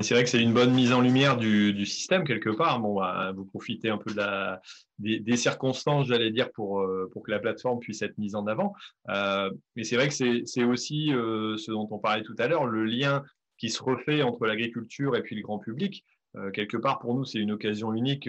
C'est 0.00 0.14
vrai 0.14 0.24
que 0.24 0.30
c'est 0.30 0.42
une 0.42 0.52
bonne 0.52 0.74
mise 0.74 0.92
en 0.92 1.00
lumière 1.00 1.38
du, 1.38 1.86
système 1.86 2.24
quelque 2.24 2.50
part. 2.50 2.80
Bon, 2.80 2.96
bah, 2.96 3.32
vous 3.34 3.46
profitez 3.46 3.88
un 3.88 3.96
peu 3.96 4.10
de 4.10 4.16
la, 4.18 4.60
des, 4.98 5.36
circonstances, 5.36 6.08
j'allais 6.08 6.30
dire, 6.30 6.52
pour, 6.52 6.80
euh, 6.80 7.08
pour 7.12 7.22
que 7.22 7.30
la 7.30 7.38
plateforme 7.38 7.78
puisse 7.78 8.02
être 8.02 8.18
mise 8.18 8.34
en 8.34 8.46
avant. 8.46 8.74
Euh, 9.08 9.50
mais 9.74 9.84
c'est 9.84 9.96
vrai 9.96 10.08
que 10.08 10.14
c'est 10.14 10.64
aussi 10.64 11.08
ce 11.08 11.70
dont 11.70 11.88
on 11.90 11.98
parlait 11.98 12.24
tout 12.24 12.36
à 12.38 12.46
l'heure, 12.46 12.66
le 12.66 12.84
lien 12.84 13.24
qui 13.58 13.70
se 13.70 13.82
refait 13.82 14.22
entre 14.22 14.46
l'agriculture 14.46 15.16
et 15.16 15.22
puis 15.22 15.36
le 15.36 15.42
grand 15.42 15.58
public. 15.58 16.04
Euh, 16.36 16.50
quelque 16.50 16.76
part, 16.76 16.98
pour 16.98 17.14
nous, 17.14 17.24
c'est 17.24 17.38
une 17.38 17.52
occasion 17.52 17.94
unique. 17.94 18.28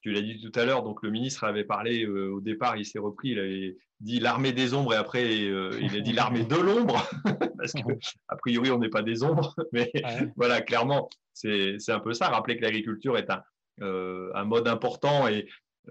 Euh, 0.00 0.10
tu 0.10 0.12
l'as 0.12 0.22
dit 0.22 0.40
tout 0.40 0.58
à 0.58 0.64
l'heure, 0.64 0.82
donc 0.82 1.02
le 1.02 1.10
ministre 1.10 1.44
avait 1.44 1.64
parlé 1.64 2.04
euh, 2.04 2.32
au 2.32 2.40
départ, 2.40 2.76
il 2.76 2.86
s'est 2.86 2.98
repris, 2.98 3.30
il 3.30 3.38
avait 3.38 3.76
dit 4.00 4.20
l'armée 4.20 4.52
des 4.52 4.72
ombres 4.74 4.94
et 4.94 4.96
après 4.96 5.36
il 5.36 5.96
a 5.96 6.00
dit 6.00 6.12
l'armée 6.12 6.44
de 6.44 6.56
l'ombre, 6.56 7.06
parce 7.58 7.72
que 7.72 7.92
a 8.28 8.36
priori 8.36 8.70
on 8.70 8.78
n'est 8.78 8.88
pas 8.88 9.02
des 9.02 9.22
ombres, 9.22 9.54
mais 9.72 9.92
voilà, 10.36 10.60
clairement, 10.62 11.08
c'est 11.32 11.76
un 11.88 12.00
peu 12.00 12.12
ça. 12.12 12.28
Rappeler 12.28 12.56
que 12.56 12.62
l'agriculture 12.62 13.18
est 13.18 13.28
un, 13.30 13.42
un 13.80 14.44
mode 14.44 14.68
important 14.68 15.28
et 15.28 15.46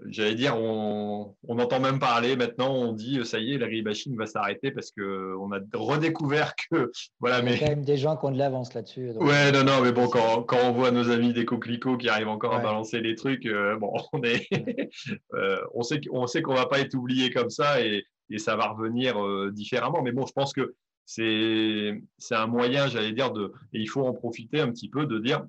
j'allais 0.06 0.34
dire, 0.34 0.56
on, 0.56 1.34
on 1.46 1.58
entend 1.58 1.80
même 1.80 1.98
parler 1.98 2.36
maintenant, 2.36 2.72
on 2.72 2.92
dit 2.92 3.24
ça 3.24 3.38
y 3.38 3.54
est, 3.54 3.58
l'agribashing 3.58 4.16
va 4.16 4.26
s'arrêter 4.26 4.70
parce 4.70 4.90
que 4.90 5.34
on 5.38 5.52
a 5.52 5.58
redécouvert 5.74 6.54
que 6.70 6.90
voilà. 7.20 7.40
Il 7.40 7.50
y 7.50 7.54
a 7.54 7.58
quand 7.58 7.68
même 7.68 7.84
des 7.84 7.96
gens 7.96 8.16
qui 8.16 8.26
ont 8.26 8.30
de 8.30 8.38
l'avance 8.38 8.74
là-dessus. 8.74 9.10
Ouais, 9.16 9.52
non, 9.52 9.64
non, 9.64 9.82
mais 9.82 9.92
bon, 9.92 10.08
quand, 10.08 10.42
quand, 10.42 10.58
on 10.64 10.72
voit 10.72 10.90
nos 10.90 11.10
amis 11.10 11.32
des 11.32 11.44
coquelicots 11.44 11.96
qui 11.96 12.08
arrivent 12.08 12.28
encore 12.28 12.54
à 12.54 12.60
balancer 12.60 13.00
les 13.00 13.14
trucs, 13.14 13.46
euh, 13.46 13.76
bon, 13.76 13.92
on 14.12 14.22
est, 14.22 14.48
euh, 15.34 15.58
on 15.74 15.82
sait 15.82 16.00
qu'on 16.00 16.26
qu'on 16.26 16.54
va 16.54 16.66
pas 16.66 16.80
être 16.80 16.94
oublié 16.94 17.30
comme 17.30 17.50
ça 17.50 17.80
et, 17.84 18.04
et 18.30 18.38
ça 18.38 18.56
va 18.56 18.68
revenir 18.68 19.22
euh, 19.22 19.50
différemment. 19.52 20.02
Mais 20.02 20.12
bon, 20.12 20.26
je 20.26 20.32
pense 20.32 20.52
que 20.52 20.74
c'est 21.04 22.00
c'est 22.18 22.36
un 22.36 22.46
moyen, 22.46 22.86
j'allais 22.86 23.12
dire, 23.12 23.32
de 23.32 23.52
et 23.72 23.80
il 23.80 23.88
faut 23.88 24.06
en 24.06 24.12
profiter 24.12 24.60
un 24.60 24.70
petit 24.70 24.88
peu 24.88 25.06
de 25.06 25.18
dire 25.18 25.44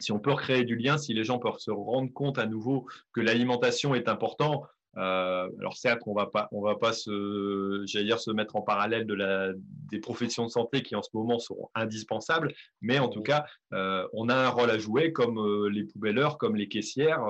si 0.00 0.12
on 0.12 0.18
peut 0.18 0.32
recréer 0.32 0.64
du 0.64 0.76
lien, 0.76 0.98
si 0.98 1.14
les 1.14 1.24
gens 1.24 1.38
peuvent 1.38 1.58
se 1.58 1.70
rendre 1.70 2.12
compte 2.12 2.38
à 2.38 2.46
nouveau 2.46 2.86
que 3.12 3.20
l'alimentation 3.20 3.94
est 3.94 4.08
important, 4.08 4.64
euh, 4.96 5.48
alors 5.58 5.76
certes, 5.76 6.02
on 6.06 6.14
va 6.14 6.26
pas, 6.26 6.48
on 6.52 6.60
va 6.60 6.76
pas 6.76 6.92
se, 6.92 7.82
j'allais 7.86 8.04
dire, 8.04 8.20
se 8.20 8.30
mettre 8.30 8.56
en 8.56 8.62
parallèle 8.62 9.06
de 9.06 9.14
la, 9.14 9.52
des 9.90 9.98
professions 9.98 10.44
de 10.44 10.50
santé 10.50 10.82
qui 10.82 10.94
en 10.94 11.02
ce 11.02 11.10
moment 11.14 11.38
sont 11.38 11.70
indispensables, 11.74 12.52
mais 12.80 12.98
en 12.98 13.08
tout 13.08 13.22
cas, 13.22 13.44
euh, 13.72 14.06
on 14.12 14.28
a 14.28 14.34
un 14.34 14.48
rôle 14.48 14.70
à 14.70 14.78
jouer 14.78 15.12
comme 15.12 15.38
euh, 15.38 15.68
les 15.68 15.84
poubelleurs, 15.84 16.38
comme 16.38 16.56
les 16.56 16.68
caissières, 16.68 17.24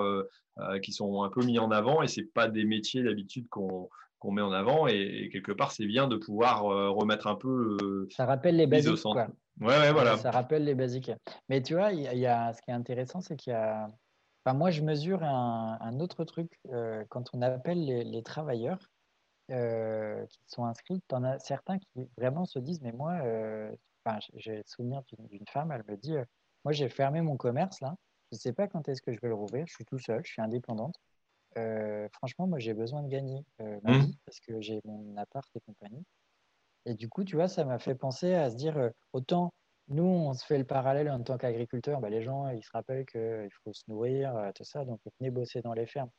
qui 0.82 0.92
sont 0.92 1.24
un 1.24 1.30
peu 1.30 1.44
mis 1.44 1.58
en 1.58 1.72
avant, 1.72 2.02
et 2.02 2.06
c'est 2.06 2.32
pas 2.32 2.46
des 2.46 2.64
métiers 2.64 3.02
d'habitude 3.02 3.48
qu'on 3.48 3.88
qu'on 4.20 4.30
met 4.30 4.40
en 4.40 4.52
avant, 4.52 4.86
et, 4.86 5.28
quelque 5.30 5.52
part, 5.52 5.72
c'est 5.72 5.84
bien 5.84 6.06
de 6.06 6.16
pouvoir 6.16 6.62
remettre 6.62 7.26
un 7.26 7.34
peu. 7.34 8.06
Ça 8.10 8.24
rappelle 8.24 8.56
les 8.56 8.66
basiques, 8.66 9.02
quoi. 9.02 9.26
Ouais, 9.60 9.92
voilà. 9.92 10.16
Ça 10.16 10.30
rappelle 10.30 10.64
les 10.64 10.74
basiques. 10.74 11.12
Mais 11.48 11.62
tu 11.62 11.74
vois, 11.74 11.92
il 11.92 12.00
y, 12.00 12.26
a, 12.26 12.52
ce 12.52 12.62
qui 12.62 12.70
est 12.70 12.74
intéressant, 12.74 13.20
c'est 13.20 13.36
qu'il 13.36 13.52
y 13.52 13.56
a. 13.56 13.90
Enfin, 14.44 14.56
moi, 14.56 14.70
je 14.70 14.82
mesure 14.82 15.22
un, 15.22 16.00
autre 16.00 16.24
truc. 16.24 16.60
Euh, 16.70 17.04
quand 17.08 17.30
on 17.32 17.42
appelle 17.42 17.84
les, 17.84 18.22
travailleurs 18.22 18.90
euh, 19.50 20.26
qui 20.26 20.40
sont 20.46 20.64
inscrits, 20.64 21.02
tu 21.08 21.14
en 21.14 21.24
as 21.24 21.38
certains 21.38 21.78
qui 21.78 22.08
vraiment 22.18 22.44
se 22.44 22.58
disent 22.58 22.80
Mais 22.82 22.92
moi, 22.92 23.12
euh, 23.22 23.74
enfin, 24.04 24.18
j'ai 24.34 24.56
le 24.56 24.62
souvenir 24.66 25.02
d'une 25.18 25.46
femme, 25.48 25.72
elle 25.72 25.84
me 25.88 25.96
dit 25.96 26.14
Moi, 26.64 26.72
j'ai 26.72 26.88
fermé 26.88 27.20
mon 27.22 27.36
commerce 27.36 27.80
là. 27.80 27.94
Je 28.32 28.36
ne 28.36 28.40
sais 28.40 28.52
pas 28.52 28.66
quand 28.66 28.88
est-ce 28.88 29.02
que 29.02 29.12
je 29.12 29.20
vais 29.20 29.28
le 29.28 29.34
rouvrir. 29.34 29.66
Je 29.66 29.74
suis 29.74 29.84
tout 29.84 29.98
seul, 29.98 30.20
je 30.24 30.32
suis 30.32 30.42
indépendante. 30.42 30.96
franchement, 32.12 32.48
moi, 32.48 32.58
j'ai 32.58 32.74
besoin 32.74 33.02
de 33.02 33.08
gagner 33.08 33.44
ma 33.60 33.92
mmh. 33.92 33.98
vie 34.00 34.18
parce 34.26 34.40
que 34.40 34.60
j'ai 34.60 34.80
mon 34.84 35.16
appart 35.16 35.48
et 35.54 35.60
compagnie. 35.60 36.04
Et 36.86 36.94
du 36.94 37.08
coup, 37.08 37.24
tu 37.24 37.36
vois, 37.36 37.48
ça 37.48 37.64
m'a 37.64 37.78
fait 37.78 37.94
penser 37.94 38.34
à 38.34 38.50
se 38.50 38.56
dire, 38.56 38.76
euh, 38.76 38.90
autant 39.12 39.52
nous, 39.88 40.04
on 40.04 40.32
se 40.32 40.44
fait 40.44 40.58
le 40.58 40.64
parallèle 40.64 41.10
en 41.10 41.22
tant 41.22 41.36
qu'agriculteur, 41.36 42.00
bah, 42.00 42.08
les 42.08 42.22
gens, 42.22 42.48
ils 42.48 42.62
se 42.62 42.70
rappellent 42.72 43.04
qu'il 43.04 43.50
faut 43.62 43.72
se 43.72 43.82
nourrir, 43.88 44.34
euh, 44.36 44.50
tout 44.54 44.64
ça, 44.64 44.84
donc 44.84 45.00
venez 45.20 45.30
bosser 45.30 45.60
dans 45.60 45.74
les 45.74 45.86
fermes. 45.86 46.10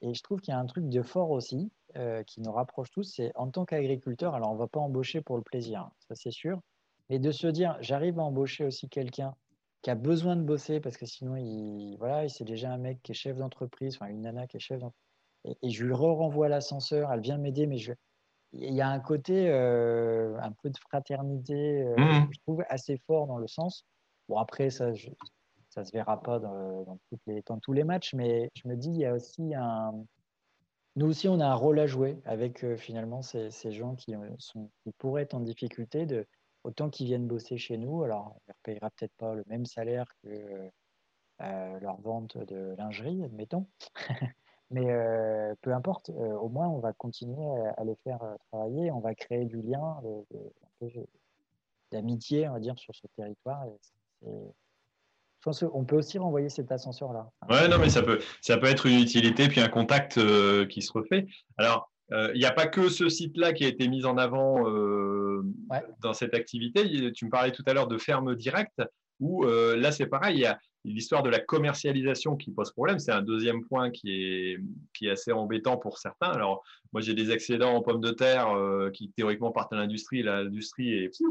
Et 0.00 0.14
je 0.14 0.22
trouve 0.22 0.40
qu'il 0.40 0.52
y 0.52 0.54
a 0.54 0.58
un 0.58 0.66
truc 0.66 0.88
de 0.88 1.02
fort 1.02 1.30
aussi 1.30 1.70
euh, 1.96 2.22
qui 2.24 2.40
nous 2.40 2.52
rapproche 2.52 2.90
tous, 2.90 3.04
c'est 3.04 3.30
en 3.36 3.50
tant 3.50 3.64
qu'agriculteur, 3.64 4.34
alors 4.34 4.50
on 4.50 4.54
ne 4.54 4.58
va 4.58 4.66
pas 4.66 4.80
embaucher 4.80 5.20
pour 5.20 5.36
le 5.36 5.42
plaisir, 5.42 5.82
hein, 5.82 5.92
ça 6.08 6.14
c'est 6.14 6.30
sûr, 6.30 6.60
mais 7.08 7.18
de 7.18 7.30
se 7.30 7.46
dire, 7.46 7.76
j'arrive 7.80 8.18
à 8.18 8.22
embaucher 8.22 8.64
aussi 8.64 8.88
quelqu'un 8.88 9.34
qui 9.82 9.90
a 9.90 9.94
besoin 9.94 10.36
de 10.36 10.42
bosser 10.42 10.80
parce 10.80 10.96
que 10.96 11.06
sinon, 11.06 11.36
il, 11.36 11.96
voilà, 11.98 12.28
c'est 12.28 12.44
déjà 12.44 12.72
un 12.72 12.78
mec 12.78 13.02
qui 13.02 13.12
est 13.12 13.14
chef 13.14 13.36
d'entreprise, 13.36 13.96
enfin 13.96 14.06
une 14.06 14.22
nana 14.22 14.46
qui 14.46 14.56
est 14.56 14.60
chef 14.60 14.78
d'entreprise, 14.80 15.02
et, 15.62 15.70
je 15.70 15.84
lui 15.84 15.92
renvoie 15.92 16.48
l'ascenseur, 16.48 17.12
elle 17.12 17.20
vient 17.20 17.36
m'aider, 17.36 17.66
mais 17.66 17.78
je, 17.78 17.92
il 18.52 18.74
y 18.74 18.80
a 18.80 18.88
un 18.88 19.00
côté 19.00 19.48
euh, 19.48 20.38
un 20.40 20.52
peu 20.52 20.70
de 20.70 20.78
fraternité, 20.78 21.82
euh, 21.82 21.96
mmh. 21.96 22.28
je 22.32 22.38
trouve 22.40 22.64
assez 22.68 22.98
fort 23.06 23.26
dans 23.26 23.38
le 23.38 23.48
sens. 23.48 23.86
Bon, 24.28 24.36
après, 24.36 24.70
ça, 24.70 24.92
je, 24.92 25.08
ça 25.70 25.84
se 25.84 25.92
verra 25.92 26.22
pas 26.22 26.38
dans, 26.38 26.84
dans, 26.84 26.98
toutes 27.08 27.22
les, 27.26 27.42
dans, 27.42 27.58
tous 27.58 27.72
les 27.72 27.84
matchs, 27.84 28.14
mais 28.14 28.50
je 28.54 28.68
me 28.68 28.76
dis, 28.76 28.90
il 28.90 28.98
y 28.98 29.06
a 29.06 29.14
aussi 29.14 29.54
un. 29.54 29.92
Nous 30.96 31.06
aussi, 31.06 31.26
on 31.28 31.40
a 31.40 31.46
un 31.46 31.54
rôle 31.54 31.80
à 31.80 31.86
jouer 31.86 32.20
avec 32.26 32.62
euh, 32.64 32.76
finalement 32.76 33.22
ces, 33.22 33.50
ces, 33.50 33.72
gens 33.72 33.94
qui, 33.94 34.14
sont, 34.38 34.70
qui 34.84 34.92
pourraient 34.98 35.22
être 35.22 35.34
en 35.34 35.40
difficulté, 35.40 36.04
de, 36.04 36.26
autant 36.64 36.90
qu'ils 36.90 37.06
viennent 37.06 37.26
bosser 37.26 37.56
chez 37.56 37.78
nous. 37.78 38.02
Alors, 38.02 38.26
on 38.26 38.34
ne 38.34 38.48
leur 38.48 38.56
payera 38.62 38.90
peut-être 38.90 39.14
pas 39.16 39.34
le 39.34 39.44
même 39.46 39.64
salaire 39.64 40.06
que 40.22 40.70
leur 41.80 42.00
vente 42.02 42.38
de 42.38 42.76
lingerie, 42.78 43.24
admettons. 43.24 43.66
Mais 44.72 44.90
euh, 44.90 45.54
peu 45.60 45.72
importe, 45.74 46.10
euh, 46.10 46.32
au 46.32 46.48
moins 46.48 46.66
on 46.66 46.78
va 46.78 46.94
continuer 46.94 47.46
à, 47.76 47.84
les 47.84 47.94
faire 48.04 48.22
euh, 48.22 48.34
travailler, 48.50 48.90
on 48.90 49.00
va 49.00 49.14
créer 49.14 49.44
du 49.44 49.60
lien, 49.60 50.00
d'amitié, 51.92 52.48
on 52.48 52.54
va 52.54 52.60
dire, 52.60 52.78
sur 52.78 52.94
ce 52.94 53.06
territoire. 53.14 53.66
je 54.22 54.28
pense 55.42 55.60
qu'on 55.60 55.84
peut 55.84 55.96
aussi 55.96 56.18
renvoyer 56.18 56.48
cet 56.48 56.72
ascenseur-là. 56.72 57.30
Ouais, 57.50 57.68
non, 57.68 57.78
mais 57.78 57.90
ça 57.90 58.02
peut, 58.02 58.18
ça 58.40 58.56
peut 58.56 58.66
être 58.66 58.86
une 58.86 58.98
utilité, 58.98 59.48
puis 59.48 59.60
un 59.60 59.68
contact 59.68 60.18
qui 60.68 60.80
se 60.80 60.92
refait. 60.92 61.26
Alors, 61.58 61.92
il 62.10 62.38
n'y 62.38 62.46
a 62.46 62.52
pas 62.52 62.66
que 62.66 62.88
ce 62.88 63.10
site-là 63.10 63.52
qui 63.52 63.64
a 63.64 63.68
été 63.68 63.88
mis 63.88 64.06
en 64.06 64.16
avant 64.16 64.62
dans 66.00 66.14
cette 66.14 66.32
activité. 66.32 67.12
Tu 67.12 67.26
me 67.26 67.30
parlais 67.30 67.52
tout 67.52 67.64
à 67.66 67.74
l'heure 67.74 67.88
de 67.88 67.98
ferme 67.98 68.34
directe, 68.36 68.80
où 69.20 69.44
là, 69.44 69.92
c'est 69.92 70.06
pareil, 70.06 70.38
il 70.38 70.40
y 70.40 70.46
a, 70.46 70.58
l'histoire 70.84 71.22
de 71.22 71.30
la 71.30 71.38
commercialisation 71.38 72.36
qui 72.36 72.50
pose 72.50 72.72
problème, 72.72 72.98
c'est 72.98 73.12
un 73.12 73.22
deuxième 73.22 73.64
point 73.64 73.90
qui 73.90 74.10
est, 74.10 74.60
qui 74.94 75.06
est 75.06 75.10
assez 75.10 75.32
embêtant 75.32 75.76
pour 75.76 75.98
certains. 75.98 76.30
Alors, 76.30 76.64
moi, 76.92 77.00
j'ai 77.00 77.14
des 77.14 77.30
excédents 77.30 77.74
en 77.74 77.82
pommes 77.82 78.00
de 78.00 78.10
terre 78.10 78.50
euh, 78.50 78.90
qui 78.90 79.10
théoriquement 79.10 79.52
partent 79.52 79.72
à 79.72 79.76
l'industrie. 79.76 80.22
L'industrie 80.22 80.92
est 80.92 81.22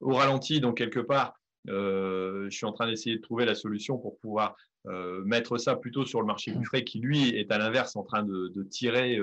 au 0.00 0.14
ralenti, 0.14 0.60
donc 0.60 0.78
quelque 0.78 1.00
part, 1.00 1.34
euh, 1.68 2.48
je 2.50 2.56
suis 2.56 2.66
en 2.66 2.72
train 2.72 2.88
d'essayer 2.88 3.16
de 3.16 3.22
trouver 3.22 3.44
la 3.44 3.54
solution 3.54 3.98
pour 3.98 4.18
pouvoir 4.18 4.56
euh, 4.86 5.22
mettre 5.24 5.58
ça 5.58 5.76
plutôt 5.76 6.04
sur 6.04 6.20
le 6.20 6.26
marché 6.26 6.52
du 6.52 6.64
frais 6.64 6.84
qui, 6.84 7.00
lui, 7.00 7.30
est 7.30 7.50
à 7.50 7.58
l'inverse 7.58 7.96
en 7.96 8.02
train 8.02 8.22
de, 8.22 8.62
tirer 8.70 9.18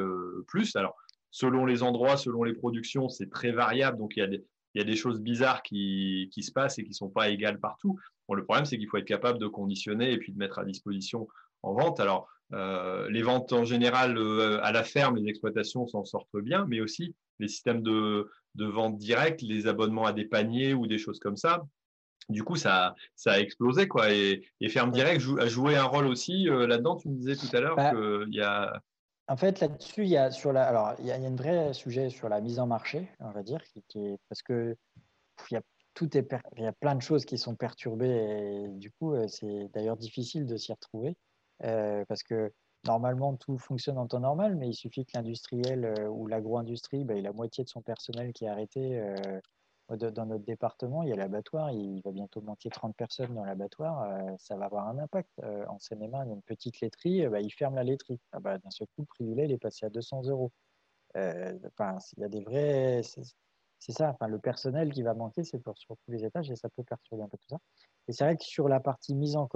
plus. 0.48 0.76
Alors, 0.76 0.96
selon 1.30 1.66
les 1.66 1.84
endroits, 1.84 2.18
selon 2.18 2.44
les 2.44 2.54
productions, 2.54 3.10
c'est 3.10 3.30
très 3.30 3.52
variable, 3.52 3.98
donc 3.98 4.16
il 4.16 4.20
y 4.20 4.24
a 4.24 4.28
des, 4.28 4.44
il 4.74 4.80
y 4.80 4.82
a 4.82 4.86
des 4.86 4.96
choses 4.96 5.20
bizarres 5.22 5.64
qui, 5.64 6.30
qui 6.32 6.44
se 6.44 6.52
passent 6.52 6.78
et 6.78 6.84
qui 6.84 6.90
ne 6.90 6.96
sont 6.96 7.10
pas 7.10 7.30
égales 7.30 7.60
partout. 7.60 8.00
Bon, 8.28 8.36
le 8.36 8.44
problème, 8.44 8.66
c'est 8.66 8.78
qu'il 8.78 8.88
faut 8.88 8.98
être 8.98 9.06
capable 9.06 9.40
de 9.40 9.48
conditionner 9.48 10.12
et 10.12 10.18
puis 10.18 10.34
de 10.34 10.38
mettre 10.38 10.60
à 10.60 10.66
disposition 10.66 11.28
en 11.64 11.74
vente. 11.74 12.00
Alors, 12.00 12.30
euh, 12.54 13.10
les 13.10 13.22
ventes 13.22 13.52
en 13.54 13.66
général 13.66 14.18
euh, 14.18 14.64
à 14.64 14.72
la 14.72 14.84
ferme, 14.84 15.18
les 15.18 15.30
exploitations 15.30 15.88
s'en 15.88 16.06
sortent 16.06 16.38
bien, 16.38 16.66
mais 16.68 16.80
aussi 16.82 17.16
les 17.40 17.48
systèmes 17.48 17.82
de, 17.82 18.30
de 18.56 18.66
vente 18.66 18.98
directe, 18.98 19.42
les 19.42 19.68
abonnements 19.68 20.06
à 20.06 20.14
des 20.14 20.26
paniers 20.26 20.74
ou 20.74 20.88
des 20.88 20.98
choses 20.98 21.20
comme 21.20 21.38
ça. 21.38 21.66
Du 22.30 22.44
coup, 22.44 22.58
ça, 22.58 22.96
ça 23.16 23.34
a 23.34 23.40
explosé. 23.40 23.88
Quoi. 23.88 24.12
Et, 24.12 24.46
et 24.60 24.70
Ferme 24.70 24.92
Direct 24.92 25.24
a 25.40 25.48
joué 25.48 25.78
un 25.78 25.86
rôle 25.86 26.08
aussi 26.08 26.50
euh, 26.50 26.68
là-dedans. 26.68 26.98
Tu 26.98 27.10
me 27.10 27.16
disais 27.16 27.36
tout 27.36 27.56
à 27.56 27.62
l'heure 27.62 27.76
bah, 27.76 27.92
qu'il 27.92 28.34
y 28.34 28.42
a 28.42 28.82
En 29.28 29.38
fait, 29.38 29.60
là-dessus, 29.62 30.04
il 30.04 30.10
y 30.10 30.18
a 30.18 30.32
sur 30.32 30.52
la, 30.52 30.68
alors 30.68 30.96
il 31.00 31.06
y 31.06 31.12
a, 31.12 31.16
un 31.16 31.36
vrai 31.36 31.74
sujet 31.74 32.10
sur 32.10 32.28
la 32.28 32.42
mise 32.42 32.60
en 32.60 32.68
marché, 32.68 33.08
on 33.20 33.32
va 33.32 33.44
dire, 33.44 33.62
qui, 33.88 34.00
est 34.00 34.18
parce 34.28 34.42
que 34.42 34.76
il 35.52 35.54
y 35.54 35.58
a 35.58 35.62
il 36.02 36.64
y 36.64 36.66
a 36.66 36.74
plein 36.74 36.96
de 36.96 37.02
choses 37.02 37.26
qui 37.26 37.38
sont 37.38 37.56
perturbées 37.56 38.66
et 38.66 38.68
du 38.68 38.92
coup, 38.92 39.14
euh, 39.14 39.28
c'est 39.28 39.70
d'ailleurs 39.74 39.98
difficile 39.98 40.46
de 40.46 40.58
s'y 40.58 40.72
retrouver 40.72 41.16
euh, 41.64 42.06
parce 42.06 42.24
que 42.24 42.54
normalement 42.86 43.36
tout 43.36 43.58
fonctionne 43.58 43.98
en 43.98 44.08
temps 44.08 44.20
normal, 44.20 44.56
mais 44.56 44.70
il 44.70 44.74
suffit 44.74 45.06
que 45.06 45.12
l'industriel 45.16 45.86
euh, 45.86 46.08
ou 46.08 46.28
l'agro-industrie, 46.28 47.04
bah, 47.04 47.16
il 47.16 47.26
a 47.26 47.30
la 47.30 47.34
moitié 47.34 47.64
de 47.64 47.70
son 47.70 47.82
personnel 47.82 48.34
qui 48.34 48.46
est 48.46 48.50
arrêté 48.50 49.02
dans 49.90 50.26
notre 50.26 50.44
département, 50.44 51.04
il 51.04 51.10
y 51.10 51.14
a 51.14 51.16
l'abattoir, 51.16 51.72
il 51.72 52.02
va 52.04 52.12
bientôt 52.12 52.42
manquer 52.42 52.70
30 52.70 52.94
personnes 52.94 53.34
dans 53.34 53.46
l'abattoir, 53.46 54.38
ça 54.38 54.58
va 54.58 54.66
avoir 54.66 54.90
un 54.90 55.00
impact. 55.00 55.30
En 55.70 55.80
Seine-et-Marne, 55.80 56.28
il 56.28 56.32
y 56.32 56.34
a 56.34 56.36
une 56.36 56.42
petite 56.42 56.82
laiterie, 56.82 57.26
bah, 57.28 57.40
il 57.40 57.50
ferme 57.52 57.76
la 57.76 57.86
laiterie. 57.86 58.20
Ah 58.34 58.42
bah, 58.42 58.58
D'un 58.58 58.70
seul 58.70 58.88
coup, 58.88 59.04
le 59.04 59.06
prix 59.06 59.24
du 59.24 59.34
lait 59.34 59.50
est 59.50 59.58
passé 59.58 59.86
à 59.86 59.90
200 59.90 60.24
euros. 60.26 60.52
Il 61.16 61.22
y 62.18 62.24
a 62.24 62.28
des 62.28 62.42
vrais. 62.42 63.02
C'est 63.80 63.92
ça, 63.92 64.10
enfin, 64.10 64.28
le 64.28 64.40
personnel 64.40 64.92
qui 64.92 65.04
va 65.04 65.14
manquer, 65.14 65.44
c'est 65.44 65.62
sur 65.76 65.98
tous 65.98 66.12
les 66.12 66.26
étages 66.26 66.50
et 66.50 66.56
ça 66.56 66.70
peut 66.70 66.84
perturber 66.84 67.24
un 67.24 67.28
peu 67.28 67.38
tout 67.38 67.48
ça. 67.50 67.58
Et 68.08 68.12
c'est 68.12 68.24
vrai 68.24 68.38
que 68.38 68.44
sur 68.44 68.68
la 68.68 68.80
partie 68.80 69.16
mise 69.16 69.36
en, 69.36 69.48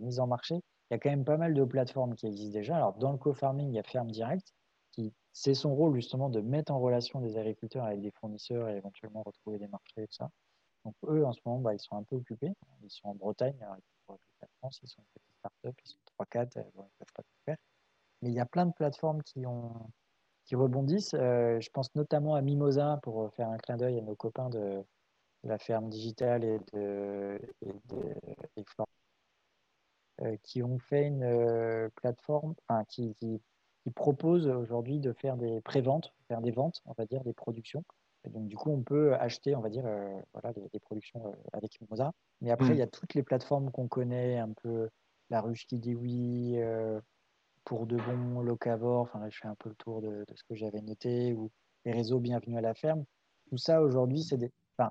mise 0.00 0.20
en 0.20 0.26
marché, 0.26 0.54
il 0.54 0.94
y 0.94 0.96
a 0.96 0.98
quand 0.98 1.10
même 1.10 1.24
pas 1.24 1.36
mal 1.36 1.54
de 1.54 1.64
plateformes 1.64 2.14
qui 2.14 2.26
existent 2.26 2.52
déjà. 2.52 2.76
Alors, 2.76 2.94
dans 2.94 3.12
le 3.12 3.18
co-farming, 3.18 3.68
il 3.68 3.74
y 3.74 3.78
a 3.78 3.82
Ferme 3.82 4.10
Direct, 4.10 4.54
qui 4.92 5.12
c'est 5.32 5.54
son 5.54 5.74
rôle 5.74 5.94
justement 5.94 6.30
de 6.30 6.40
mettre 6.40 6.72
en 6.72 6.80
relation 6.80 7.20
des 7.20 7.36
agriculteurs 7.36 7.84
avec 7.84 8.00
des 8.00 8.10
fournisseurs 8.10 8.68
et 8.68 8.76
éventuellement 8.76 9.22
retrouver 9.22 9.58
des 9.58 9.68
marchés 9.68 10.02
et 10.02 10.06
tout 10.06 10.14
ça. 10.14 10.30
Donc 10.84 10.94
eux, 11.08 11.24
en 11.24 11.32
ce 11.32 11.40
moment, 11.44 11.60
bah, 11.60 11.74
ils 11.74 11.80
sont 11.80 11.96
un 11.96 12.02
peu 12.02 12.16
occupés. 12.16 12.52
Ils 12.82 12.90
sont 12.90 13.08
en 13.08 13.14
Bretagne, 13.14 13.56
pour 14.06 14.18
toute 14.18 14.40
la 14.40 14.48
France, 14.58 14.80
ils 14.82 14.88
sont 14.88 15.02
une 15.02 15.20
petite 15.20 15.36
start-up, 15.38 15.76
ils 15.84 15.88
sont 15.88 15.98
3-4, 16.18 16.56
euh, 16.56 16.62
ils 16.74 16.78
ne 16.78 16.82
peuvent 16.98 17.12
pas 17.14 17.22
tout 17.22 17.38
faire. 17.44 17.56
Mais 18.22 18.30
il 18.30 18.34
y 18.34 18.40
a 18.40 18.46
plein 18.46 18.66
de 18.66 18.72
plateformes 18.72 19.22
qui, 19.22 19.46
ont, 19.46 19.90
qui 20.48 20.56
rebondissent. 20.56 21.14
Euh, 21.14 21.60
je 21.60 21.70
pense 21.70 21.94
notamment 21.94 22.34
à 22.34 22.42
Mimosa 22.42 22.98
pour 23.02 23.22
euh, 23.22 23.28
faire 23.30 23.48
un 23.48 23.58
clin 23.58 23.76
d'œil 23.76 23.98
à 23.98 24.02
nos 24.02 24.16
copains 24.16 24.48
de, 24.50 24.82
la 25.44 25.58
ferme 25.58 25.88
digitale 25.88 26.44
et 26.44 26.58
de, 26.72 27.40
et 27.62 27.72
de 27.88 28.14
qui 30.42 30.64
ont 30.64 30.80
fait 30.80 31.06
une 31.06 31.88
plateforme, 31.94 32.56
enfin, 32.66 32.84
qui, 32.88 33.14
qui 33.20 33.40
propose 33.94 34.48
aujourd'hui 34.48 34.98
de 34.98 35.12
faire 35.12 35.36
des 35.36 35.60
préventes, 35.60 36.12
faire 36.26 36.40
des 36.40 36.50
ventes, 36.50 36.82
on 36.86 36.92
va 36.98 37.06
dire, 37.06 37.22
des 37.22 37.32
productions. 37.32 37.84
Et 38.24 38.30
donc, 38.30 38.48
du 38.48 38.56
coup, 38.56 38.70
on 38.70 38.82
peut 38.82 39.14
acheter, 39.14 39.54
on 39.54 39.60
va 39.60 39.68
dire, 39.68 39.86
euh, 39.86 40.20
voilà, 40.32 40.52
des, 40.52 40.80
productions 40.80 41.26
euh, 41.26 41.32
avec 41.52 41.80
Mimosa. 41.80 42.12
Mais 42.40 42.50
après, 42.50 42.70
mm. 42.70 42.72
il 42.72 42.78
y 42.78 42.82
a 42.82 42.86
toutes 42.86 43.14
les 43.14 43.22
plateformes 43.22 43.70
qu'on 43.70 43.88
connaît, 43.88 44.38
un 44.38 44.52
peu 44.62 44.88
La 45.30 45.40
Ruche 45.40 45.66
qui 45.66 45.78
dit 45.78 45.94
oui, 45.94 46.54
euh, 46.56 47.00
Pour 47.68 47.86
de 47.86 47.98
bon, 47.98 48.40
Locavor. 48.40 49.02
Enfin, 49.02 49.18
là, 49.18 49.28
je 49.28 49.36
fais 49.36 49.46
un 49.46 49.54
peu 49.54 49.68
le 49.68 49.74
tour 49.74 50.00
de, 50.00 50.24
ce 50.34 50.42
que 50.42 50.54
j'avais 50.54 50.80
noté, 50.80 51.34
ou 51.34 51.50
les 51.84 51.92
réseaux 51.92 52.18
Bienvenue 52.18 52.56
à 52.56 52.62
la 52.62 52.72
ferme. 52.72 53.04
Tout 53.50 53.58
ça, 53.58 53.82
aujourd'hui, 53.82 54.22
c'est 54.22 54.38
des. 54.38 54.50
Enfin, 54.78 54.90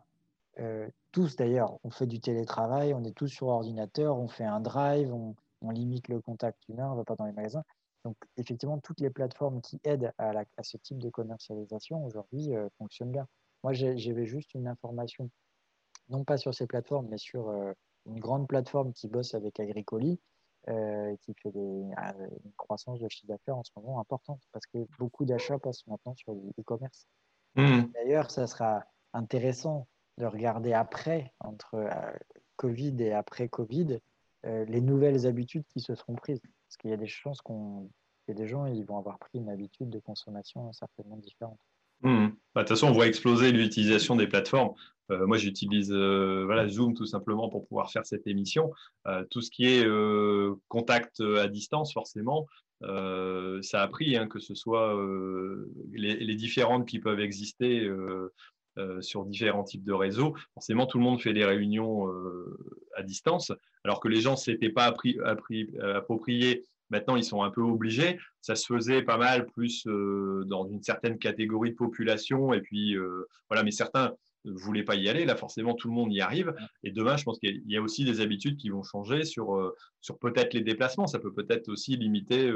tous 1.11 1.35
d'ailleurs, 1.35 1.79
on 1.83 1.89
fait 1.89 2.05
du 2.05 2.19
télétravail, 2.19 2.93
on 2.93 3.03
est 3.03 3.15
tous 3.15 3.29
sur 3.29 3.47
ordinateur, 3.47 4.19
on 4.19 4.27
fait 4.27 4.43
un 4.43 4.59
drive, 4.59 5.11
on, 5.11 5.35
on 5.61 5.71
limite 5.71 6.07
le 6.07 6.21
contact 6.21 6.69
humain, 6.69 6.87
on 6.89 6.91
ne 6.91 6.97
va 6.97 7.03
pas 7.03 7.15
dans 7.15 7.25
les 7.25 7.31
magasins. 7.31 7.63
Donc, 8.05 8.15
effectivement, 8.37 8.77
toutes 8.77 8.99
les 8.99 9.09
plateformes 9.09 9.59
qui 9.59 9.79
aident 9.83 10.13
à, 10.19 10.43
ce 10.61 10.77
type 10.77 10.99
de 10.99 11.09
commercialisation 11.09 12.05
aujourd'hui 12.05 12.55
euh, 12.55 12.69
fonctionnent 12.77 13.11
bien. 13.11 13.27
Moi, 13.63 13.73
j'avais 13.73 14.27
juste 14.27 14.53
une 14.53 14.67
information, 14.67 15.31
non 16.09 16.23
pas 16.23 16.37
sur 16.37 16.53
ces 16.53 16.67
plateformes, 16.67 17.07
mais 17.09 17.17
sur 17.17 17.49
euh, 17.49 17.73
une 18.05 18.19
grande 18.19 18.47
plateforme 18.47 18.93
qui 18.93 19.07
bosse 19.07 19.33
avec 19.33 19.59
Agricoli, 19.59 20.19
euh, 20.69 21.15
qui 21.21 21.33
fait 21.33 21.49
une 21.49 21.95
croissance 22.57 22.99
de 22.99 23.09
chiffre 23.09 23.27
d'affaires 23.27 23.57
en 23.57 23.63
ce 23.63 23.71
moment 23.75 23.99
importante, 23.99 24.41
parce 24.51 24.65
que 24.65 24.79
beaucoup 24.99 25.25
d'achats 25.25 25.59
passent 25.59 25.85
maintenant 25.87 26.15
sur 26.15 26.33
l'e-commerce. 26.33 27.07
Mmh. 27.55 27.83
D'ailleurs, 27.93 28.31
ça 28.31 28.47
sera 28.47 28.83
intéressant 29.13 29.87
de 30.17 30.25
regarder 30.25 30.73
après, 30.73 31.33
entre 31.39 31.89
Covid 32.55 32.95
et 32.99 33.13
après 33.13 33.49
Covid, 33.49 33.99
les 34.43 34.81
nouvelles 34.81 35.25
habitudes 35.25 35.65
qui 35.69 35.79
se 35.79 35.95
seront 35.95 36.15
prises. 36.15 36.41
Parce 36.67 36.77
qu'il 36.77 36.89
y 36.89 36.93
a 36.93 36.97
des 36.97 37.07
chances 37.07 37.41
qu'on, 37.41 37.89
que 38.27 38.33
des 38.33 38.47
gens 38.47 38.65
ils 38.65 38.85
vont 38.85 38.97
avoir 38.97 39.17
pris 39.17 39.39
une 39.39 39.49
habitude 39.49 39.89
de 39.89 39.99
consommation 39.99 40.71
certainement 40.73 41.17
différente. 41.17 41.59
Mmh. 42.01 42.27
Bah, 42.53 42.63
de 42.63 42.67
toute 42.67 42.69
façon, 42.69 42.87
on 42.87 42.93
voit 42.93 43.07
exploser 43.07 43.51
l'utilisation 43.51 44.15
des 44.15 44.27
plateformes. 44.27 44.73
Euh, 45.11 45.25
moi, 45.25 45.37
j'utilise 45.37 45.91
euh, 45.91 46.67
Zoom 46.67 46.93
tout 46.93 47.05
simplement 47.05 47.49
pour 47.49 47.67
pouvoir 47.67 47.91
faire 47.91 48.05
cette 48.05 48.27
émission. 48.27 48.71
Euh, 49.07 49.23
tout 49.29 49.41
ce 49.41 49.49
qui 49.49 49.65
est 49.65 49.87
contact 50.67 51.21
à 51.21 51.47
distance, 51.47 51.93
forcément, 51.93 52.47
ça 52.81 53.81
a 53.81 53.87
pris, 53.87 54.17
hein, 54.17 54.27
que 54.27 54.39
ce 54.39 54.53
soit 54.53 54.95
les, 55.91 56.35
différentes 56.35 56.87
qui 56.87 56.99
peuvent 56.99 57.19
exister 57.19 57.89
sur 58.99 59.25
différents 59.25 59.63
types 59.63 59.83
de 59.83 59.93
réseaux. 59.93 60.35
Forcément, 60.53 60.85
tout 60.85 60.99
le 60.99 61.03
monde 61.03 61.21
fait 61.21 61.33
des 61.33 61.45
réunions 61.45 62.07
à 62.95 63.01
distance, 63.01 63.51
alors 63.83 63.99
que 63.99 64.07
les 64.07 64.21
gens 64.21 64.33
ne 64.33 64.37
s'étaient 64.37 64.69
pas 64.69 64.85
appris, 64.85 65.17
appropriés 65.79 66.65
Maintenant, 66.89 67.15
ils 67.15 67.23
sont 67.23 67.43
un 67.43 67.51
peu 67.51 67.61
obligés. 67.61 68.17
Ça 68.41 68.55
se 68.55 68.65
faisait 68.65 69.01
pas 69.01 69.17
mal 69.17 69.45
plus 69.47 69.85
euh, 69.87 70.43
dans 70.45 70.67
une 70.67 70.81
certaine 70.81 71.17
catégorie 71.17 71.71
de 71.71 71.75
population. 71.75 72.53
Et 72.53 72.61
puis, 72.61 72.95
euh, 72.95 73.27
voilà, 73.49 73.63
mais 73.63 73.71
certains 73.71 74.13
ne 74.45 74.53
voulaient 74.53 74.83
pas 74.83 74.95
y 74.95 75.09
aller. 75.09 75.25
Là, 75.25 75.35
forcément, 75.35 75.73
tout 75.73 75.89
le 75.89 75.93
monde 75.93 76.13
y 76.13 76.21
arrive. 76.21 76.55
Et 76.83 76.91
demain, 76.91 77.17
je 77.17 77.23
pense 77.23 77.39
qu'il 77.39 77.61
y 77.65 77.77
a 77.77 77.81
aussi 77.81 78.05
des 78.05 78.21
habitudes 78.21 78.57
qui 78.57 78.69
vont 78.69 78.83
changer 78.83 79.25
sur, 79.25 79.55
euh, 79.55 79.75
sur 80.01 80.17
peut-être 80.17 80.53
les 80.53 80.61
déplacements. 80.61 81.07
Ça 81.07 81.19
peut 81.19 81.33
peut-être 81.33 81.67
aussi 81.69 81.97
limiter 81.97 82.51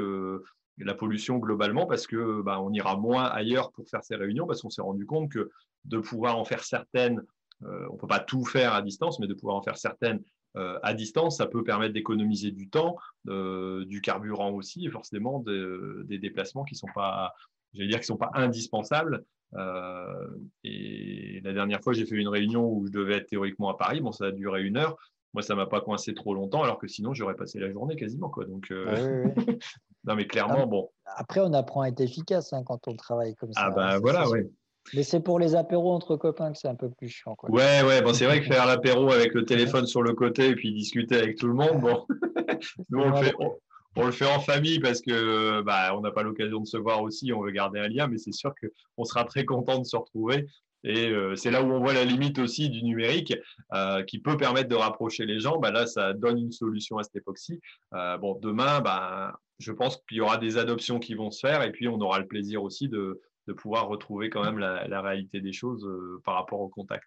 la 0.78 0.94
pollution 0.94 1.36
globalement 1.36 1.86
parce 1.86 2.06
que 2.06 2.40
bah, 2.40 2.60
on 2.60 2.72
ira 2.72 2.96
moins 2.96 3.24
ailleurs 3.24 3.70
pour 3.72 3.88
faire 3.88 4.02
ces 4.02 4.16
réunions 4.16 4.46
parce 4.46 4.62
qu'on 4.62 4.70
s'est 4.70 4.82
rendu 4.82 5.04
compte 5.04 5.30
que 5.30 5.50
de 5.84 5.98
pouvoir 5.98 6.38
en 6.38 6.44
faire 6.44 6.64
certaines, 6.64 7.22
on 7.60 7.92
ne 7.92 7.98
peut 7.98 8.06
pas 8.06 8.20
tout 8.20 8.44
faire 8.44 8.72
à 8.72 8.80
distance, 8.80 9.20
mais 9.20 9.26
de 9.26 9.34
pouvoir 9.34 9.56
en 9.56 9.62
faire 9.62 9.76
certaines 9.76 10.22
à 10.54 10.94
distance, 10.94 11.38
ça 11.38 11.46
peut 11.46 11.64
permettre 11.64 11.94
d'économiser 11.94 12.50
du 12.50 12.68
temps, 12.68 12.96
euh, 13.28 13.84
du 13.86 14.00
carburant 14.00 14.50
aussi, 14.50 14.86
et 14.86 14.90
forcément 14.90 15.40
des 15.40 16.18
déplacements 16.18 16.64
qui 16.64 16.74
sont 16.74 16.88
pas, 16.94 17.34
j'allais 17.72 17.88
dire, 17.88 18.00
qui 18.00 18.06
sont 18.06 18.16
pas 18.16 18.30
indispensables. 18.34 19.24
Euh, 19.54 20.28
et 20.64 21.40
la 21.42 21.52
dernière 21.52 21.82
fois, 21.82 21.92
j'ai 21.92 22.06
fait 22.06 22.16
une 22.16 22.28
réunion 22.28 22.66
où 22.70 22.86
je 22.86 22.92
devais 22.92 23.16
être 23.16 23.28
théoriquement 23.28 23.70
à 23.70 23.76
Paris. 23.76 24.00
Bon, 24.00 24.12
ça 24.12 24.26
a 24.26 24.30
duré 24.32 24.62
une 24.62 24.76
heure. 24.76 24.96
Moi, 25.34 25.42
ça 25.42 25.54
m'a 25.54 25.66
pas 25.66 25.80
coincé 25.80 26.12
trop 26.12 26.34
longtemps, 26.34 26.62
alors 26.62 26.78
que 26.78 26.86
sinon, 26.86 27.14
j'aurais 27.14 27.36
passé 27.36 27.58
la 27.58 27.70
journée 27.70 27.96
quasiment. 27.96 28.28
Quoi. 28.28 28.44
Donc, 28.44 28.70
non, 30.04 30.14
mais 30.14 30.26
clairement, 30.26 30.66
bon. 30.66 30.90
Après, 31.06 31.40
on 31.40 31.52
apprend 31.54 31.82
à 31.82 31.88
être 31.88 32.00
efficace 32.00 32.52
hein, 32.52 32.62
quand 32.64 32.88
on 32.88 32.96
travaille 32.96 33.34
comme 33.36 33.50
ah, 33.56 33.60
ça. 33.60 33.66
Ah 33.68 33.74
ben 33.74 33.98
voilà, 34.00 34.28
oui. 34.28 34.40
Mais 34.94 35.02
c'est 35.02 35.20
pour 35.20 35.38
les 35.38 35.54
apéros 35.54 35.92
entre 35.92 36.16
copains 36.16 36.52
que 36.52 36.58
c'est 36.58 36.68
un 36.68 36.74
peu 36.74 36.90
plus 36.90 37.08
chiant. 37.08 37.34
Quoi. 37.34 37.50
Ouais, 37.50 37.82
ouais, 37.82 38.02
bon, 38.02 38.12
c'est 38.12 38.26
vrai 38.26 38.40
que 38.40 38.46
faire 38.52 38.66
l'apéro 38.66 39.10
avec 39.10 39.34
le 39.34 39.44
téléphone 39.44 39.86
sur 39.86 40.02
le 40.02 40.12
côté 40.14 40.48
et 40.48 40.54
puis 40.54 40.72
discuter 40.72 41.16
avec 41.16 41.36
tout 41.36 41.46
le 41.46 41.54
monde, 41.54 41.80
bon, 41.80 42.06
nous 42.90 43.00
on 43.00 43.10
le, 43.10 43.16
fait, 43.16 43.34
on, 43.96 44.06
le 44.06 44.12
fait 44.12 44.26
en 44.26 44.40
famille 44.40 44.80
parce 44.80 45.00
que 45.00 45.62
bah, 45.62 45.96
on 45.96 46.00
n'a 46.00 46.10
pas 46.10 46.22
l'occasion 46.22 46.60
de 46.60 46.66
se 46.66 46.76
voir 46.76 47.02
aussi, 47.02 47.32
on 47.32 47.42
veut 47.42 47.52
garder 47.52 47.80
un 47.80 47.88
lien, 47.88 48.06
mais 48.06 48.18
c'est 48.18 48.32
sûr 48.32 48.52
qu'on 48.60 49.04
sera 49.04 49.24
très 49.24 49.44
content 49.44 49.78
de 49.78 49.84
se 49.84 49.96
retrouver. 49.96 50.46
Et 50.84 51.08
euh, 51.08 51.36
c'est 51.36 51.50
là 51.50 51.62
où 51.62 51.70
on 51.70 51.78
voit 51.78 51.92
la 51.92 52.04
limite 52.04 52.38
aussi 52.38 52.68
du 52.68 52.82
numérique 52.82 53.34
euh, 53.72 54.02
qui 54.02 54.18
peut 54.18 54.36
permettre 54.36 54.68
de 54.68 54.74
rapprocher 54.74 55.26
les 55.26 55.38
gens. 55.38 55.58
Bah, 55.58 55.70
là, 55.70 55.86
ça 55.86 56.12
donne 56.12 56.38
une 56.38 56.52
solution 56.52 56.98
à 56.98 57.04
cette 57.04 57.16
époque-ci. 57.16 57.60
Euh, 57.94 58.18
bon, 58.18 58.38
demain, 58.40 58.80
bah, 58.80 59.38
je 59.58 59.72
pense 59.72 60.02
qu'il 60.08 60.18
y 60.18 60.20
aura 60.20 60.38
des 60.38 60.58
adoptions 60.58 60.98
qui 60.98 61.14
vont 61.14 61.30
se 61.30 61.40
faire 61.40 61.62
et 61.62 61.70
puis 61.70 61.86
on 61.86 62.00
aura 62.00 62.18
le 62.18 62.26
plaisir 62.26 62.62
aussi 62.62 62.88
de, 62.88 63.20
de 63.48 63.52
pouvoir 63.52 63.88
retrouver 63.88 64.30
quand 64.30 64.44
même 64.44 64.58
la, 64.58 65.00
réalité 65.00 65.40
des 65.40 65.52
choses 65.52 65.84
euh, 65.84 66.20
par 66.24 66.34
rapport 66.34 66.60
au 66.60 66.68
contact. 66.68 67.04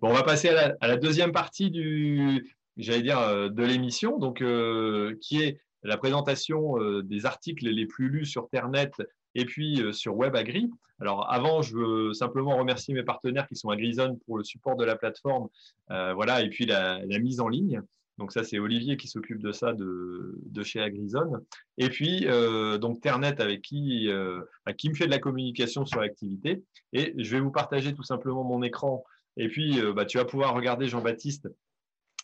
Bon, 0.00 0.10
on 0.10 0.12
va 0.12 0.22
passer 0.22 0.48
à 0.48 0.86
la, 0.86 0.96
deuxième 0.96 1.32
partie 1.32 1.70
du, 1.70 2.56
j'allais 2.76 3.02
dire, 3.02 3.18
euh, 3.18 3.48
de 3.48 3.64
l'émission, 3.64 4.18
donc 4.18 4.42
euh, 4.42 5.16
qui 5.20 5.42
est 5.42 5.60
la 5.82 5.96
présentation 5.96 6.76
des 7.02 7.24
articles 7.24 7.66
les 7.66 7.86
plus 7.86 8.10
lus 8.10 8.26
sur 8.26 8.50
Ternet 8.50 8.90
et 9.34 9.46
puis 9.46 9.82
sur 9.92 10.14
WebAgri. 10.14 10.70
Alors 11.00 11.32
avant, 11.32 11.62
je 11.62 11.74
veux 11.74 12.12
simplement 12.12 12.58
remercier 12.58 12.92
mes 12.92 13.02
partenaires 13.02 13.46
qui 13.48 13.56
sont 13.56 13.70
à 13.70 13.76
Grison 13.76 14.18
pour 14.26 14.36
le 14.36 14.44
support 14.44 14.76
de 14.76 14.84
la 14.84 14.94
plateforme, 14.94 15.48
voilà, 15.88 16.42
et 16.42 16.50
puis 16.50 16.66
la 16.66 17.00
mise 17.06 17.40
en 17.40 17.48
ligne. 17.48 17.80
Donc 18.20 18.32
ça, 18.32 18.44
c'est 18.44 18.58
Olivier 18.58 18.98
qui 18.98 19.08
s'occupe 19.08 19.42
de 19.42 19.50
ça 19.50 19.72
de, 19.72 20.62
chez 20.62 20.78
Agrison. 20.78 21.32
Et 21.78 21.88
puis, 21.88 22.26
euh, 22.26 22.76
donc 22.76 23.00
Ternet 23.00 23.40
avec 23.40 23.62
qui, 23.62 24.08
euh, 24.08 24.42
qui 24.76 24.90
me 24.90 24.94
fait 24.94 25.06
de 25.06 25.10
la 25.10 25.18
communication 25.18 25.86
sur 25.86 26.02
l'activité. 26.02 26.62
Et 26.92 27.14
je 27.16 27.30
vais 27.30 27.40
vous 27.40 27.50
partager 27.50 27.94
tout 27.94 28.02
simplement 28.02 28.44
mon 28.44 28.62
écran. 28.62 29.04
Et 29.38 29.48
puis, 29.48 29.80
euh, 29.80 29.94
bah, 29.94 30.04
tu 30.04 30.18
vas 30.18 30.26
pouvoir 30.26 30.54
regarder, 30.54 30.86
Jean-Baptiste, 30.86 31.48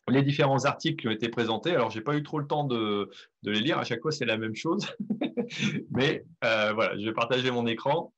les 0.09 0.23
différents 0.23 0.67
articles 0.67 1.01
qui 1.01 1.09
ont 1.09 1.13
été 1.13 1.31
présentés. 1.31 1.71
Alors, 1.71 1.91
je 1.91 1.97
n'ai 1.97 2.05
pas 2.05 2.15
eu 2.15 2.23
trop 2.23 2.41
le 2.41 2.47
temps 2.47 2.65
de, 2.65 3.11
de, 3.43 3.51
les 3.51 3.61
lire. 3.61 3.79
À 3.79 3.85
chaque 3.85 4.03
fois, 4.03 4.13
c'est 4.13 4.27
la 4.27 4.37
même 4.37 4.55
chose. 4.55 4.87
Mais 5.91 6.27
voilà, 6.43 6.99
je 6.99 7.07
vais 7.07 7.15
partager 7.15 7.51
mon 7.51 7.67
écran 7.67 8.13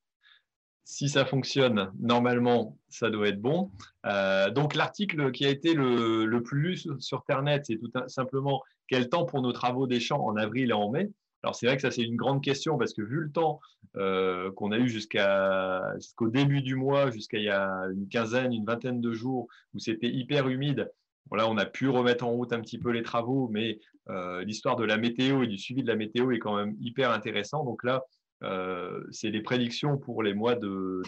si 0.89 1.11
ça 1.11 1.27
fonctionne, 1.27 1.93
normalement, 2.01 2.79
ça 2.89 3.11
doit 3.11 3.29
être 3.29 3.43
bon. 3.43 3.71
Euh, 4.07 4.49
donc, 4.49 4.75
l'article 4.75 5.33
qui 5.33 5.45
a 5.45 5.51
été 5.51 5.75
le, 5.75 6.41
plus 6.43 6.87
lu 6.87 6.99
sur 6.99 7.19
Internet, 7.19 7.67
c'est 7.67 7.77
tout 7.77 7.93
simplement 8.07 8.63
quel 8.87 9.11
temps 9.11 9.27
pour 9.27 9.43
nos 9.43 9.53
travaux 9.53 9.87
des 9.87 10.01
champs 10.01 10.25
en 10.25 10.35
avril 10.37 10.71
et 10.71 10.73
en 10.73 10.91
mai? 10.91 11.11
Alors 11.43 11.55
c'est 11.55 11.67
vrai 11.67 11.77
que 11.77 11.83
ça 11.83 11.91
c'est 11.93 12.03
une 12.03 12.17
grande 12.17 12.43
question 12.43 12.79
parce 12.79 12.95
que 12.95 13.03
vu 13.03 13.21
le 13.21 13.31
temps 13.31 13.61
euh, 13.97 14.51
qu'on 14.53 14.73
a 14.73 14.79
eu 14.79 14.89
jusqu'à 14.89 15.95
jusqu'au 15.97 16.31
début 16.31 16.63
du 16.63 16.75
mois, 16.75 17.11
jusqu'à 17.11 17.39
il 17.39 17.45
y 17.45 17.51
a 17.51 17.85
une 17.93 18.09
quinzaine, 18.09 18.53
une 18.53 18.65
vingtaine 18.65 19.01
de 19.01 19.13
jours 19.13 19.47
où 19.75 19.79
c'était 19.79 20.09
hyper 20.09 20.49
humide, 20.49 20.91
on 21.31 21.59
a 21.59 21.67
pu 21.67 21.89
remettre 21.89 22.25
en 22.25 22.31
route 22.31 22.53
un 22.53 22.61
petit 22.61 22.79
peu 22.79 22.91
les 22.91 23.03
travaux, 23.03 23.49
mais 23.53 23.79
euh, 24.09 24.43
l'histoire 24.43 24.77
de 24.77 24.85
la 24.85 24.97
météo 24.97 25.43
et 25.43 25.47
du 25.47 25.59
suivi 25.59 25.83
de 25.83 25.89
la 25.89 25.97
météo 25.97 26.33
est 26.33 26.39
quand 26.39 26.57
même 26.57 26.75
hyper 26.81 27.11
intéressant. 27.11 27.63
Donc 27.63 27.85
là, 27.85 28.05
euh, 28.43 29.03
c'est 29.11 29.31
les 29.31 29.43
prédictions 29.43 29.99
pour 29.99 30.23
les 30.23 30.35
mois 30.35 30.55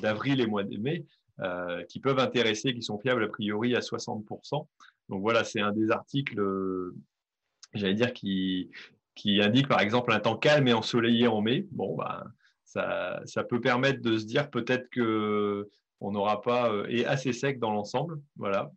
d'avril 0.03 0.41
et 0.41 0.47
mois 0.47 0.65
de 0.65 0.77
mai 0.77 1.05
qui 1.89 2.01
peuvent 2.01 2.19
intéresser, 2.19 2.75
qui 2.75 2.83
sont 2.83 2.99
fiables 2.99 3.25
a 3.25 3.29
priori 3.29 3.75
à 3.75 3.81
60%. 3.81 4.67
Donc 5.09 5.23
voilà, 5.23 5.43
c'est 5.43 5.61
un 5.61 5.73
des 5.73 5.91
articles, 5.91 6.39
j'allais 7.73 7.95
dire, 7.95 8.13
qui, 8.13 8.71
indique 9.27 9.67
par 9.67 9.81
exemple 9.81 10.13
un 10.13 10.21
temps 10.21 10.37
calme 10.37 10.69
et 10.69 10.75
ensoleillé 10.75 11.29
en 11.29 11.41
mai. 11.41 11.67
Bon, 11.71 11.97
bah, 11.97 12.27
ça, 12.65 13.45
peut 13.49 13.61
permettre 13.61 14.01
de 14.03 14.19
se 14.19 14.25
dire 14.25 14.51
peut-être 14.51 14.89
que 14.91 15.69
on 16.01 16.13
n'aura 16.13 16.41
pas 16.41 16.73
euh, 16.73 16.87
et 16.89 17.05
assez 17.05 17.33
sec 17.33 17.59
dans 17.59 17.73
l'ensemble. 17.73 18.21
Voilà, 18.37 18.73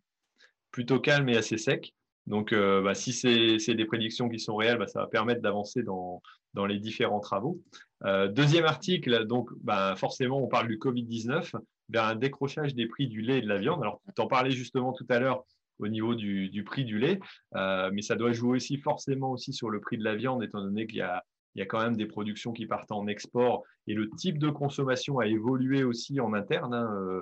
plutôt 0.71 0.99
calme 0.99 1.29
et 1.29 1.37
assez 1.37 1.57
sec. 1.57 1.93
Donc, 2.25 2.53
euh, 2.53 2.81
bah, 2.81 2.95
si 2.95 3.13
c'est 3.13 3.75
des 3.75 3.85
prédictions 3.85 4.29
qui 4.29 4.39
sont 4.39 4.55
réelles, 4.55 4.77
bah, 4.77 4.87
ça 4.87 5.01
va 5.01 5.07
permettre 5.07 5.41
d'avancer 5.41 5.83
dans, 5.83 6.21
les 6.67 6.79
différents 6.79 7.19
travaux. 7.19 7.61
Euh, 8.05 8.27
deuxième 8.27 8.65
article, 8.65 9.25
donc 9.25 9.49
bah, 9.61 9.95
forcément, 9.95 10.43
on 10.43 10.47
parle 10.47 10.67
du 10.67 10.77
Covid-19 10.77 11.51
vers 11.89 12.03
un 12.03 12.15
décrochage 12.15 12.75
des 12.75 12.87
prix 12.87 13.07
du 13.07 13.21
lait 13.21 13.39
et 13.39 13.41
de 13.41 13.47
la 13.47 13.57
viande. 13.57 13.81
Alors, 13.81 14.01
tu 14.15 14.21
en 14.21 14.27
parlais 14.27 14.51
justement 14.51 14.93
tout 14.93 15.05
à 15.09 15.19
l'heure 15.19 15.45
au 15.79 15.87
niveau 15.87 16.15
du, 16.15 16.63
prix 16.65 16.85
du 16.85 16.99
lait, 16.99 17.19
euh, 17.55 17.89
mais 17.93 18.01
ça 18.01 18.15
doit 18.15 18.31
jouer 18.31 18.57
aussi 18.57 18.77
forcément 18.77 19.31
aussi 19.31 19.53
sur 19.53 19.69
le 19.69 19.79
prix 19.79 19.97
de 19.97 20.03
la 20.03 20.15
viande, 20.15 20.43
étant 20.43 20.61
donné 20.61 20.85
qu'il 20.85 20.97
y 20.97 21.01
a, 21.01 21.23
il 21.55 21.59
y 21.59 21.61
a 21.61 21.65
quand 21.65 21.81
même 21.81 21.95
des 21.95 22.05
productions 22.05 22.51
qui 22.51 22.65
partent 22.65 22.91
en 22.91 23.07
export 23.07 23.63
et 23.87 23.93
le 23.93 24.09
type 24.11 24.37
de 24.37 24.49
consommation 24.49 25.19
a 25.19 25.27
évolué 25.27 25.83
aussi 25.83 26.19
en 26.19 26.33
interne. 26.33 26.73
Hein, 26.73 26.89
euh, 26.95 27.21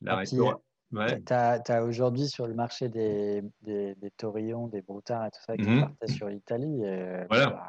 la 0.00 0.22
Ouais. 0.92 1.22
Tu 1.22 1.32
as, 1.32 1.84
aujourd'hui 1.84 2.28
sur 2.28 2.46
le 2.46 2.52
marché 2.52 2.90
des, 2.90 3.42
des, 3.62 3.94
des 3.94 4.10
taurillons, 4.10 4.68
des 4.68 4.82
broutards 4.82 5.24
et 5.24 5.30
tout 5.30 5.40
ça 5.40 5.56
qui 5.56 5.66
mmh. 5.66 5.80
partaient 5.80 6.12
sur 6.12 6.28
l'Italie. 6.28 6.82
Voilà. 7.30 7.46
Bah, 7.46 7.68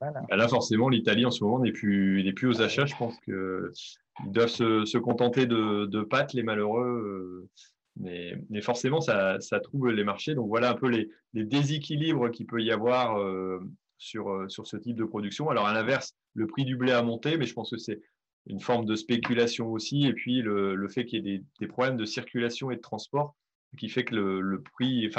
hein. 0.00 0.12
bah, 0.28 0.36
là, 0.36 0.48
forcément, 0.48 0.88
l'Italie 0.88 1.24
en 1.24 1.30
ce 1.30 1.44
moment 1.44 1.58
n'est 1.60 1.72
plus, 1.72 2.46
aux 2.46 2.62
achats. 2.62 2.86
Je 2.86 2.96
pense 2.96 3.18
qu'ils 3.20 4.32
doivent 4.32 4.48
se, 4.48 4.98
contenter 4.98 5.46
de, 5.46 6.02
pâtes, 6.02 6.32
les 6.32 6.42
malheureux. 6.42 6.84
Euh, 6.84 7.48
mais, 7.96 8.60
forcément, 8.60 9.00
ça, 9.00 9.38
trouble 9.62 9.92
les 9.92 10.04
marchés. 10.04 10.34
Donc 10.34 10.48
voilà 10.48 10.70
un 10.70 10.74
peu 10.74 10.88
les, 10.88 11.08
déséquilibres 11.32 12.30
qu'il 12.30 12.46
peut 12.46 12.62
y 12.62 12.70
avoir 12.70 13.18
euh, 13.20 13.60
sur, 13.98 14.30
euh, 14.30 14.48
sur 14.48 14.66
ce 14.66 14.76
type 14.76 14.96
de 14.96 15.04
production. 15.04 15.48
Alors 15.50 15.66
à 15.66 15.72
l'inverse, 15.72 16.14
le 16.34 16.46
prix 16.46 16.64
du 16.64 16.76
blé 16.76 16.92
a 16.92 17.02
monté, 17.02 17.36
mais 17.36 17.46
je 17.46 17.54
pense 17.54 17.70
que 17.70 17.76
c'est 17.76 18.00
une 18.46 18.60
forme 18.60 18.84
de 18.84 18.96
spéculation 18.96 19.70
aussi. 19.70 20.06
Et 20.06 20.12
puis 20.12 20.42
le, 20.42 20.88
fait 20.88 21.04
qu'il 21.04 21.26
y 21.26 21.34
ait 21.34 21.42
des, 21.60 21.66
problèmes 21.66 21.96
de 21.96 22.04
circulation 22.04 22.70
et 22.70 22.76
de 22.76 22.80
transport 22.80 23.36
qui 23.78 23.88
fait 23.88 24.04
que 24.04 24.14
le, 24.14 24.62
prix, 24.62 25.10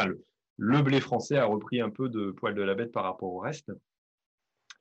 le, 0.58 0.82
blé 0.82 1.02
français 1.02 1.38
a 1.38 1.46
repris 1.46 1.82
un 1.82 1.90
peu 1.90 2.10
de 2.10 2.32
poil 2.32 2.56
de 2.56 2.62
la 2.62 2.76
bête 2.76 2.92
par 2.92 3.04
rapport 3.04 3.34
au 3.34 3.40
reste. 3.40 3.72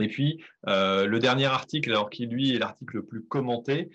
Et 0.01 0.09
puis, 0.09 0.43
euh, 0.69 1.07
le 1.07 1.19
dernier 1.19 1.47
article, 1.47 1.91
alors 1.91 2.11
qui 2.11 2.27
lui 2.27 2.55
est 2.55 2.59
l'article 2.59 2.97
le 2.97 3.05
plus 3.05 3.25
commenté, 3.25 3.91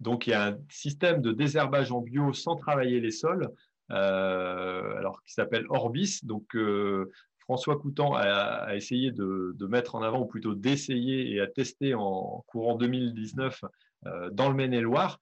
donc, 0.00 0.26
il 0.26 0.30
y 0.30 0.34
a 0.34 0.48
un 0.48 0.58
système 0.68 1.22
de 1.22 1.32
désherbage 1.32 1.90
en 1.90 2.00
bio 2.00 2.32
sans 2.32 2.56
travailler 2.56 3.00
les 3.00 3.10
sols, 3.10 3.50
euh, 3.90 4.96
alors 4.96 5.22
qui 5.22 5.32
s'appelle 5.32 5.66
Orbis. 5.70 6.20
Donc, 6.22 6.54
euh, 6.54 7.10
François 7.38 7.78
Coutan 7.78 8.14
a, 8.14 8.74
essayé 8.74 9.10
de, 9.10 9.54
mettre 9.68 9.94
en 9.94 10.02
avant, 10.02 10.20
ou 10.20 10.26
plutôt 10.26 10.54
d'essayer 10.54 11.32
et 11.32 11.40
à 11.40 11.46
tester 11.46 11.94
en 11.94 12.44
courant 12.46 12.74
2019 12.76 13.64
euh, 14.06 14.30
dans 14.30 14.48
le 14.48 14.54
Maine-et-Loire. 14.54 15.20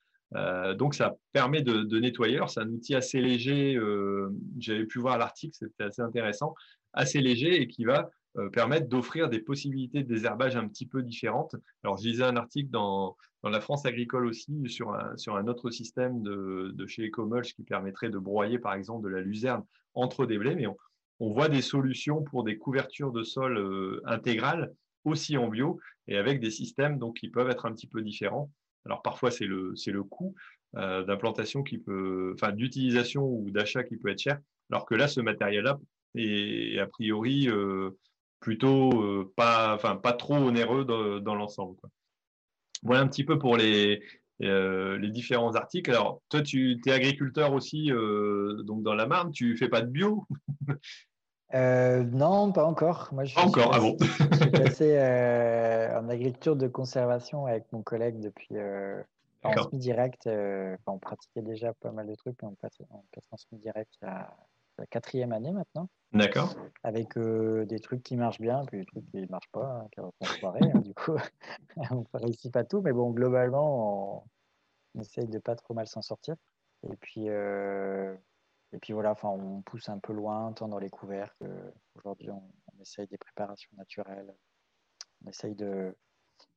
donc, 0.76 0.94
ça 0.94 1.14
permet 1.32 1.62
de 1.62 1.98
nettoyer. 2.00 2.40
C'est 2.48 2.60
un 2.60 2.68
outil 2.68 2.96
assez 2.96 3.20
léger. 3.20 3.78
J'avais 4.58 4.86
pu 4.86 4.98
voir 4.98 5.18
l'article, 5.18 5.54
c'était 5.56 5.84
assez 5.84 6.02
intéressant, 6.02 6.54
assez 6.92 7.20
léger 7.20 7.60
et 7.60 7.68
qui 7.68 7.84
va 7.84 8.10
euh, 8.36 8.50
permettent 8.50 8.88
d'offrir 8.88 9.28
des 9.28 9.38
possibilités 9.38 10.02
de 10.02 10.08
désherbage 10.08 10.56
un 10.56 10.66
petit 10.66 10.86
peu 10.86 11.02
différentes. 11.02 11.54
Alors, 11.84 11.96
je 11.96 12.08
lisais 12.08 12.24
un 12.24 12.36
article 12.36 12.70
dans, 12.70 13.16
dans 13.44 13.50
la 13.50 13.60
France 13.60 13.86
agricole 13.86 14.26
aussi 14.26 14.68
sur 14.68 14.92
un, 14.94 15.16
sur 15.16 15.36
un 15.36 15.46
autre 15.46 15.70
système 15.70 16.22
de, 16.22 16.72
de 16.74 16.86
chez 16.86 17.06
Ecomulch 17.06 17.54
qui 17.54 17.62
permettrait 17.62 18.08
de 18.08 18.18
broyer, 18.18 18.58
par 18.58 18.74
exemple, 18.74 19.04
de 19.04 19.14
la 19.14 19.20
luzerne 19.20 19.62
entre 19.94 20.26
des 20.26 20.38
blés, 20.38 20.56
mais 20.56 20.66
on, 20.66 20.76
voit 21.20 21.48
des 21.48 21.62
solutions 21.62 22.22
pour 22.22 22.42
des 22.42 22.58
couvertures 22.58 23.12
de 23.12 23.22
sol 23.22 23.56
euh, 23.56 24.02
intégrales 24.04 24.74
aussi 25.04 25.36
en 25.36 25.48
bio 25.48 25.78
et 26.08 26.16
avec 26.16 26.40
des 26.40 26.50
systèmes 26.50 26.98
donc, 26.98 27.18
qui 27.18 27.28
peuvent 27.28 27.50
être 27.50 27.66
un 27.66 27.72
petit 27.72 27.86
peu 27.86 28.02
différents. 28.02 28.50
Alors 28.84 29.00
parfois 29.00 29.30
c'est 29.30 29.46
le, 29.46 29.74
le 29.86 30.02
coût 30.02 30.34
euh, 30.76 31.04
d'implantation 31.04 31.62
qui 31.62 31.78
peut, 31.78 32.32
enfin 32.34 32.52
d'utilisation 32.52 33.24
ou 33.24 33.50
d'achat 33.50 33.84
qui 33.84 33.96
peut 33.96 34.10
être 34.10 34.18
cher, 34.18 34.38
alors 34.70 34.84
que 34.84 34.94
là 34.94 35.06
ce 35.06 35.20
matériel-là 35.20 35.78
est 36.16 36.78
a 36.78 36.86
priori 36.86 37.48
plutôt 38.44 38.90
euh, 39.02 39.32
pas, 39.36 39.74
enfin, 39.74 39.96
pas 39.96 40.12
trop 40.12 40.34
onéreux 40.34 40.84
dans, 40.84 41.34
l'ensemble. 41.34 41.78
Voilà 42.82 43.00
un 43.00 43.08
petit 43.08 43.24
peu 43.24 43.38
pour 43.38 43.56
les, 43.56 44.02
euh, 44.42 44.98
les 44.98 45.10
différents 45.10 45.54
articles. 45.54 45.90
Alors, 45.90 46.20
toi, 46.28 46.42
tu 46.42 46.78
es 46.84 46.92
agriculteur 46.92 47.54
aussi 47.54 47.90
euh, 47.90 48.62
donc 48.64 48.82
dans 48.82 48.94
la 48.94 49.06
Marne, 49.06 49.32
tu 49.32 49.56
fais 49.56 49.70
pas 49.70 49.80
de 49.80 49.88
bio? 49.88 50.26
Non, 51.56 52.50
pas 52.50 52.64
encore. 52.64 53.10
Moi, 53.12 53.24
je 53.24 53.38
encore, 53.38 53.70
ah 53.72 53.78
bon? 53.78 53.96
Je 54.00 54.36
suis 54.38 54.50
passé 54.50 54.98
en 55.96 56.08
agriculture 56.08 56.56
de 56.56 56.66
conservation 56.66 57.46
avec 57.46 57.70
mon 57.70 57.80
collègue 57.80 58.18
depuis 58.18 58.56
en 59.44 59.62
semi-direct. 59.62 60.28
on 60.88 60.98
pratiquait 60.98 61.42
déjà 61.42 61.72
pas 61.74 61.92
mal 61.92 62.08
de 62.08 62.14
trucs, 62.16 62.42
mais 62.42 62.48
on 62.48 62.56
passe, 62.56 62.76
on 62.90 63.04
passe 63.12 63.28
en 63.30 63.36
semi-direct 63.36 63.92
à 64.02 64.36
la 64.78 64.86
quatrième 64.86 65.32
année 65.32 65.52
maintenant. 65.52 65.88
D'accord. 66.12 66.54
Avec 66.84 67.16
euh, 67.16 67.64
des 67.66 67.80
trucs 67.80 68.02
qui 68.02 68.16
marchent 68.16 68.40
bien, 68.40 68.64
puis 68.66 68.78
des 68.78 68.86
trucs 68.86 69.04
qui 69.10 69.16
ne 69.16 69.26
marchent 69.26 69.50
pas, 69.50 69.66
hein, 69.66 69.88
qui 69.90 70.00
font 70.00 70.38
soirée. 70.38 70.60
Hein, 70.62 70.78
du 70.80 70.94
coup, 70.94 71.16
on 71.90 72.00
ne 72.00 72.04
réussit 72.24 72.52
pas 72.52 72.64
tout, 72.64 72.80
mais 72.82 72.92
bon, 72.92 73.10
globalement, 73.10 74.24
on, 74.94 75.00
essaye 75.00 75.26
de 75.26 75.38
pas 75.40 75.56
trop 75.56 75.74
mal 75.74 75.88
s'en 75.88 76.02
sortir. 76.02 76.36
Et 76.88 76.96
puis, 76.96 77.28
euh, 77.28 78.14
et 78.72 78.78
puis 78.78 78.92
voilà, 78.92 79.16
on 79.24 79.62
pousse 79.62 79.88
un 79.88 79.98
peu 79.98 80.12
loin, 80.12 80.52
tant 80.52 80.68
dans 80.68 80.78
les 80.78 80.90
couverts 80.90 81.34
qu'aujourd'hui, 81.38 82.30
on, 82.30 82.42
on, 82.72 82.80
essaye 82.80 83.08
des 83.08 83.18
préparations 83.18 83.70
naturelles. 83.76 84.32
On 85.24 85.30
essaye 85.30 85.56
de, 85.56 85.96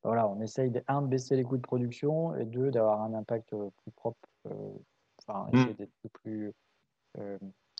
voilà, 0.03 0.27
on 0.27 0.39
essaye 0.41 0.69
de, 0.69 0.83
un, 0.87 1.01
de 1.01 1.07
baisser 1.07 1.35
les 1.35 1.43
coûts 1.43 1.57
de 1.57 1.61
production 1.61 2.35
et 2.35 2.45
deux, 2.45 2.69
d'avoir 2.69 3.01
un 3.01 3.15
impact 3.15 3.49
plus 3.49 3.91
propre, 3.91 4.29
euh, 4.45 4.73
enfin, 5.19 5.47
mmh. 5.51 5.57
essayer 5.57 5.73
d'être 5.73 5.93
plus 6.13 6.53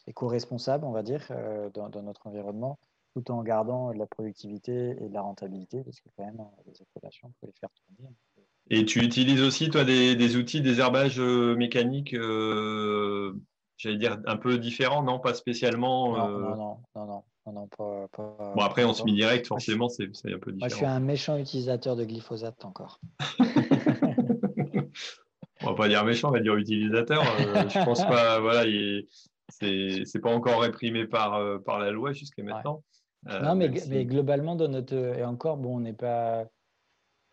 éco-responsable, 0.08 0.86
on 0.86 0.92
va 0.92 1.04
dire, 1.04 1.28
euh, 1.32 1.70
dans, 1.74 1.90
notre 2.02 2.26
environnement, 2.28 2.80
tout 3.14 3.30
en 3.32 3.44
gardant 3.44 3.94
de 3.94 4.00
la 4.00 4.08
productivité 4.08 4.92
et 5.02 5.10
de 5.10 5.14
la 5.14 5.22
rentabilité, 5.22 5.84
parce 5.84 6.00
que 6.00 6.10
quand 6.16 6.26
même, 6.26 6.42
les 6.66 6.82
exploitations, 6.82 7.30
il 7.30 7.34
faut 7.40 7.48
les 7.48 7.54
faire 7.60 7.70
tourner. 7.70 8.10
Et 8.70 8.86
tu 8.86 9.00
utilises 9.00 9.42
aussi, 9.42 9.70
toi, 9.70 9.84
des, 9.84 10.36
outils 10.36 10.62
désherbage 10.62 11.20
euh, 11.20 11.56
mécanique, 11.56 12.14
euh, 12.14 13.34
j'allais 13.78 13.98
dire, 13.98 14.18
un 14.26 14.38
peu 14.38 14.58
différents, 14.58 15.04
non? 15.04 15.20
Pas 15.20 15.34
spécialement 15.34 16.18
Non, 16.18 16.40
non, 16.40 16.78
non, 16.96 17.24
non, 17.46 17.52
non, 17.54 17.68
pas, 17.68 18.08
Bon, 18.56 18.62
après, 18.62 18.84
en 18.84 18.94
semi-direct, 18.94 19.48
forcément, 19.48 19.88
c'est 19.90 20.06
un 20.06 20.40
peu 20.40 20.52
différent. 20.52 20.58
Moi, 20.58 20.68
je 20.68 20.76
suis 20.76 20.86
un 20.86 21.00
méchant 21.00 21.38
utilisateur 21.38 21.96
de 21.96 22.04
glyphosate 22.04 22.66
encore. 22.66 23.00
on 25.62 25.66
va 25.66 25.76
pas 25.76 25.88
dire 25.88 26.04
méchant, 26.04 26.30
on 26.30 26.32
va 26.32 26.42
dire 26.42 26.56
utilisateur. 26.56 27.24
je 27.70 27.86
pense 27.86 28.04
pas, 28.04 28.40
voilà, 28.40 28.66
il 28.66 29.08
c'est 29.50 30.22
pas 30.22 30.34
encore 30.34 30.62
réprimé 30.62 31.08
par, 31.08 31.36
euh, 31.36 31.60
par 31.60 31.80
la 31.80 31.92
loi 31.92 32.12
jusqu'à 32.14 32.44
maintenant. 32.44 32.84
Euh, 33.28 33.40
non, 33.42 33.56
mais, 33.56 33.70
mais, 33.90 34.06
globalement, 34.06 34.56
dans 34.56 34.68
notre. 34.68 34.96
Et 34.96 35.24
encore, 35.24 35.58
bon, 35.58 35.78
on 35.78 35.80
n'est 35.80 35.94
pas. 35.94 36.46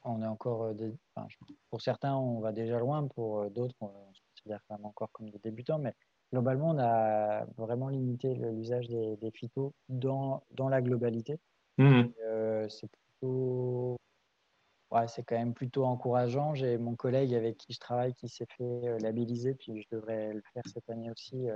On 0.02 0.22
est 0.22 0.26
encore. 0.26 0.64
Euh, 0.64 1.24
pour 1.70 1.82
certains, 1.82 2.14
on 2.14 2.40
va 2.40 2.52
déjà 2.52 2.78
loin. 2.78 3.06
Pour 3.08 3.50
d'autres, 3.50 3.74
on, 3.80 3.90
se 4.12 4.20
considère 4.34 4.60
quand 4.68 4.76
même 4.76 4.86
encore 4.86 5.10
comme 5.12 5.30
des 5.30 5.38
débutants. 5.38 5.78
Mais 5.78 5.94
globalement, 6.32 6.70
on 6.70 6.78
a 6.78 7.44
vraiment 7.56 7.88
limité 7.88 8.34
l'usage 8.34 8.88
des, 8.88 9.16
des 9.16 9.30
phytos 9.30 9.74
dans, 9.88 10.42
dans 10.52 10.68
la 10.68 10.82
globalité. 10.82 11.38
Mmh. 11.78 12.04
c'est 12.68 12.88
plutôt. 12.90 13.96
Ouais, 14.90 15.08
c'est 15.08 15.24
quand 15.24 15.36
même 15.36 15.54
plutôt 15.54 15.84
encourageant. 15.84 16.54
J'ai 16.54 16.78
mon 16.78 16.94
collègue 16.94 17.34
avec 17.34 17.56
qui 17.56 17.72
je 17.72 17.80
travaille 17.80 18.14
qui 18.14 18.28
s'est 18.28 18.46
fait 18.56 18.98
labelliser, 19.00 19.54
puis 19.54 19.82
je 19.82 19.96
devrais 19.96 20.32
le 20.32 20.42
faire 20.52 20.62
cette 20.72 20.88
année 20.88 21.10
aussi 21.10 21.48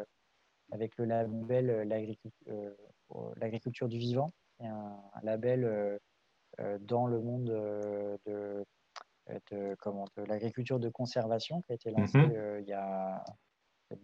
avec 0.72 0.96
le 0.96 1.04
label 1.04 1.70
euh, 1.70 1.84
euh, 2.48 3.34
l'agriculture 3.36 3.88
du 3.88 3.98
vivant, 3.98 4.30
un, 4.60 5.00
label 5.22 5.64
euh, 5.64 6.78
dans 6.80 7.06
le 7.06 7.20
monde 7.20 7.44
de, 8.26 8.64
de, 9.50 9.76
l'agriculture 10.26 10.80
de 10.80 10.88
conservation 10.88 11.62
qui 11.62 11.72
a 11.72 11.74
été 11.74 11.90
lancé 11.90 12.18
mhm. 12.18 12.60
il 12.60 12.68
y 12.68 12.72
a 12.72 13.24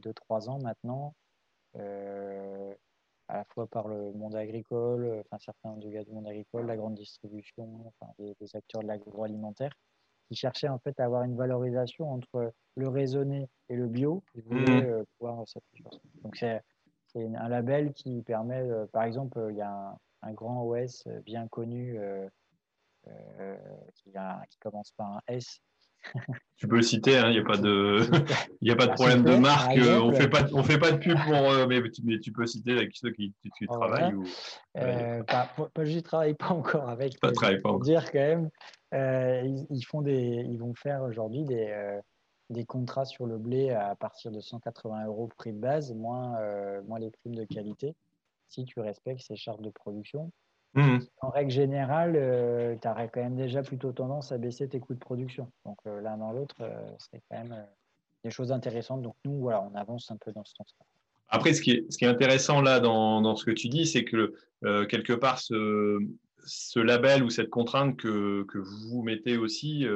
2-3 0.03 0.49
ans 0.49 0.59
maintenant. 0.59 1.15
à 1.75 3.37
la 3.39 3.45
fois 3.45 3.67
par 3.67 3.89
le 3.89 4.13
monde 4.13 4.37
agricole, 4.37 5.23
enfin 5.25 5.39
certains 5.39 5.77
du 5.77 5.89
du 5.89 6.13
monde 6.13 6.29
agricole, 6.29 6.67
la 6.67 6.77
grande 6.77 6.95
distribution, 6.95 7.87
enfin, 7.87 8.13
des, 8.19 8.57
acteurs 8.57 8.83
de 8.83 8.87
l'agroalimentaire, 8.87 9.73
qui 10.35 10.41
cherchaient 10.41 10.69
en 10.69 10.79
fait 10.79 10.99
à 10.99 11.05
avoir 11.05 11.23
une 11.23 11.37
valorisation 11.37 12.13
entre 12.13 12.53
le 12.77 12.89
raisonné 12.89 13.49
et 13.69 13.77
le 13.77 13.87
bio. 13.87 14.23
Mmh. 14.35 15.05
pouvoir 15.19 15.45
Donc 16.23 16.37
c'est 16.37 16.61
un 17.17 17.49
label 17.49 17.93
qui 17.93 18.23
permet, 18.23 18.65
par 18.93 19.05
exemple, 19.05 19.47
il 19.51 19.57
y 19.57 19.63
a 19.63 19.71
un, 19.71 19.99
un 20.23 20.33
grand 20.33 20.65
OS 20.65 21.07
bien 21.25 21.47
connu 21.49 21.99
euh, 23.41 23.57
qui, 23.95 24.59
commence 24.59 24.93
par 24.93 25.13
un 25.13 25.21
S. 25.29 25.61
tu 26.57 26.69
peux 26.69 26.77
le 26.77 26.83
citer, 26.83 27.13
il 27.13 27.17
hein, 27.17 27.31
n'y 27.31 27.39
a 27.39 27.45
pas 27.45 27.57
de, 27.57 28.01
il 28.61 28.71
a 28.71 28.77
pas 28.77 28.87
de 28.87 28.93
problème 28.93 29.23
de 29.23 29.37
marque. 29.37 29.77
Euh, 29.77 30.01
on 30.01 30.13
fait 30.13 30.29
pas, 30.29 30.45
on 30.53 30.63
fait 30.63 30.79
pas 30.79 30.93
de 30.93 30.99
pub 30.99 31.19
pour, 31.25 31.35
euh, 31.35 31.67
mais, 31.67 31.83
mais, 32.05 32.19
tu 32.19 32.33
peux 32.33 32.47
citer 32.47 32.73
avec 32.73 32.95
ceux 32.95 33.11
qui, 33.11 33.35
qui 33.59 33.67
travaillent. 33.67 34.15
Ou... 34.15 34.25
pas, 34.75 35.51
je 35.83 35.97
ne 35.97 36.01
travaille 36.01 36.35
pas 36.35 36.51
encore 36.51 36.89
avec. 36.89 37.19
Pas 37.21 37.33
travaille 37.33 37.61
pas 37.61 37.71
pour 37.71 37.81
dire 37.81 38.11
quand 38.11 38.19
même, 38.19 38.51
ils, 39.71 39.85
font 39.85 40.03
des, 40.03 40.47
ils 40.49 40.59
vont 40.59 40.75
faire 40.75 41.03
aujourd'hui 41.03 41.45
des, 41.45 41.99
des 42.51 42.65
contrats 42.65 43.05
sur 43.05 43.27
le 43.27 43.39
blé 43.39 43.71
à 43.71 43.95
partir 43.97 44.31
de 44.31 44.41
180 44.41 45.07
euros 45.07 45.29
prix 45.37 45.53
de 45.53 45.59
base, 45.59 45.93
moins, 45.93 46.39
moins 46.87 46.99
les 46.99 47.11
primes 47.11 47.35
de 47.35 47.45
qualité, 47.45 47.95
si 48.49 48.65
tu 48.65 48.81
respectes 48.81 49.23
ces 49.23 49.37
chartes 49.37 49.63
de 49.63 49.71
production. 49.71 50.31
Mmh. 50.75 50.99
En 51.21 51.31
règle 51.31 51.53
générale, 51.53 52.15
euh, 52.17 52.75
tu 52.81 52.89
aurais 52.89 53.09
quand 53.09 53.23
même 53.23 53.37
déjà 53.37 53.63
plutôt 53.63 53.93
tendance 53.93 54.33
à 54.33 54.39
baisser 54.39 54.69
tes 54.69 54.81
coûts 54.81 54.95
de 54.95 54.99
production. 54.99 55.51
Donc 55.65 55.79
euh, 55.87 56.01
l'un 56.01 56.17
dans 56.17 56.33
l'autre, 56.33 56.57
euh, 56.61 56.91
c'est 56.99 57.23
quand 57.31 57.39
même 57.39 57.65
des 58.25 58.31
choses 58.31 58.51
intéressantes. 58.51 59.03
Donc 59.03 59.15
nous, 59.25 59.39
voilà, 59.39 59.63
on 59.63 59.75
avance 59.77 60.11
un 60.11 60.17
peu 60.17 60.33
dans 60.33 60.45
ce 60.45 60.53
sens-là. 60.57 60.85
Après, 61.29 61.55
ce 61.55 61.63
qui, 61.63 61.71
est, 61.71 61.91
ce 61.91 61.99
qui 61.99 62.05
est 62.05 62.09
intéressant 62.09 62.61
là 62.61 62.81
dans, 62.81 63.21
dans 63.21 63.37
ce 63.37 63.45
que 63.45 63.53
tu 63.53 63.69
dis, 63.69 63.87
c'est 63.87 64.05
que 64.05 64.35
quelque 64.87 65.13
part, 65.13 65.39
ce, 65.39 65.99
ce, 66.45 66.79
label 66.79 67.23
ou 67.23 67.31
cette 67.31 67.51
contrainte 67.51 67.97
que, 67.97 68.45
que 68.45 68.59
vous 68.59 69.03
mettez 69.03 69.37
aussi 69.37 69.87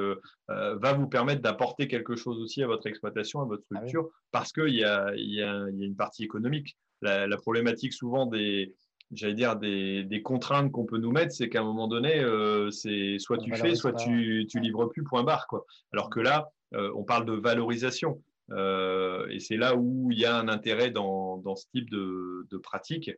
va 0.49 0.93
vous 0.95 1.07
permettre 1.07 1.43
d'apporter 1.43 1.87
quelque 1.87 2.17
chose 2.17 2.41
aussi 2.41 2.63
à 2.63 2.67
votre 2.67 2.87
exploitation, 2.87 3.41
à 3.41 3.45
votre 3.45 3.63
ah 3.71 3.77
structure, 3.77 4.09
parce 4.33 4.53
qu'il 4.53 4.75
y 4.75 4.85
a 4.85 5.13
une 5.15 5.97
partie 5.97 6.25
économique. 6.25 6.77
la 7.03 7.37
problématique 7.37 7.93
souvent 7.93 8.27
des, 8.27 8.75
j'allais 9.13 9.35
dire, 9.35 9.57
des, 9.57 10.05
des 10.05 10.23
contraintes 10.23 10.71
qu'on 10.71 10.85
peut 10.85 10.99
nous 10.99 11.13
mettre, 11.13 11.33
c'est 11.33 11.49
qu'à 11.49 11.61
un 11.61 11.65
moment 11.65 11.89
donné, 11.89 12.21
euh, 12.21 12.71
c'est 12.71 13.19
soit 13.19 13.39
tu 13.39 13.55
fais, 13.55 13.75
soit 13.75 13.93
tu, 13.93 14.47
tu 14.49 14.61
livres 14.61 14.87
plus, 14.87 15.03
point 15.03 15.23
barre. 15.23 15.47
Quoi. 15.47 15.65
Alors 15.93 16.11
que 16.11 16.21
là, 16.21 16.51
euh, 16.75 16.93
on 16.95 17.05
parle 17.05 17.25
de 17.25 17.33
valorisation. 17.33 18.23
Euh, 18.51 19.27
et 19.29 19.41
c'est 19.41 19.57
là 19.57 19.75
où 19.77 20.11
il 20.11 20.19
y 20.19 20.25
a 20.25 20.37
un 20.37 20.49
intérêt 20.49 20.91
dans, 20.91 21.39
dans 21.39 21.57
ce 21.57 21.67
type 21.73 21.91
de, 21.91 22.47
de 22.51 22.57
pratique. 22.57 23.11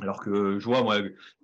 Alors 0.00 0.20
que 0.20 0.58
je 0.58 0.64
vois, 0.64 0.82
moi, 0.82 0.96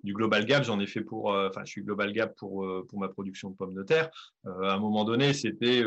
du 0.03 0.13
Global 0.13 0.45
Gap, 0.45 0.63
j'en 0.63 0.81
ai 0.81 0.85
fait 0.85 0.99
pour, 0.99 1.33
euh, 1.33 1.47
enfin, 1.47 1.61
je 1.63 1.71
suis 1.71 1.83
Global 1.83 2.11
Gap 2.11 2.35
pour, 2.35 2.65
euh, 2.65 2.85
pour 2.89 2.99
ma 2.99 3.07
production 3.07 3.49
de 3.49 3.55
pommes 3.55 3.73
de 3.73 3.83
terre. 3.83 4.09
Euh, 4.45 4.63
à 4.63 4.73
un 4.73 4.77
moment 4.77 5.05
donné, 5.05 5.31
c'était, 5.31 5.81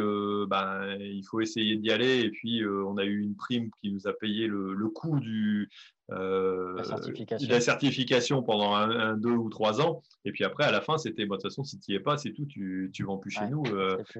ben, 0.48 0.96
il 0.98 1.22
faut 1.28 1.42
essayer 1.42 1.76
d'y 1.76 1.90
aller. 1.90 2.20
Et 2.20 2.30
puis, 2.30 2.62
on 2.66 2.96
a 2.96 3.04
eu 3.04 3.20
une 3.20 3.36
prime 3.36 3.68
qui 3.82 3.92
nous 3.92 4.08
a 4.08 4.14
payé 4.14 4.46
le, 4.46 4.72
le 4.72 4.88
coût 4.88 5.20
du, 5.20 5.68
la 6.08 6.84
certification. 6.84 7.46
de 7.46 7.52
la 7.52 7.60
certification 7.60 8.42
pendant 8.42 8.74
un, 8.74 9.18
deux 9.18 9.32
ou 9.32 9.50
trois 9.50 9.82
ans. 9.82 10.02
Et 10.24 10.32
puis 10.32 10.44
après, 10.44 10.64
à 10.64 10.70
la 10.70 10.80
fin, 10.80 10.96
c'était, 10.96 11.26
bon, 11.26 11.34
de 11.36 11.42
toute 11.42 11.50
façon, 11.50 11.64
si 11.64 11.78
tu 11.78 11.90
n'y 11.90 11.96
es 11.98 12.00
pas, 12.00 12.16
c'est 12.16 12.32
tout, 12.32 12.46
tu 12.46 12.90
ne 12.98 13.04
vends 13.04 13.18
plus 13.18 13.30
chez 13.30 13.46
nous. 13.46 13.62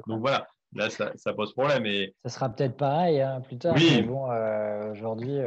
donc 0.07 0.21
voilà, 0.21 0.47
là, 0.75 0.91
ça, 0.91 1.13
ça, 1.17 1.33
pose 1.33 1.55
problème. 1.55 1.87
Et... 1.87 2.15
Ça 2.27 2.29
sera 2.29 2.51
peut-être 2.51 2.77
pareil 2.77 3.23
hein, 3.23 3.41
plus 3.41 3.57
tard. 3.57 3.75
Oui. 3.75 3.91
Mais 3.97 4.03
bon, 4.03 4.29
aujourd'hui 4.93 5.39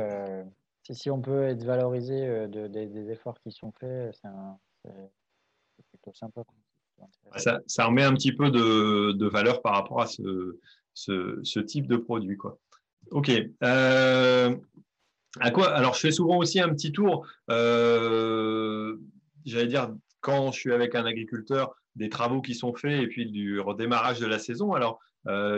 si, 0.94 1.10
on 1.10 1.22
peut 1.22 1.44
être 1.44 1.64
valorisé 1.64 2.26
euh, 2.26 2.48
des 2.68 3.12
efforts 3.12 3.40
qui 3.42 3.52
sont 3.52 3.72
faits, 3.72 4.18
c'est 4.22 5.86
plutôt 5.90 6.14
sympa. 6.14 6.44
Ça, 7.36 7.86
remet 7.86 8.04
un 8.04 8.14
petit 8.14 8.32
peu 8.32 8.50
de, 8.50 9.28
valeur 9.28 9.62
par 9.62 9.74
rapport 9.74 10.02
à 10.02 10.08
ce, 10.08 11.62
type 11.62 11.88
de 11.88 11.98
produit. 11.98 12.38
Quoi. 12.38 12.58
Ok. 13.12 13.32
Euh, 13.64 14.56
à 15.40 15.52
quoi 15.52 15.70
Alors, 15.74 15.94
je 15.94 16.00
fais 16.00 16.12
souvent 16.12 16.38
aussi 16.38 16.60
un 16.60 16.70
petit 16.70 16.92
tour. 16.92 17.28
Euh, 17.52 18.98
j'allais 19.46 19.68
dire, 19.68 19.94
quand 20.22 20.52
je 20.52 20.60
suis 20.60 20.74
avec 20.74 20.96
un 20.96 21.06
agriculteur, 21.06 21.76
des 21.96 22.10
travaux 22.10 22.42
qui 22.42 22.54
sont 22.54 22.74
faits 22.76 23.04
et 23.04 23.08
puis 23.08 23.26
du 23.26 23.60
redémarrage 23.60 24.20
de 24.20 24.26
la 24.26 24.40
saison. 24.40 24.74
Alors, 24.74 25.00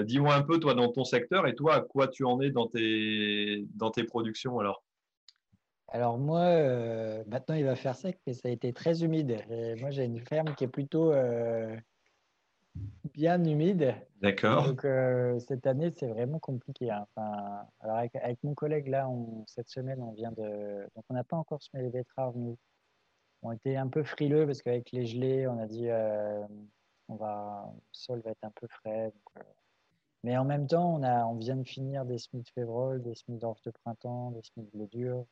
dis-moi 0.03 0.35
un 0.35 0.41
peu, 0.41 0.59
toi, 0.59 0.73
dans 0.73 0.89
ton 0.91 1.05
secteur, 1.05 1.47
et 1.47 1.55
toi, 1.55 1.75
à 1.75 1.81
quoi 1.81 2.07
tu 2.07 2.25
en 2.25 2.41
es 2.41 2.49
dans 2.49 2.67
tes, 2.67 3.65
dans 3.75 3.91
tes 3.91 4.03
productions 4.03 4.59
alors? 4.59 4.83
Alors 5.91 6.19
moi, 6.19 6.41
euh, 6.41 7.23
maintenant 7.27 7.55
il 7.55 7.65
va 7.65 7.75
faire 7.75 7.95
sec, 7.95 8.19
mais 8.27 8.33
ça 8.33 8.47
a 8.47 8.51
été 8.51 8.73
très 8.73 9.03
humide. 9.03 9.43
moi 9.79 9.89
j'ai 9.89 10.05
une 10.05 10.19
ferme 10.19 10.53
qui 10.55 10.63
est 10.63 10.67
plutôt 10.67 11.11
euh, 11.11 11.75
bien 13.13 13.43
humide. 13.43 13.95
D'accord. 14.21 14.67
Donc 14.67 14.85
euh, 14.85 15.39
cette 15.39 15.65
année 15.65 15.91
c'est 15.97 16.07
vraiment 16.07 16.39
compliqué. 16.39 16.91
Hein. 16.91 17.07
Enfin, 17.15 17.65
alors 17.79 17.97
avec, 17.97 18.43
mon 18.43 18.53
collègue 18.53 18.87
là, 18.87 19.09
cette 19.47 19.69
semaine 19.69 20.01
on 20.01 20.11
vient 20.11 20.31
de, 20.31 20.87
donc 20.95 21.05
on 21.09 21.13
n'a 21.15 21.23
pas 21.23 21.37
encore 21.37 21.61
semé 21.63 21.83
les 21.83 21.89
betteraves 21.89 22.37
nous. 22.37 22.57
On 23.41 23.51
était 23.51 23.77
un 23.77 23.87
peu 23.87 24.03
frileux 24.03 24.45
parce 24.45 24.61
qu'avec 24.61 24.91
les 24.91 25.05
gelées, 25.05 25.47
on 25.47 25.57
a 25.59 25.65
dit 25.65 25.87
on 27.07 27.15
va, 27.15 27.71
le 27.73 27.81
sol 27.91 28.21
va 28.21 28.31
être 28.31 28.43
un 28.43 28.51
peu 28.51 28.67
frais. 28.67 29.11
mais 30.23 30.37
en 30.37 30.45
même 30.45 30.67
temps, 30.67 30.93
on, 30.93 31.03
a, 31.03 31.25
on 31.25 31.35
vient 31.35 31.55
de 31.55 31.63
finir 31.63 32.05
des 32.05 32.19
semis 32.19 32.43
de 32.43 32.49
févrole, 32.49 33.01
des 33.01 33.15
semis 33.15 33.39
d'orge 33.39 33.61
de 33.63 33.71
printemps, 33.71 34.31
des 34.31 34.41
semis 34.43 34.65
de 34.65 34.71
blé 34.77 34.87
dur 34.87 35.25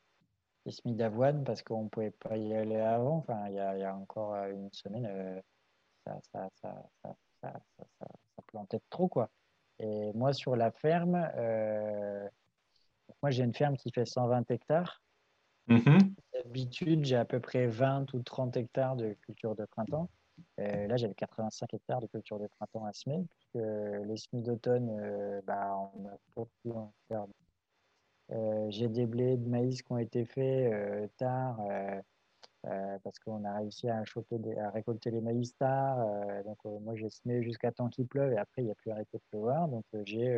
semis 0.72 0.95
d'avoine 0.95 1.43
parce 1.43 1.61
qu'on 1.61 1.86
ne 1.86 1.89
pouvait 1.89 2.11
pas 2.11 2.38
y 2.38 2.53
aller 2.53 2.80
avant. 2.80 3.18
Enfin, 3.18 3.47
il 3.47 3.55
y 3.55 3.59
a, 3.59 3.95
encore 3.95 4.34
euh, 4.34 4.51
une 4.51 4.72
semaine, 4.72 5.05
euh, 5.05 5.41
ça, 6.05 6.20
ça, 6.32 6.49
ça, 6.61 7.20
ça, 7.41 7.53
plantait 8.47 8.82
trop. 8.89 9.07
Quoi. 9.07 9.30
Et 9.80 10.11
moi, 10.13 10.34
sur 10.34 10.55
la 10.55 10.72
ferme, 10.72 11.30
euh, 11.36 12.28
moi, 13.22 13.30
j'ai 13.30 13.43
une 13.43 13.53
ferme 13.53 13.78
qui 13.78 13.91
fait 13.91 14.05
120 14.05 14.49
hectares. 14.51 15.01
Mm-hmm. 15.68 16.13
D'habitude, 16.34 17.05
j'ai 17.05 17.18
à 17.18 17.26
peu 17.26 17.39
près 17.39 17.68
20 17.68 18.13
ou 18.13 18.22
30 18.22 18.55
hectares 18.55 18.95
de 18.95 19.13
culture 19.13 19.55
de 19.55 19.65
printemps. 19.65 20.09
là, 20.57 20.95
j'avais 20.95 21.13
85 21.13 21.74
hectares 21.74 21.99
de 21.99 22.07
culture 22.07 22.39
de 22.39 22.47
printemps 22.47 22.86
à 22.86 22.93
semer, 22.93 23.26
puisque 23.30 23.65
les 24.05 24.18
semis 24.18 24.43
d'automne, 24.43 25.41
bah, 25.45 25.78
on 25.93 26.03
n'a 26.03 26.18
pas 26.36 26.45
pu 26.63 26.72
en 26.72 26.93
faire 27.09 27.26
euh, 27.26 27.46
j'ai 28.69 28.89
des 28.89 29.05
blés 29.05 29.38
de 29.38 29.47
maïs 29.47 29.82
qui 29.82 29.91
ont 29.91 29.97
été 29.97 30.25
faits 30.25 30.73
euh, 30.73 31.07
tard 31.17 31.59
euh, 31.61 32.97
parce 33.03 33.17
qu'on 33.19 33.45
a 33.45 33.57
réussi 33.57 33.88
à, 33.88 33.99
à 34.01 34.69
récolter 34.71 35.11
les 35.11 35.21
maïs 35.21 35.55
tard. 35.55 36.05
donc 36.43 36.57
moi 36.82 36.95
j'ai 36.95 37.09
semé 37.09 37.41
jusqu'à 37.43 37.71
temps 37.71 37.88
qu'il 37.88 38.07
pleuve 38.07 38.34
et 38.34 38.38
après 38.38 38.61
il 38.61 38.65
n'y 38.65 38.71
a 38.71 38.75
plus 38.75 38.91
arrêté 38.91 39.17
de 39.17 39.23
pleuvoir. 39.30 39.69
Donc 39.69 39.86
j'ai 40.03 40.38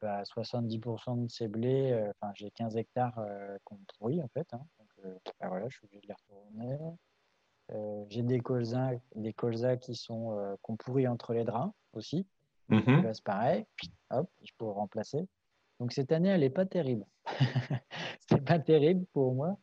bah, 0.00 0.22
70% 0.22 1.24
de 1.24 1.28
ces 1.28 1.48
blés, 1.48 2.08
enfin 2.10 2.32
j'ai 2.34 2.50
15 2.52 2.76
hectares 2.76 3.20
qu'on 3.64 3.78
pourrit 3.98 4.22
en 4.22 4.28
fait. 4.28 4.46
Hein. 4.54 4.60
donc 4.78 5.12
bah, 5.40 5.48
voilà, 5.48 5.68
je 5.68 5.76
suis 5.76 5.86
obligé 5.86 6.02
de 6.02 6.06
les 6.06 6.14
retourner. 6.14 8.06
j'ai 8.10 8.22
des 8.22 8.38
colzas, 8.38 8.92
des 9.16 9.32
colzas 9.32 9.76
qui 9.76 9.96
sont 9.96 10.56
qu'on 10.62 10.76
pourrit 10.76 11.08
entre 11.08 11.32
les 11.32 11.42
drains 11.42 11.74
aussi. 11.94 12.28
Mm 12.68 13.12
C'est 13.12 13.24
pareil, 13.24 13.66
hop, 14.10 14.30
je 14.44 14.52
peux 14.56 14.66
remplacer. 14.66 15.26
Donc 15.80 15.92
cette 15.92 16.12
année, 16.12 16.28
elle 16.28 16.40
n'est 16.40 16.50
pas 16.50 16.66
terrible. 16.66 17.04
c'est 18.28 18.44
pas 18.44 18.58
terrible 18.58 19.06
pour 19.12 19.34
moi 19.34 19.56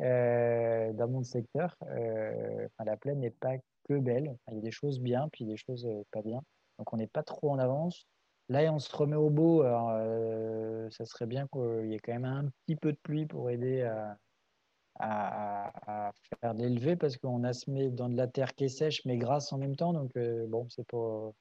euh, 0.00 0.92
dans 0.92 1.08
mon 1.08 1.22
secteur. 1.22 1.76
Euh, 1.88 2.68
la 2.84 2.96
plaine 2.96 3.20
n'est 3.20 3.30
pas 3.30 3.56
que 3.88 3.98
belle. 3.98 4.36
Il 4.48 4.54
y 4.54 4.58
a 4.58 4.60
des 4.60 4.70
choses 4.70 5.00
bien, 5.00 5.28
puis 5.32 5.44
des 5.44 5.56
choses 5.56 5.86
euh, 5.86 6.02
pas 6.10 6.22
bien. 6.22 6.42
Donc 6.78 6.92
on 6.92 6.96
n'est 6.96 7.06
pas 7.06 7.22
trop 7.22 7.50
en 7.50 7.58
avance. 7.58 8.06
Là, 8.50 8.70
on 8.72 8.78
se 8.78 8.94
remet 8.94 9.16
au 9.16 9.30
beau. 9.30 9.62
Alors, 9.62 9.88
ça 10.92 11.06
serait 11.06 11.24
bien 11.24 11.46
qu'il 11.50 11.86
y 11.90 11.94
ait 11.94 11.98
quand 11.98 12.12
même 12.12 12.24
un 12.26 12.50
petit 12.66 12.76
peu 12.76 12.92
de 12.92 12.98
pluie 13.02 13.24
pour 13.24 13.48
aider 13.48 13.90
à, 15.00 16.12
faire 16.40 16.54
d'élever 16.54 16.94
parce 16.94 17.16
qu'on 17.16 17.42
a 17.44 17.54
semé 17.54 17.88
dans 17.88 18.10
de 18.10 18.16
la 18.18 18.26
terre 18.26 18.54
qui 18.54 18.64
est 18.64 18.68
sèche 18.68 19.02
mais 19.06 19.16
grasse 19.16 19.50
en 19.54 19.56
même 19.56 19.76
temps. 19.76 19.94
Donc, 19.94 20.12
bon, 20.48 20.68
c'est 20.68 20.86
pas, 20.86 21.32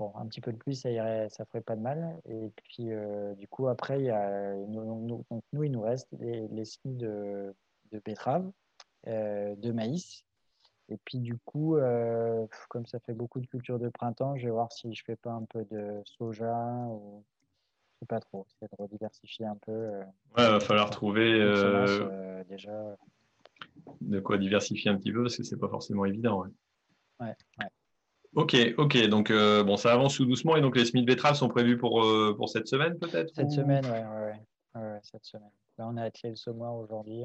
Bon, 0.00 0.14
un 0.16 0.24
petit 0.28 0.40
peu 0.40 0.50
de 0.50 0.56
pluie, 0.56 0.74
ça 0.74 0.90
irait, 0.90 1.28
ça 1.28 1.44
ferait 1.44 1.60
pas 1.60 1.76
de 1.76 1.82
mal. 1.82 2.18
Et 2.24 2.50
puis, 2.56 2.90
euh, 2.90 3.34
du 3.34 3.46
coup, 3.46 3.68
après, 3.68 4.00
il 4.00 4.06
y 4.06 4.10
a, 4.10 4.54
nous, 4.54 5.06
donc 5.06 5.26
nous, 5.52 5.62
il 5.62 5.70
nous 5.70 5.82
reste 5.82 6.08
les, 6.18 6.48
les 6.48 6.64
semis 6.64 6.96
de, 6.96 7.54
de 7.92 7.98
betterave, 7.98 8.50
euh, 9.08 9.54
de 9.56 9.72
maïs. 9.72 10.24
Et 10.88 10.96
puis, 11.04 11.18
du 11.18 11.36
coup, 11.36 11.76
euh, 11.76 12.46
comme 12.70 12.86
ça 12.86 12.98
fait 13.00 13.12
beaucoup 13.12 13.40
de 13.40 13.46
culture 13.46 13.78
de 13.78 13.90
printemps, 13.90 14.38
je 14.38 14.46
vais 14.46 14.50
voir 14.50 14.72
si 14.72 14.94
je 14.94 15.04
fais 15.04 15.16
pas 15.16 15.32
un 15.32 15.44
peu 15.44 15.66
de 15.70 16.00
soja 16.06 16.56
ou 16.88 17.22
je 17.92 17.98
sais 17.98 18.06
pas 18.06 18.20
trop. 18.20 18.46
C'est 18.58 18.70
de 18.72 18.76
rediversifier 18.82 19.44
un 19.44 19.56
peu. 19.56 19.90
ouais, 19.90 20.46
il 20.46 20.50
va 20.50 20.60
falloir 20.60 20.88
trouver 20.88 21.40
déjà. 22.48 22.96
de 24.00 24.18
quoi 24.18 24.38
diversifier 24.38 24.90
un 24.90 24.96
petit 24.96 25.12
peu 25.12 25.24
parce 25.24 25.36
que 25.36 25.42
c'est 25.42 25.58
pas 25.60 25.68
forcément 25.68 26.06
évident. 26.06 26.44
ouais, 27.20 27.36
ouais. 27.58 27.66
Ok, 28.34 28.56
ok. 28.78 29.06
Donc, 29.08 29.30
euh, 29.30 29.64
bon, 29.64 29.76
ça 29.76 29.92
avance 29.92 30.16
tout 30.16 30.24
doucement. 30.24 30.56
Et 30.56 30.60
donc, 30.60 30.76
les 30.76 30.84
semis 30.84 31.02
de 31.02 31.06
betterave 31.06 31.34
sont 31.34 31.48
prévus 31.48 31.76
pour, 31.76 32.04
euh, 32.04 32.34
pour 32.36 32.48
cette 32.48 32.68
semaine, 32.68 32.98
peut-être 32.98 33.34
Cette 33.34 33.50
semaine, 33.50 33.84
ouais, 33.86 34.80
ouais, 34.80 34.98
cette 35.02 35.24
semaine. 35.24 35.50
Là, 35.78 35.88
on 35.88 35.96
a 35.96 36.04
attelé 36.04 36.30
le 36.30 36.36
semoir 36.36 36.74
aujourd'hui. 36.74 37.24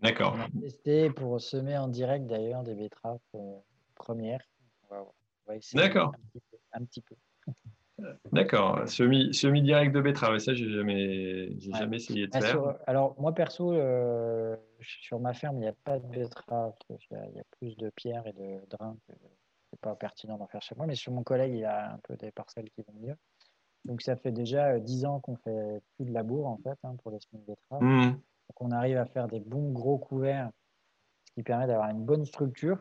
D'accord. 0.00 0.36
On 0.36 0.40
a 0.40 0.62
testé 0.62 1.10
pour 1.10 1.40
semer 1.40 1.78
en 1.78 1.88
direct 1.88 2.26
d'ailleurs 2.26 2.64
des 2.64 2.74
betteraves 2.74 3.18
euh, 3.36 3.56
premières. 3.94 4.40
On 4.90 5.06
va, 5.46 5.56
essayer 5.56 5.80
D'accord. 5.80 6.12
Un 6.72 6.84
petit 6.84 7.02
peu. 7.02 7.14
D'accord. 8.32 8.88
Semi, 8.88 9.32
semi 9.32 9.62
direct 9.62 9.94
de 9.94 10.00
betterave, 10.00 10.38
ça, 10.38 10.54
j'ai 10.54 10.70
jamais, 10.72 11.56
j'ai 11.58 11.70
jamais 11.72 11.96
essayé 11.98 12.26
de 12.26 12.32
bah, 12.32 12.40
faire. 12.40 12.78
alors, 12.88 13.14
moi, 13.20 13.32
perso, 13.32 13.72
euh, 13.72 14.56
sur 14.80 15.20
ma 15.20 15.34
ferme, 15.34 15.56
il 15.58 15.60
n'y 15.60 15.68
a 15.68 15.74
pas 15.84 16.00
de 16.00 16.06
betterave. 16.08 16.72
Il 16.90 16.96
y, 17.12 17.38
a, 17.38 17.44
plus 17.58 17.76
de 17.76 17.90
pierres 17.90 18.26
et 18.26 18.32
de 18.32 18.60
drains 18.70 18.96
que 19.06 19.12
c'est 19.72 19.80
pas 19.80 19.96
pertinent 19.96 20.38
d'en 20.38 20.46
faire 20.46 20.62
chez 20.62 20.74
moi. 20.74 20.86
Mais 20.86 20.94
sur 20.94 21.12
mon 21.12 21.22
collègue, 21.22 21.52
il 21.54 21.60
y 21.60 21.64
a 21.64 21.92
un 21.92 21.98
peu 22.04 22.16
des 22.16 22.30
parcelles 22.30 22.70
qui 22.70 22.82
vont 22.82 22.94
mieux. 23.00 23.16
Donc, 23.84 24.02
ça 24.02 24.14
fait 24.14 24.30
déjà 24.30 24.78
10 24.78 25.04
euh, 25.04 25.08
ans 25.08 25.20
qu'on 25.20 25.36
fait 25.36 25.82
plus 25.96 26.04
de 26.04 26.12
labour, 26.12 26.46
en 26.46 26.58
fait, 26.58 26.78
hein, 26.84 26.94
pour 27.02 27.10
les 27.10 27.18
semis 27.18 27.42
de 27.42 27.46
betterave. 27.46 27.82
Mmh. 27.82 28.10
Donc, 28.12 28.60
on 28.60 28.70
arrive 28.70 28.98
à 28.98 29.06
faire 29.06 29.26
des 29.26 29.40
bons 29.40 29.72
gros 29.72 29.98
couverts, 29.98 30.50
ce 31.24 31.32
qui 31.32 31.42
permet 31.42 31.66
d'avoir 31.66 31.90
une 31.90 32.04
bonne 32.04 32.24
structure 32.24 32.78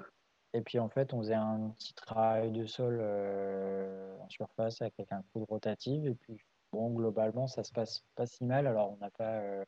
et 0.53 0.61
puis 0.61 0.79
en 0.79 0.89
fait, 0.89 1.13
on 1.13 1.19
faisait 1.19 1.33
un 1.33 1.73
petit 1.77 1.93
travail 1.93 2.51
de 2.51 2.65
sol 2.65 2.99
euh, 3.01 4.17
en 4.19 4.29
surface 4.29 4.81
avec 4.81 5.11
un 5.11 5.23
coup 5.31 5.39
de 5.39 5.45
rotative. 5.45 6.05
Et 6.07 6.15
puis 6.15 6.37
bon, 6.73 6.91
globalement, 6.91 7.47
ça 7.47 7.63
se 7.63 7.71
passe 7.71 8.03
pas 8.15 8.25
si 8.25 8.43
mal. 8.43 8.67
Alors 8.67 8.91
on 8.91 8.97
n'a 8.97 9.09
pas. 9.11 9.39
Euh, 9.39 9.63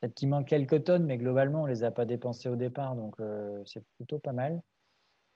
peut-être 0.00 0.14
qu'il 0.14 0.28
manque 0.28 0.48
quelques 0.48 0.84
tonnes, 0.84 1.04
mais 1.04 1.18
globalement, 1.18 1.62
on 1.62 1.66
les 1.66 1.84
a 1.84 1.90
pas 1.90 2.06
dépensées 2.06 2.48
au 2.48 2.56
départ. 2.56 2.96
Donc 2.96 3.20
euh, 3.20 3.62
c'est 3.66 3.84
plutôt 3.96 4.18
pas 4.18 4.32
mal. 4.32 4.62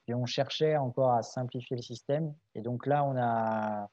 Et 0.09 0.15
on 0.15 0.27
cherchait 0.27 0.77
encore 0.77 1.13
à 1.13 1.23
simplifier 1.23 1.77
le 1.77 1.83
système. 1.83 2.35
Et 2.55 2.63
donc 2.63 2.87
là, 2.87 3.05
on 3.05 3.17
a, 3.17 3.89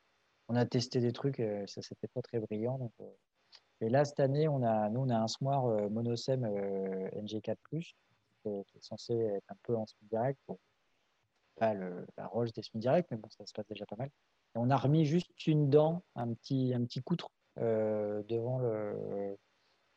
on 0.47 0.55
a 0.55 0.65
testé 0.65 0.99
des 0.99 1.11
trucs. 1.11 1.39
Et 1.39 1.65
ça, 1.67 1.81
c'était 1.81 2.07
pas 2.07 2.21
très 2.21 2.39
brillant. 2.39 2.77
Donc, 2.77 2.91
et 3.81 3.89
là, 3.89 4.05
cette 4.05 4.21
année, 4.21 4.47
on 4.47 4.63
a, 4.63 4.89
nous, 4.89 5.01
on 5.01 5.09
a 5.09 5.17
un 5.17 5.27
smoir 5.27 5.65
monosem 5.89 6.45
NG4, 6.45 7.57
qui 7.69 7.77
est, 8.45 8.63
censé 8.79 9.13
être 9.13 9.51
un 9.51 9.57
peu 9.63 9.75
en 9.75 9.85
speed 9.85 10.07
direct 10.09 10.39
pas 11.55 11.73
la 11.73 12.27
roche 12.27 12.51
des 12.53 12.61
semi 12.61 12.81
direct, 12.81 13.09
mais 13.11 13.17
bon, 13.17 13.29
ça 13.29 13.45
se 13.45 13.53
passe 13.53 13.67
déjà 13.67 13.85
pas 13.85 13.95
mal. 13.95 14.09
Et 14.09 14.57
on 14.57 14.69
a 14.69 14.77
remis 14.77 15.05
juste 15.05 15.47
une 15.47 15.69
dent, 15.69 16.03
un 16.15 16.33
petit, 16.33 16.73
un 16.73 16.83
petit 16.85 17.01
coutre 17.01 17.29
euh, 17.59 18.23
devant, 18.23 18.59
le, 18.59 19.37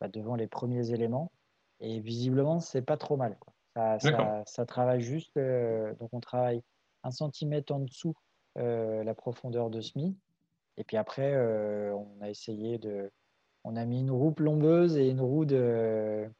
bah, 0.00 0.08
devant 0.08 0.36
les 0.36 0.46
premiers 0.46 0.90
éléments. 0.90 1.32
Et 1.80 2.00
visiblement, 2.00 2.60
c'est 2.60 2.82
pas 2.82 2.96
trop 2.96 3.16
mal. 3.16 3.36
Ça, 3.98 4.42
ça, 4.46 4.66
travaille 4.66 5.00
juste. 5.00 5.36
Euh, 5.36 5.94
donc, 6.00 6.10
on 6.12 6.20
travaille 6.20 6.62
un 7.04 7.10
centimètre 7.10 7.72
en 7.72 7.80
dessous 7.80 8.14
euh, 8.58 9.04
la 9.04 9.14
profondeur 9.14 9.70
de 9.70 9.80
SMI. 9.80 10.16
Et 10.76 10.84
puis 10.84 10.96
après, 10.96 11.36
on 11.92 12.20
a 12.20 12.30
essayé 12.30 12.78
de. 12.78 13.10
On 13.64 13.76
a 13.76 13.84
mis 13.84 14.00
une 14.00 14.10
roue 14.10 14.30
plombeuse 14.30 14.96
et 14.96 15.08
une 15.08 15.20
roue 15.20 15.44
de, 15.44 16.30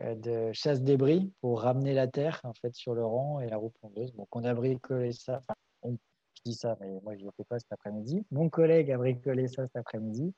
euh, 0.00 0.14
de 0.14 0.52
chasse 0.52 0.82
débris 0.82 1.32
pour 1.40 1.62
ramener 1.62 1.92
la 1.92 2.06
terre 2.06 2.40
en 2.44 2.52
fait 2.52 2.74
sur 2.74 2.94
le 2.94 3.04
rang 3.04 3.40
et 3.40 3.48
la 3.48 3.56
roue 3.56 3.70
plombeuse. 3.70 4.14
Donc 4.14 4.28
on 4.36 4.44
a 4.44 4.54
bricolé 4.54 5.12
ça. 5.12 5.42
Enfin, 5.82 5.96
je 6.34 6.42
dis 6.44 6.54
ça, 6.54 6.76
mais 6.80 7.00
moi 7.02 7.16
je 7.16 7.22
n'y 7.22 7.28
étais 7.28 7.44
pas 7.44 7.58
cet 7.58 7.72
après-midi. 7.72 8.24
Mon 8.30 8.48
collègue 8.48 8.92
a 8.92 8.96
bricolé 8.96 9.48
ça 9.48 9.66
cet 9.66 9.76
après-midi. 9.76 10.32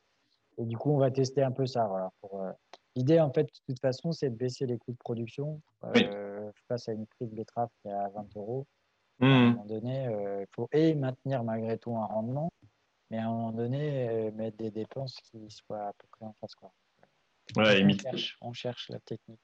Et 0.56 0.64
du 0.64 0.76
coup, 0.76 0.90
on 0.90 0.98
va 0.98 1.10
tester 1.10 1.42
un 1.42 1.52
peu 1.52 1.66
ça. 1.66 1.86
Voilà, 1.86 2.10
euh, 2.34 2.52
L'idée, 2.96 3.20
en 3.20 3.32
fait, 3.32 3.44
de 3.44 3.50
toute 3.66 3.80
façon, 3.80 4.12
c'est 4.12 4.30
de 4.30 4.34
baisser 4.34 4.66
les 4.66 4.78
coûts 4.78 4.92
de 4.92 4.98
production 4.98 5.60
euh, 5.84 6.29
face 6.70 6.88
à 6.88 6.92
une 6.92 7.06
prix 7.06 7.26
de 7.26 7.34
betterave 7.34 7.68
qui 7.82 7.88
est 7.88 7.92
à 7.92 8.08
20 8.08 8.36
euros. 8.36 8.66
À 9.20 9.26
un 9.26 9.28
mmh. 9.28 9.50
moment 9.50 9.64
donné, 9.66 10.04
il 10.40 10.46
faut 10.54 10.68
et 10.72 10.94
maintenir 10.94 11.44
malgré 11.44 11.76
tout 11.76 11.94
un 11.94 12.06
rendement, 12.06 12.50
mais 13.10 13.18
à 13.18 13.26
un 13.26 13.30
moment 13.30 13.52
donné, 13.52 14.30
mettre 14.30 14.56
des 14.56 14.70
dépenses 14.70 15.16
qui 15.24 15.50
soient 15.50 15.88
à 15.88 15.92
peu 15.92 16.06
près 16.10 16.24
en 16.24 16.34
face. 16.40 16.54
Quoi. 16.54 16.72
Ouais, 17.56 17.84
on, 17.84 17.98
cherche, 17.98 18.38
on 18.40 18.52
cherche 18.52 18.88
la 18.88 19.00
technique 19.00 19.40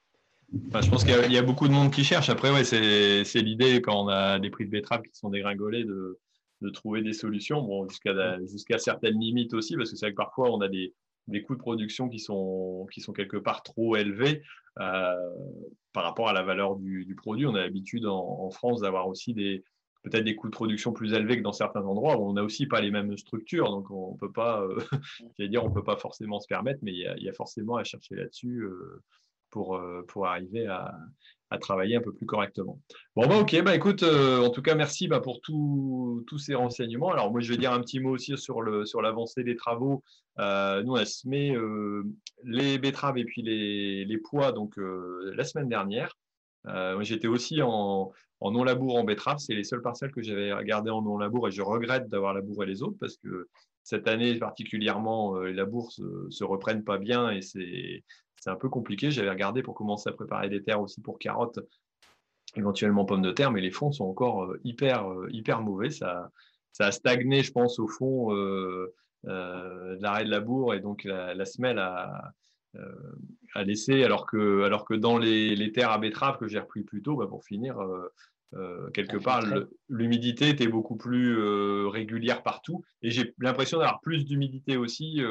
je 0.51 0.89
pense 0.89 1.03
qu'il 1.03 1.31
y, 1.31 1.37
a 1.37 1.41
beaucoup 1.41 1.67
de 1.67 1.73
monde 1.73 1.91
qui 1.91 2.03
cherche. 2.03 2.29
Après, 2.29 2.51
ouais, 2.51 2.63
c'est 2.63 3.41
l'idée 3.41 3.81
quand 3.81 4.05
on 4.05 4.07
a 4.07 4.39
des 4.39 4.49
prix 4.49 4.65
de 4.65 4.69
betterave 4.69 5.01
qui 5.01 5.13
sont 5.13 5.29
dégringolés 5.29 5.83
de, 5.83 6.19
de 6.61 6.69
trouver 6.69 7.01
des 7.01 7.13
solutions, 7.13 7.61
bon, 7.61 7.87
jusqu'à 7.89 8.77
certaines 8.77 9.19
limites 9.19 9.53
aussi, 9.53 9.75
parce 9.75 9.91
que 9.91 9.97
c'est 9.97 10.05
vrai 10.07 10.11
que 10.11 10.17
parfois 10.17 10.51
on 10.51 10.61
a 10.61 10.67
des, 10.67 10.93
des, 11.27 11.41
coûts 11.41 11.55
de 11.55 11.59
production 11.59 12.09
qui 12.09 12.19
sont, 12.19 12.87
qui 12.91 13.01
sont 13.01 13.13
quelque 13.13 13.37
part 13.37 13.63
trop 13.63 13.95
élevés 13.95 14.43
euh, 14.79 15.13
par 15.93 16.03
rapport 16.03 16.29
à 16.29 16.33
la 16.33 16.43
valeur 16.43 16.75
du, 16.75 17.05
du 17.05 17.15
produit. 17.15 17.45
On 17.45 17.55
a 17.55 17.61
l'habitude 17.61 18.05
en, 18.05 18.49
France 18.51 18.81
d'avoir 18.81 19.07
aussi 19.07 19.33
des 19.33 19.63
peut-être 20.03 20.23
des 20.23 20.35
coûts 20.35 20.47
de 20.47 20.55
production 20.55 20.93
plus 20.93 21.13
élevés 21.13 21.37
que 21.37 21.43
dans 21.43 21.51
certains 21.51 21.83
endroits 21.83 22.17
où 22.17 22.29
on 22.29 22.33
n'a 22.33 22.43
aussi 22.43 22.65
pas 22.65 22.79
les 22.79 22.91
mêmes 22.91 23.17
structures, 23.17 23.69
donc 23.69 23.91
on 23.91 24.15
peut 24.15 24.31
pas, 24.31 24.61
euh, 24.61 24.79
dire, 25.47 25.65
on 25.65 25.71
peut 25.71 25.83
pas 25.83 25.97
forcément 25.97 26.39
se 26.39 26.47
permettre, 26.47 26.79
mais 26.81 26.93
il 26.93 27.23
y 27.23 27.29
a, 27.29 27.33
forcément 27.33 27.75
à 27.75 27.83
chercher 27.83 28.15
là-dessus. 28.15 28.61
Euh, 28.61 29.03
pour, 29.49 29.81
pour 30.09 30.27
arriver 30.27 30.67
à, 30.67 30.93
à, 31.49 31.57
travailler 31.57 31.95
un 31.95 32.01
peu 32.01 32.13
plus 32.13 32.25
correctement. 32.25 32.79
Bon, 33.15 33.27
bah, 33.27 33.37
ok, 33.37 33.61
bah, 33.63 33.75
écoute, 33.75 34.03
euh, 34.03 34.39
en 34.39 34.49
tout 34.49 34.61
cas, 34.61 34.75
merci 34.75 35.07
bah, 35.07 35.19
pour 35.19 35.41
tous 35.41 36.37
ces 36.37 36.55
renseignements. 36.55 37.11
Alors, 37.11 37.31
moi, 37.31 37.41
je 37.41 37.51
vais 37.51 37.57
dire 37.57 37.71
un 37.71 37.81
petit 37.81 37.99
mot 37.99 38.11
aussi 38.11 38.37
sur 38.37 38.61
l'avancée 38.61 39.41
sur 39.41 39.43
des 39.43 39.55
travaux. 39.55 40.03
Euh, 40.39 40.83
nous, 40.83 40.93
on 40.93 40.97
a 40.97 41.05
semé 41.05 41.55
les 42.43 42.77
betteraves 42.77 43.17
et 43.17 43.25
puis 43.25 43.41
les, 43.41 44.05
les 44.05 44.17
pois 44.17 44.51
donc, 44.51 44.75
la 44.77 45.43
semaine 45.43 45.69
dernière. 45.69 46.17
J'étais 47.01 47.27
aussi 47.27 47.61
en, 47.61 48.11
en 48.41 48.51
non-labour 48.51 48.95
en 48.97 49.03
betterave. 49.03 49.37
C'est 49.39 49.55
les 49.55 49.63
seules 49.63 49.81
parcelles 49.81 50.11
que 50.11 50.21
j'avais 50.21 50.51
gardées 50.65 50.91
en 50.91 51.01
non-labour 51.01 51.47
et 51.47 51.51
je 51.51 51.61
regrette 51.61 52.09
d'avoir 52.09 52.33
labouré 52.33 52.65
les 52.65 52.83
autres 52.83 52.97
parce 52.99 53.17
que 53.17 53.47
cette 53.83 54.07
année 54.09 54.35
particulièrement, 54.35 55.39
les 55.39 55.53
labours 55.53 55.93
se, 55.93 56.03
se 56.29 56.43
reprennent 56.43 56.83
pas 56.83 56.97
bien 56.97 57.29
et 57.31 57.41
c'est 57.41 58.03
c'est 58.47 58.51
un 58.51 58.55
peu 58.55 58.69
compliqué. 58.69 59.11
J'avais 59.11 59.29
regardé 59.29 59.61
pour 59.61 59.75
commencer 59.75 60.09
à 60.09 60.13
préparer 60.13 60.47
des 60.47 60.63
terres 60.63 60.79
aussi 60.79 61.01
pour 61.01 61.19
carottes, 61.19 61.59
éventuellement 62.55 63.03
pommes 63.03 63.21
de 63.21 63.31
terre, 63.31 63.51
mais 63.51 63.59
les 63.59 63.71
fonds 63.71 63.91
sont 63.91 64.05
encore 64.05 64.45
euh, 64.45 64.61
hyper, 64.63 65.11
euh, 65.11 65.27
hyper 65.31 65.61
mauvais. 65.61 65.89
Ça, 65.89 66.31
ça 66.71 66.85
a 66.85 66.91
stagné, 66.93 67.43
je 67.43 67.51
pense, 67.51 67.77
au 67.77 67.89
fond 67.89 68.33
euh, 68.33 68.93
euh 69.25 69.97
l'arrêt 69.99 70.23
de 70.23 70.29
labour 70.29 70.73
et 70.73 70.79
donc 70.79 71.03
la, 71.03 71.43
semelle 71.43 71.79
a, 71.79 72.31
a, 73.53 73.63
laissé, 73.63 74.03
alors 74.05 74.25
que, 74.25 74.63
alors 74.63 74.85
que 74.85 74.93
dans 74.93 75.17
les, 75.17 75.71
terres 75.73 75.91
à 75.91 75.97
betterave 75.97 76.37
que 76.37 76.47
j'ai 76.47 76.59
repris 76.59 76.83
plus 76.83 77.01
tôt, 77.01 77.17
bah, 77.17 77.27
pour 77.27 77.43
finir, 77.43 77.77
quelque 78.93 79.17
part, 79.17 79.43
l'humidité 79.89 80.49
était 80.49 80.67
beaucoup 80.67 80.95
plus 80.95 81.35
régulière 81.87 82.43
partout. 82.43 82.85
Et 83.01 83.11
j'ai 83.11 83.33
l'impression 83.39 83.79
d'avoir 83.79 83.99
plus 83.99 84.23
d'humidité 84.23 84.77
aussi. 84.77 85.21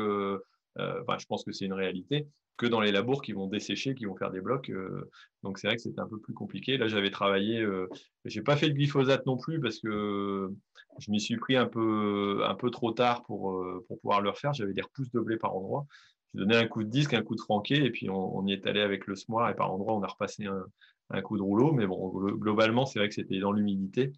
Enfin, 0.78 1.18
je 1.18 1.26
pense 1.26 1.44
que 1.44 1.52
c'est 1.52 1.64
une 1.64 1.72
réalité 1.72 2.26
que 2.56 2.66
dans 2.66 2.80
les 2.80 2.92
labours 2.92 3.22
qui 3.22 3.32
vont 3.32 3.46
dessécher, 3.46 3.94
qui 3.94 4.06
vont 4.06 4.16
faire 4.16 4.30
des 4.30 4.40
blocs. 4.40 4.70
Euh, 4.70 5.10
donc 5.42 5.58
c'est 5.58 5.66
vrai 5.66 5.76
que 5.76 5.82
c'était 5.82 6.00
un 6.00 6.08
peu 6.08 6.18
plus 6.18 6.34
compliqué. 6.34 6.78
Là, 6.78 6.88
j'avais 6.88 7.10
travaillé, 7.10 7.60
euh, 7.60 7.88
j'ai 8.24 8.42
pas 8.42 8.56
fait 8.56 8.68
de 8.68 8.74
glyphosate 8.74 9.26
non 9.26 9.36
plus 9.36 9.60
parce 9.60 9.78
que 9.78 10.50
je 10.98 11.10
m'y 11.10 11.20
suis 11.20 11.36
pris 11.36 11.56
un 11.56 11.66
peu, 11.66 12.42
un 12.44 12.54
peu 12.54 12.70
trop 12.70 12.92
tard 12.92 13.24
pour, 13.24 13.52
euh, 13.52 13.84
pour 13.88 14.00
pouvoir 14.00 14.20
le 14.20 14.30
refaire. 14.30 14.54
J'avais 14.54 14.72
des 14.72 14.82
repousses 14.82 15.10
de 15.10 15.20
blé 15.20 15.36
par 15.36 15.54
endroit. 15.54 15.86
J'ai 16.32 16.40
donné 16.40 16.56
un 16.56 16.66
coup 16.66 16.82
de 16.82 16.88
disque, 16.88 17.14
un 17.14 17.22
coup 17.22 17.34
de 17.34 17.40
franquet, 17.40 17.84
et 17.84 17.90
puis 17.90 18.10
on, 18.10 18.46
y 18.46 18.52
est 18.52 18.66
allé 18.66 18.80
avec 18.80 19.06
le 19.06 19.14
smoir, 19.14 19.48
et 19.48 19.54
par 19.54 19.72
endroit, 19.72 19.94
on 19.94 20.02
a 20.02 20.06
repassé 20.06 20.46
un, 20.46 20.64
un 21.10 21.22
coup 21.22 21.36
de 21.36 21.42
rouleau. 21.42 21.72
Mais 21.72 21.86
bon, 21.86 22.08
globalement, 22.08 22.84
c'est 22.84 22.98
vrai 22.98 23.08
que 23.08 23.14
c'était 23.14 23.38
dans 23.38 23.52
l'humidité. 23.52 24.12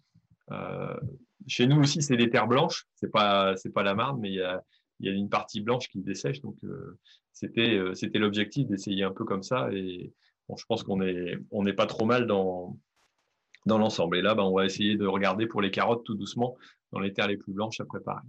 chez 1.47 1.67
nous 1.67 1.79
aussi, 1.79 2.01
c'est 2.01 2.17
des 2.17 2.29
terres 2.29 2.47
blanches. 2.47 2.87
C'est 2.95 3.11
pas, 3.11 3.55
pas 3.73 3.83
la 3.83 3.95
Marne, 3.95 4.19
mais 4.19 4.29
il 4.29 4.35
y 4.35 4.41
a, 4.41 4.63
il 4.99 5.07
y 5.07 5.09
a 5.09 5.13
une 5.13 5.29
partie 5.29 5.61
blanche 5.61 5.87
qui 5.89 5.99
dessèche. 5.99 6.41
Donc, 6.41 6.57
c'était 7.39 7.77
euh, 7.77 7.93
c'était 7.93 8.19
l'objectif 8.19 8.67
d'essayer 8.67 9.03
un 9.03 9.11
peu 9.11 9.23
comme 9.23 9.43
ça. 9.43 9.69
Et 9.71 10.13
bon, 10.47 10.57
je 10.57 10.65
pense 10.65 10.83
qu'on 10.83 10.97
n'est 10.97 11.37
on 11.51 11.65
est 11.65 11.73
pas 11.73 11.85
trop 11.85 12.05
mal 12.05 12.27
dans, 12.27 12.77
dans 13.65 13.77
l'ensemble. 13.77 14.17
Et 14.17 14.21
là, 14.21 14.35
ben, 14.35 14.43
on 14.43 14.55
va 14.55 14.65
essayer 14.65 14.97
de 14.97 15.05
regarder 15.05 15.47
pour 15.47 15.61
les 15.61 15.71
carottes 15.71 16.03
tout 16.03 16.15
doucement 16.15 16.57
dans 16.91 16.99
les 16.99 17.13
terres 17.13 17.27
les 17.27 17.37
plus 17.37 17.53
blanches 17.53 17.79
à 17.79 17.85
préparer. 17.85 18.23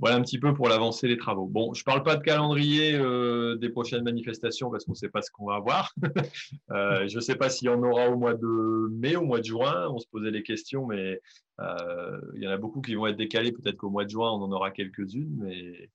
Voilà 0.00 0.16
un 0.16 0.22
petit 0.22 0.40
peu 0.40 0.52
pour 0.52 0.68
l'avancée 0.68 1.06
des 1.06 1.16
travaux. 1.16 1.46
Bon, 1.46 1.72
je 1.72 1.80
ne 1.80 1.84
parle 1.84 2.02
pas 2.02 2.16
de 2.16 2.22
calendrier 2.22 2.94
euh, 2.96 3.54
des 3.56 3.68
prochaines 3.68 4.02
manifestations 4.02 4.68
parce 4.70 4.84
qu'on 4.84 4.92
ne 4.92 4.96
sait 4.96 5.08
pas 5.08 5.22
ce 5.22 5.30
qu'on 5.30 5.46
va 5.46 5.54
avoir. 5.54 5.94
euh, 6.72 7.06
je 7.06 7.14
ne 7.14 7.20
sais 7.20 7.36
pas 7.36 7.48
s'il 7.48 7.66
y 7.66 7.68
en 7.70 7.80
aura 7.82 8.10
au 8.10 8.16
mois 8.16 8.34
de 8.34 8.88
mai, 8.90 9.14
au 9.14 9.24
mois 9.24 9.38
de 9.38 9.44
juin. 9.44 9.88
On 9.90 9.98
se 9.98 10.06
posait 10.08 10.32
des 10.32 10.42
questions, 10.42 10.86
mais 10.86 11.20
euh, 11.60 12.20
il 12.34 12.42
y 12.42 12.48
en 12.48 12.50
a 12.50 12.56
beaucoup 12.56 12.80
qui 12.80 12.96
vont 12.96 13.06
être 13.06 13.16
décalés. 13.16 13.52
Peut-être 13.52 13.76
qu'au 13.76 13.90
mois 13.90 14.04
de 14.04 14.10
juin, 14.10 14.32
on 14.32 14.42
en 14.42 14.50
aura 14.50 14.72
quelques-unes, 14.72 15.36
mais 15.38 15.90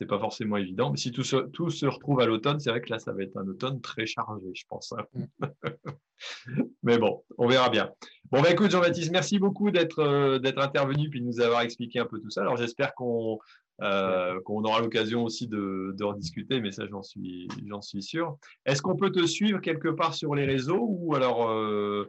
c'est 0.00 0.06
pas 0.06 0.18
forcément 0.18 0.56
évident. 0.56 0.90
Mais 0.90 0.96
si 0.96 1.12
tout 1.12 1.22
se, 1.22 1.36
tout 1.36 1.68
se 1.68 1.84
retrouve 1.84 2.20
à 2.20 2.26
l'automne, 2.26 2.58
c'est 2.58 2.70
vrai 2.70 2.80
que 2.80 2.88
là, 2.88 2.98
ça 2.98 3.12
va 3.12 3.22
être 3.22 3.36
un 3.36 3.46
automne 3.46 3.82
très 3.82 4.06
chargé, 4.06 4.46
je 4.54 4.64
pense. 4.66 4.92
Hein. 4.92 5.04
Mm. 5.14 5.46
Mais 6.82 6.98
bon, 6.98 7.22
on 7.36 7.46
verra 7.46 7.68
bien. 7.68 7.90
Bon, 8.30 8.40
bah, 8.40 8.50
écoute, 8.50 8.70
Jean-Baptiste, 8.70 9.12
merci 9.12 9.38
beaucoup 9.38 9.70
d'être 9.70 9.98
euh, 9.98 10.38
d'être 10.38 10.58
intervenu 10.58 11.10
puis 11.10 11.20
de 11.20 11.26
nous 11.26 11.40
avoir 11.40 11.60
expliqué 11.60 11.98
un 11.98 12.06
peu 12.06 12.18
tout 12.18 12.30
ça. 12.30 12.40
Alors, 12.40 12.56
j'espère 12.56 12.94
qu'on 12.94 13.38
euh, 13.82 14.40
qu'on 14.40 14.64
aura 14.64 14.80
l'occasion 14.80 15.22
aussi 15.22 15.48
de, 15.48 15.94
de 15.94 16.04
rediscuter, 16.04 16.62
mais 16.62 16.72
ça, 16.72 16.86
j'en 16.86 17.02
suis, 17.02 17.48
j'en 17.66 17.82
suis 17.82 18.02
sûr. 18.02 18.38
Est-ce 18.64 18.80
qu'on 18.80 18.96
peut 18.96 19.12
te 19.12 19.26
suivre 19.26 19.60
quelque 19.60 19.88
part 19.88 20.14
sur 20.14 20.34
les 20.34 20.46
réseaux 20.46 20.86
ou 20.88 21.14
alors 21.14 21.50
euh, 21.50 22.08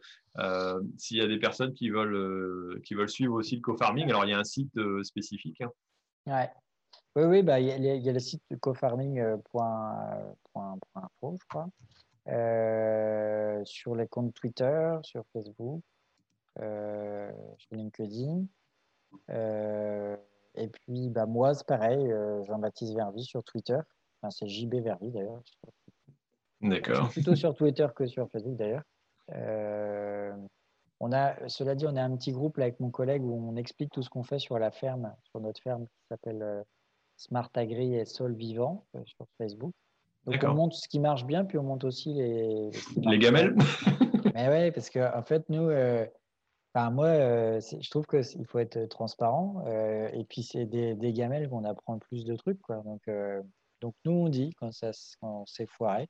s'il 0.97 1.17
y 1.17 1.21
a 1.21 1.27
des 1.27 1.39
personnes 1.39 1.73
qui 1.73 1.89
veulent, 1.89 2.79
qui 2.85 2.93
veulent 2.93 3.09
suivre 3.09 3.33
aussi 3.33 3.55
le 3.55 3.61
co-farming, 3.61 4.09
alors 4.09 4.23
il 4.23 4.31
y 4.31 4.33
a 4.33 4.39
un 4.39 4.45
site 4.45 4.79
spécifique. 5.03 5.59
Hein. 5.59 5.71
Ouais. 6.27 6.49
Oui, 7.15 7.23
oui, 7.23 7.43
bah, 7.43 7.59
il 7.59 7.67
y, 7.67 7.89
a, 7.89 7.95
y 7.95 8.09
a 8.09 8.13
le 8.13 8.19
site 8.19 8.41
cofarming.info, 8.61 11.37
je 11.39 11.45
crois. 11.47 11.69
Euh, 12.27 13.61
sur 13.65 13.95
les 13.95 14.07
comptes 14.07 14.33
Twitter, 14.33 14.97
sur 15.03 15.23
Facebook, 15.33 15.81
euh, 16.59 17.31
sur 17.57 17.75
LinkedIn. 17.75 18.45
Euh, 19.29 20.15
et 20.55 20.67
puis, 20.67 21.09
bah, 21.09 21.25
moi, 21.25 21.53
c'est 21.53 21.65
pareil, 21.65 22.13
Jean-Baptiste 22.45 22.95
Vervi 22.95 23.23
sur 23.23 23.43
Twitter. 23.43 23.79
Enfin, 24.21 24.29
c'est 24.29 24.47
JB 24.47 24.75
Vervi 24.75 25.11
d'ailleurs. 25.11 25.41
D'accord. 26.61 27.09
Plutôt 27.09 27.35
sur 27.35 27.55
Twitter 27.55 27.87
que 27.95 28.05
sur 28.05 28.29
Facebook 28.29 28.55
d'ailleurs. 28.55 28.83
on 30.99 31.11
a, 31.11 31.49
cela 31.49 31.75
dit, 31.75 31.87
on 31.87 31.95
a 31.95 32.03
un 32.03 32.15
petit 32.15 32.31
groupe 32.31 32.57
là, 32.57 32.65
avec 32.65 32.79
mon 32.79 32.91
collègue 32.91 33.23
où 33.23 33.33
on 33.33 33.55
explique 33.55 33.91
tout 33.91 34.03
ce 34.03 34.09
qu'on 34.09 34.23
fait 34.23 34.39
sur 34.39 34.59
la 34.59 34.71
ferme, 34.71 35.13
sur 35.23 35.41
notre 35.41 35.61
ferme 35.61 35.87
qui 35.87 36.07
s'appelle 36.07 36.63
Smart 37.21 37.49
Agri 37.55 37.95
et 37.95 38.05
Sol 38.05 38.33
Vivant 38.33 38.85
sur 39.05 39.27
Facebook. 39.37 39.73
Donc 40.25 40.43
on 40.43 40.53
monte 40.53 40.73
ce 40.73 40.87
qui 40.87 40.99
marche 40.99 41.25
bien, 41.25 41.45
puis 41.45 41.57
on 41.57 41.63
monte 41.63 41.83
aussi 41.83 42.13
les 42.13 42.71
les 42.97 43.19
gamelles. 43.19 43.55
Mais 44.35 44.47
ouais, 44.47 44.71
parce 44.71 44.89
que 44.89 45.17
en 45.17 45.23
fait 45.23 45.47
nous, 45.49 45.69
euh, 45.69 46.05
enfin 46.73 46.89
moi, 46.89 47.07
euh, 47.07 47.59
je 47.59 47.89
trouve 47.89 48.05
que 48.05 48.21
il 48.37 48.45
faut 48.45 48.59
être 48.59 48.85
transparent. 48.85 49.63
Euh, 49.67 50.09
et 50.13 50.23
puis 50.25 50.43
c'est 50.43 50.65
des, 50.65 50.95
des, 50.95 51.13
gamelles 51.13 51.49
qu'on 51.49 51.63
apprend 51.63 51.97
plus 51.99 52.23
de 52.23 52.35
trucs, 52.35 52.61
quoi. 52.61 52.77
Donc 52.77 53.01
donc 53.81 53.95
nous 54.05 54.11
on 54.11 54.29
dit 54.29 54.53
quand 54.59 54.71
ça 54.71 54.91
quand 55.19 55.45
c'est 55.47 55.67
foiré, 55.67 56.07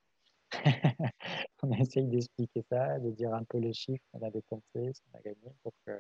on 1.64 1.72
essaye 1.72 2.08
d'expliquer 2.08 2.64
ça, 2.70 3.00
de 3.00 3.12
dire 3.12 3.34
un 3.34 3.44
peu 3.44 3.58
les 3.58 3.74
chiffres 3.74 4.04
qu'on 4.12 4.26
a 4.26 4.30
dépensés, 4.30 4.94
ce 4.94 5.02
qu'on 5.02 5.18
a 5.18 5.22
gagné, 5.22 5.56
pour 5.64 5.74
que 5.86 6.00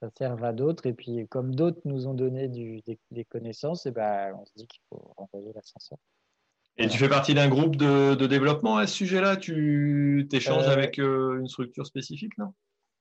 ça 0.00 0.08
serve 0.16 0.42
à 0.44 0.52
d'autres. 0.52 0.86
Et 0.86 0.92
puis 0.92 1.26
comme 1.28 1.54
d'autres 1.54 1.80
nous 1.84 2.06
ont 2.06 2.14
donné 2.14 2.48
du, 2.48 2.82
des, 3.10 3.24
connaissances, 3.24 3.86
et 3.86 3.90
ben 3.90 4.34
on 4.38 4.44
se 4.44 4.52
dit 4.56 4.66
qu'il 4.66 4.82
faut 4.88 5.14
renvoyer 5.16 5.52
l'ascenseur. 5.54 5.98
Et 6.76 6.88
tu 6.88 6.98
fais 6.98 7.08
partie 7.08 7.34
d'un 7.34 7.48
groupe 7.48 7.76
de, 7.76 8.14
de, 8.14 8.26
développement 8.26 8.78
à 8.78 8.86
ce 8.86 8.94
sujet-là? 8.94 9.36
Tu 9.36 10.26
t'échanges 10.30 10.66
euh, 10.66 10.72
avec 10.72 10.98
euh, 10.98 11.38
une 11.38 11.48
structure 11.48 11.86
spécifique, 11.86 12.36
non 12.38 12.54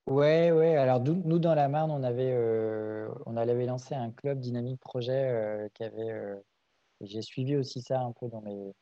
Ouais, 0.07 0.51
ouais. 0.51 0.75
Alors 0.75 1.01
nous, 1.01 1.39
dans 1.39 1.55
la 1.55 1.69
Marne, 1.69 1.91
on 1.91 2.03
avait, 2.03 2.33
euh, 2.33 3.07
on 3.25 3.37
avait 3.37 3.65
lancé 3.65 3.93
un 3.95 4.11
club 4.11 4.39
dynamique 4.39 4.79
projet 4.79 5.69
qui 5.75 5.83
avait. 5.83 6.35
J'ai 7.01 7.21
suivi 7.21 7.55
aussi 7.55 7.81
ça 7.81 8.01
un 8.01 8.11
peu 8.11 8.27
dans 8.27 8.41
mes, 8.41 8.73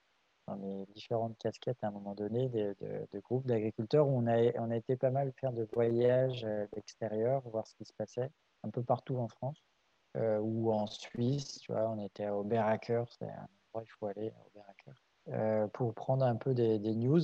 dans 0.47 0.57
mes 0.57 0.85
différentes 0.87 1.37
casquettes 1.37 1.83
à 1.83 1.87
un 1.87 1.91
moment 1.91 2.15
donné 2.15 2.49
de, 2.49 3.19
groupes 3.19 3.45
d'agriculteurs 3.45 4.07
où 4.07 4.17
on 4.17 4.27
a, 4.27 4.57
on 4.59 4.71
a 4.71 4.75
été 4.75 4.95
pas 4.95 5.11
mal 5.11 5.31
faire 5.39 5.51
de 5.53 5.67
voyages 5.73 6.47
d'extérieur, 6.73 7.41
voir 7.49 7.67
ce 7.67 7.75
qui 7.75 7.85
se 7.85 7.93
passait 7.93 8.29
un 8.63 8.69
peu 8.69 8.83
partout 8.83 9.17
en 9.17 9.27
France 9.27 9.61
ou 10.15 10.71
en 10.71 10.87
Suisse. 10.87 11.59
Tu 11.59 11.71
vois, 11.71 11.89
on 11.89 12.03
était 12.03 12.25
à 12.25 12.35
Auberacker, 12.35 13.03
c'est 13.19 13.29
un 13.29 13.47
il 13.81 13.91
faut 13.99 14.07
aller 14.07 14.31
au 14.55 15.31
euh, 15.31 15.67
pour 15.67 15.93
prendre 15.93 16.25
un 16.25 16.35
peu 16.35 16.53
des, 16.53 16.79
news. 16.79 17.21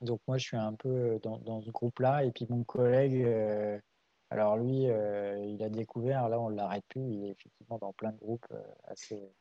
Donc 0.00 0.20
moi, 0.28 0.38
je 0.38 0.46
suis 0.46 0.56
un 0.56 0.74
peu 0.74 1.18
dans, 1.22 1.60
ce 1.60 1.70
groupe-là. 1.70 2.24
Et 2.24 2.30
puis 2.30 2.46
mon 2.48 2.62
collègue, 2.64 3.22
euh, 3.24 3.78
alors 4.30 4.56
lui, 4.56 4.88
euh, 4.88 5.36
il 5.44 5.62
a 5.62 5.68
découvert, 5.68 6.28
là 6.28 6.38
on 6.40 6.50
ne 6.50 6.56
l'arrête 6.56 6.84
plus, 6.88 7.02
il 7.02 7.24
est 7.24 7.30
effectivement 7.30 7.78
dans 7.78 7.92
plein 7.92 8.12
de 8.12 8.18
groupes 8.18 8.46
assez, 8.84 9.32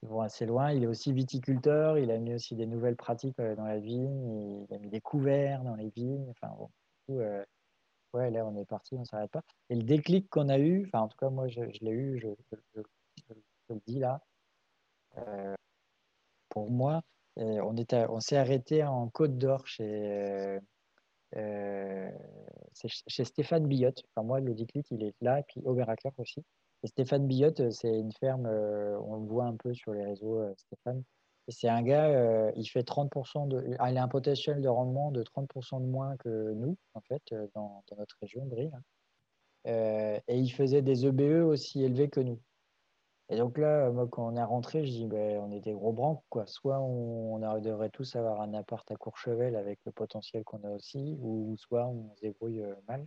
qui 0.00 0.06
vont 0.06 0.20
assez 0.22 0.46
loin. 0.46 0.72
Il 0.72 0.82
est 0.84 0.86
aussi 0.86 1.12
viticulteur, 1.12 1.98
il 1.98 2.10
a 2.10 2.18
mis 2.18 2.34
aussi 2.34 2.56
des 2.56 2.66
nouvelles 2.66 2.96
pratiques 2.96 3.40
dans 3.40 3.64
la 3.64 3.78
vigne, 3.78 4.64
il 4.68 4.74
a 4.74 4.78
mis 4.78 4.88
des 4.88 5.00
couverts 5.00 5.62
dans 5.62 5.76
les 5.76 5.90
vignes. 5.90 6.26
Enfin 6.30 6.54
bon, 6.58 6.70
ouais, 8.14 8.30
là 8.30 8.44
on 8.46 8.56
est 8.56 8.64
parti, 8.64 8.96
on 8.96 9.00
ne 9.00 9.04
s'arrête 9.04 9.30
pas. 9.30 9.42
Et 9.68 9.76
le 9.76 9.82
déclic 9.82 10.28
qu'on 10.30 10.48
a 10.48 10.58
eu, 10.58 10.86
enfin 10.86 11.00
en 11.00 11.08
tout 11.08 11.18
cas 11.18 11.30
moi 11.30 11.48
je, 11.48 11.60
l'ai 11.60 11.90
eu, 11.90 12.18
je, 12.18 12.28
le 13.68 13.80
dis 13.86 13.98
là, 14.00 14.20
pour 16.48 16.70
moi, 16.70 17.02
euh, 17.38 17.60
on, 17.62 17.74
on 18.14 18.20
s'est 18.20 18.36
arrêté 18.36 18.84
en 18.84 19.08
Côte 19.08 19.38
d'Or 19.38 19.66
chez, 19.66 20.58
euh, 21.36 22.10
chez 23.06 23.24
Stéphane 23.24 23.66
Billotte. 23.66 24.02
Enfin, 24.14 24.26
moi, 24.26 24.40
le 24.40 24.54
déclic, 24.54 24.86
il 24.90 25.02
est 25.02 25.14
là, 25.20 25.40
et 25.40 25.44
puis 25.44 25.62
Auberacker 25.64 26.10
aussi. 26.18 26.44
Et 26.82 26.86
Stéphane 26.86 27.26
Billotte, 27.26 27.60
euh, 27.60 27.70
c'est 27.70 27.98
une 27.98 28.12
ferme, 28.12 28.46
on 28.46 29.16
le 29.16 29.26
voit 29.26 29.44
un 29.44 29.56
peu 29.56 29.74
sur 29.74 29.92
les 29.92 30.04
réseaux, 30.04 30.42
Stéphane. 30.56 31.02
c'est 31.48 31.68
un 31.68 31.82
gars, 31.82 32.52
il 32.56 32.66
fait 32.66 32.82
30% 32.82 33.48
de. 33.48 33.76
A 33.78 33.86
un 33.86 34.08
potentiel 34.08 34.60
de 34.60 34.68
rendement 34.68 35.10
de 35.10 35.22
30% 35.22 35.80
de 35.80 35.86
moins 35.86 36.16
que 36.18 36.52
nous, 36.54 36.76
en 36.94 37.00
fait, 37.00 37.34
dans, 37.54 37.82
notre 37.98 38.16
région, 38.20 38.46
Brie. 38.46 38.70
et 39.64 40.20
il 40.28 40.50
faisait 40.50 40.82
des 40.82 41.06
EBE 41.06 41.44
aussi 41.44 41.82
élevés 41.84 42.08
que 42.08 42.20
nous. 42.20 42.40
Et 43.30 43.36
donc 43.36 43.58
là, 43.58 43.90
moi, 43.92 44.08
quand 44.08 44.26
on 44.26 44.36
est 44.36 44.42
rentré, 44.42 44.84
je 44.84 44.90
dis, 44.90 45.06
ben, 45.06 45.38
on 45.38 45.56
des 45.56 45.72
gros 45.72 45.92
branques, 45.92 46.22
quoi. 46.30 46.46
Soit 46.48 46.80
on, 46.80 47.38
devrait 47.60 47.90
tous 47.90 48.16
avoir 48.16 48.40
un 48.40 48.54
appart 48.54 48.90
à 48.90 48.96
Courchevel 48.96 49.54
avec 49.54 49.78
le 49.84 49.92
potentiel 49.92 50.42
qu'on 50.42 50.64
a 50.64 50.70
aussi, 50.70 51.16
ou 51.20 51.54
soit 51.56 51.86
on 51.86 52.12
se 52.16 52.22
débrouille 52.22 52.62
euh, 52.62 52.74
mal. 52.88 53.06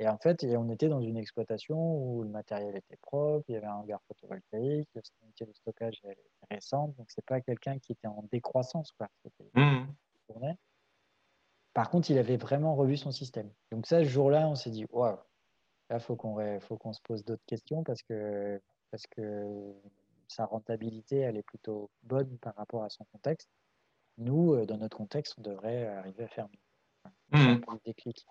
Et 0.00 0.08
en 0.08 0.16
fait, 0.16 0.42
on 0.44 0.70
était 0.70 0.88
dans 0.88 1.02
une 1.02 1.18
exploitation 1.18 1.76
où 1.78 2.22
le 2.22 2.30
matériel 2.30 2.74
était 2.74 2.96
propre, 2.96 3.44
il 3.48 3.52
y 3.52 3.56
avait 3.56 3.66
un 3.66 3.74
hangar 3.74 4.00
photovoltaïque, 4.08 4.88
l'unité 5.20 5.44
de 5.44 5.52
stockage 5.52 6.00
est 6.04 6.16
récente, 6.50 6.96
donc 6.96 7.10
c'est 7.10 7.24
pas 7.26 7.42
quelqu'un 7.42 7.78
qui 7.78 7.92
était 7.92 8.06
en 8.06 8.24
décroissance, 8.32 8.92
quoi. 8.92 9.08
Mmh. 9.54 9.84
Par 11.74 11.90
contre, 11.90 12.10
il 12.10 12.16
avait 12.16 12.38
vraiment 12.38 12.74
revu 12.74 12.96
son 12.96 13.10
système. 13.10 13.52
Donc 13.70 13.86
ça, 13.86 14.02
ce 14.02 14.08
jour-là, 14.08 14.48
on 14.48 14.54
s'est 14.54 14.70
dit, 14.70 14.86
waouh, 14.90 15.18
là, 15.90 15.98
faut 15.98 16.16
qu'on 16.16 16.60
faut 16.60 16.78
qu'on 16.78 16.94
se 16.94 17.02
pose 17.02 17.22
d'autres 17.22 17.44
questions 17.44 17.84
parce 17.84 18.02
que 18.02 18.58
parce 18.90 19.06
que 19.06 19.74
sa 20.28 20.46
rentabilité, 20.46 21.18
elle 21.18 21.36
est 21.36 21.42
plutôt 21.42 21.90
bonne 22.04 22.38
par 22.38 22.54
rapport 22.54 22.84
à 22.84 22.88
son 22.88 23.04
contexte. 23.12 23.50
Nous, 24.16 24.54
euh, 24.54 24.64
dans 24.64 24.78
notre 24.78 24.96
contexte, 24.96 25.34
on 25.36 25.42
devrait 25.42 25.86
arriver 25.88 26.24
à 26.24 26.28
faire 26.28 26.48
mieux. 26.48 27.56
Mmh. 27.56 27.60
Déclic. 27.84 28.26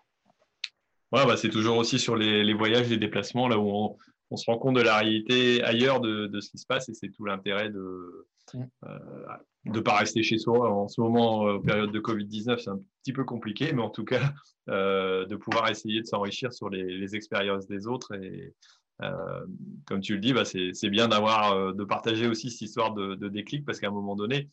Ouais, 1.11 1.25
bah, 1.25 1.37
c'est 1.37 1.49
toujours 1.49 1.77
aussi 1.77 1.97
sur 1.97 2.15
les, 2.15 2.53
voyages, 2.53 2.89
les 2.89 2.97
déplacements, 2.97 3.47
là 3.47 3.57
où 3.57 3.97
on, 4.31 4.37
se 4.37 4.45
rend 4.45 4.59
compte 4.59 4.75
de 4.75 4.81
la 4.81 4.97
réalité 4.97 5.63
ailleurs 5.63 5.99
de, 6.01 6.39
ce 6.39 6.51
qui 6.51 6.59
se 6.59 6.67
passe 6.67 6.87
et 6.89 6.93
c'est 6.93 7.09
tout 7.09 7.25
l'intérêt 7.25 7.69
de 7.69 8.27
ne 8.53 8.59
mmh. 8.59 9.75
euh, 9.75 9.81
pas 9.81 9.97
rester 9.97 10.21
chez 10.21 10.37
soi. 10.37 10.71
En 10.71 10.87
ce 10.87 11.01
moment, 11.01 11.39
en 11.41 11.59
période 11.59 11.91
de 11.91 11.99
Covid-19, 11.99 12.59
c'est 12.59 12.69
un 12.69 12.79
petit 13.01 13.13
peu 13.13 13.23
compliqué, 13.23 13.73
mais 13.73 13.81
en 13.81 13.89
tout 13.89 14.05
cas, 14.05 14.33
euh, 14.69 15.25
de 15.25 15.35
pouvoir 15.35 15.69
essayer 15.69 16.01
de 16.01 16.05
s'enrichir 16.05 16.53
sur 16.53 16.69
les, 16.69 16.83
les, 16.83 17.15
expériences 17.15 17.65
des 17.65 17.87
autres 17.87 18.13
et, 18.13 18.53
euh, 19.01 19.45
comme 19.85 20.01
tu 20.01 20.13
le 20.13 20.19
dis, 20.19 20.33
bah, 20.33 20.43
c'est 20.45 20.89
bien 20.89 21.07
d'avoir, 21.07 21.53
euh, 21.53 21.73
de 21.73 21.83
partager 21.83 22.27
aussi 22.27 22.51
cette 22.51 22.61
histoire 22.61 22.93
de, 22.93 23.15
déclic 23.29 23.65
parce 23.65 23.79
qu'à 23.79 23.87
un 23.87 23.91
moment 23.91 24.15
donné, 24.15 24.49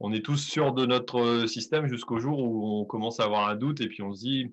on 0.00 0.12
est 0.12 0.24
tous 0.24 0.36
sûrs 0.36 0.72
de 0.72 0.86
notre 0.86 1.46
système 1.46 1.86
jusqu'au 1.86 2.18
jour 2.18 2.40
où 2.40 2.80
on 2.80 2.84
commence 2.84 3.20
à 3.20 3.24
avoir 3.24 3.48
un 3.48 3.54
doute 3.54 3.80
et 3.80 3.88
puis 3.88 4.02
on 4.02 4.12
se 4.12 4.20
dit, 4.20 4.50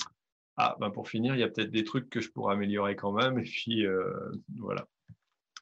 ah, 0.57 0.75
bah, 0.79 0.89
pour 0.89 1.09
finir, 1.09 1.35
il 1.35 1.39
y 1.39 1.43
a 1.43 1.47
peut-être 1.47 1.71
des 1.71 1.83
trucs 1.83 2.09
que 2.09 2.21
je 2.21 2.29
pourrais 2.29 2.53
améliorer 2.53 2.95
quand 2.95 3.11
même. 3.11 3.39
Et 3.39 3.43
puis, 3.43 3.85
euh, 3.85 4.31
voilà. 4.57 4.85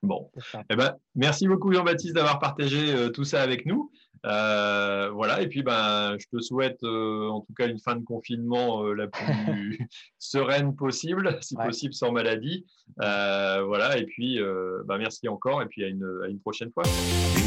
Bon. 0.02 0.32
Eh 0.70 0.76
ben, 0.76 0.96
merci 1.16 1.48
beaucoup, 1.48 1.74
Jean-Baptiste, 1.74 2.16
d'avoir 2.16 2.40
partagé 2.40 3.12
tout 3.12 3.26
ça 3.26 3.42
avec 3.42 3.66
nous. 3.66 3.92
Euh, 4.26 5.10
voilà, 5.14 5.42
et 5.42 5.48
puis 5.48 5.64
ben, 5.64 6.18
je 6.20 6.26
te 6.28 6.42
souhaite 6.42 6.84
euh, 6.84 7.30
en 7.30 7.42
tout 7.42 7.54
cas 7.54 7.68
une 7.68 7.80
fin 7.80 7.96
de 7.96 8.04
confinement 8.04 8.84
euh, 8.84 8.94
la 8.94 9.08
plus 9.08 9.80
sereine 10.20 10.76
possible, 10.76 11.38
si 11.42 11.56
possible 11.56 11.94
sans 11.94 12.12
maladie. 12.12 12.66
voilà, 12.98 13.98
et 13.98 14.06
puis 14.06 14.40
ben, 14.86 14.98
merci 14.98 15.28
encore, 15.28 15.62
et 15.62 15.66
puis 15.68 15.84
à 15.84 15.88
une, 15.88 16.08
à 16.24 16.28
une 16.28 16.40
prochaine 16.40 16.72
fois. 16.72 16.84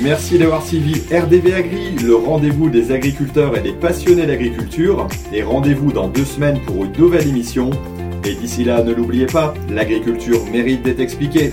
Merci 0.03 0.39
d'avoir 0.39 0.64
suivi 0.64 0.95
RDV 1.14 1.55
Agri, 1.55 1.97
le 1.97 2.16
rendez-vous 2.16 2.70
des 2.70 2.91
agriculteurs 2.91 3.57
et 3.57 3.61
des 3.61 3.73
passionnés 3.73 4.27
d'agriculture. 4.27 5.07
Et 5.33 5.43
rendez-vous 5.43 5.93
dans 5.93 6.09
deux 6.09 6.25
semaines 6.25 6.61
pour 6.64 6.85
une 6.85 6.93
nouvelle 6.93 7.29
émission. 7.29 7.70
Et 8.25 8.35
d'ici 8.35 8.64
là, 8.64 8.83
ne 8.83 8.93
l'oubliez 8.93 9.27
pas, 9.27 9.55
l'agriculture 9.68 10.45
mérite 10.51 10.83
d'être 10.83 11.01
expliquée. 11.01 11.53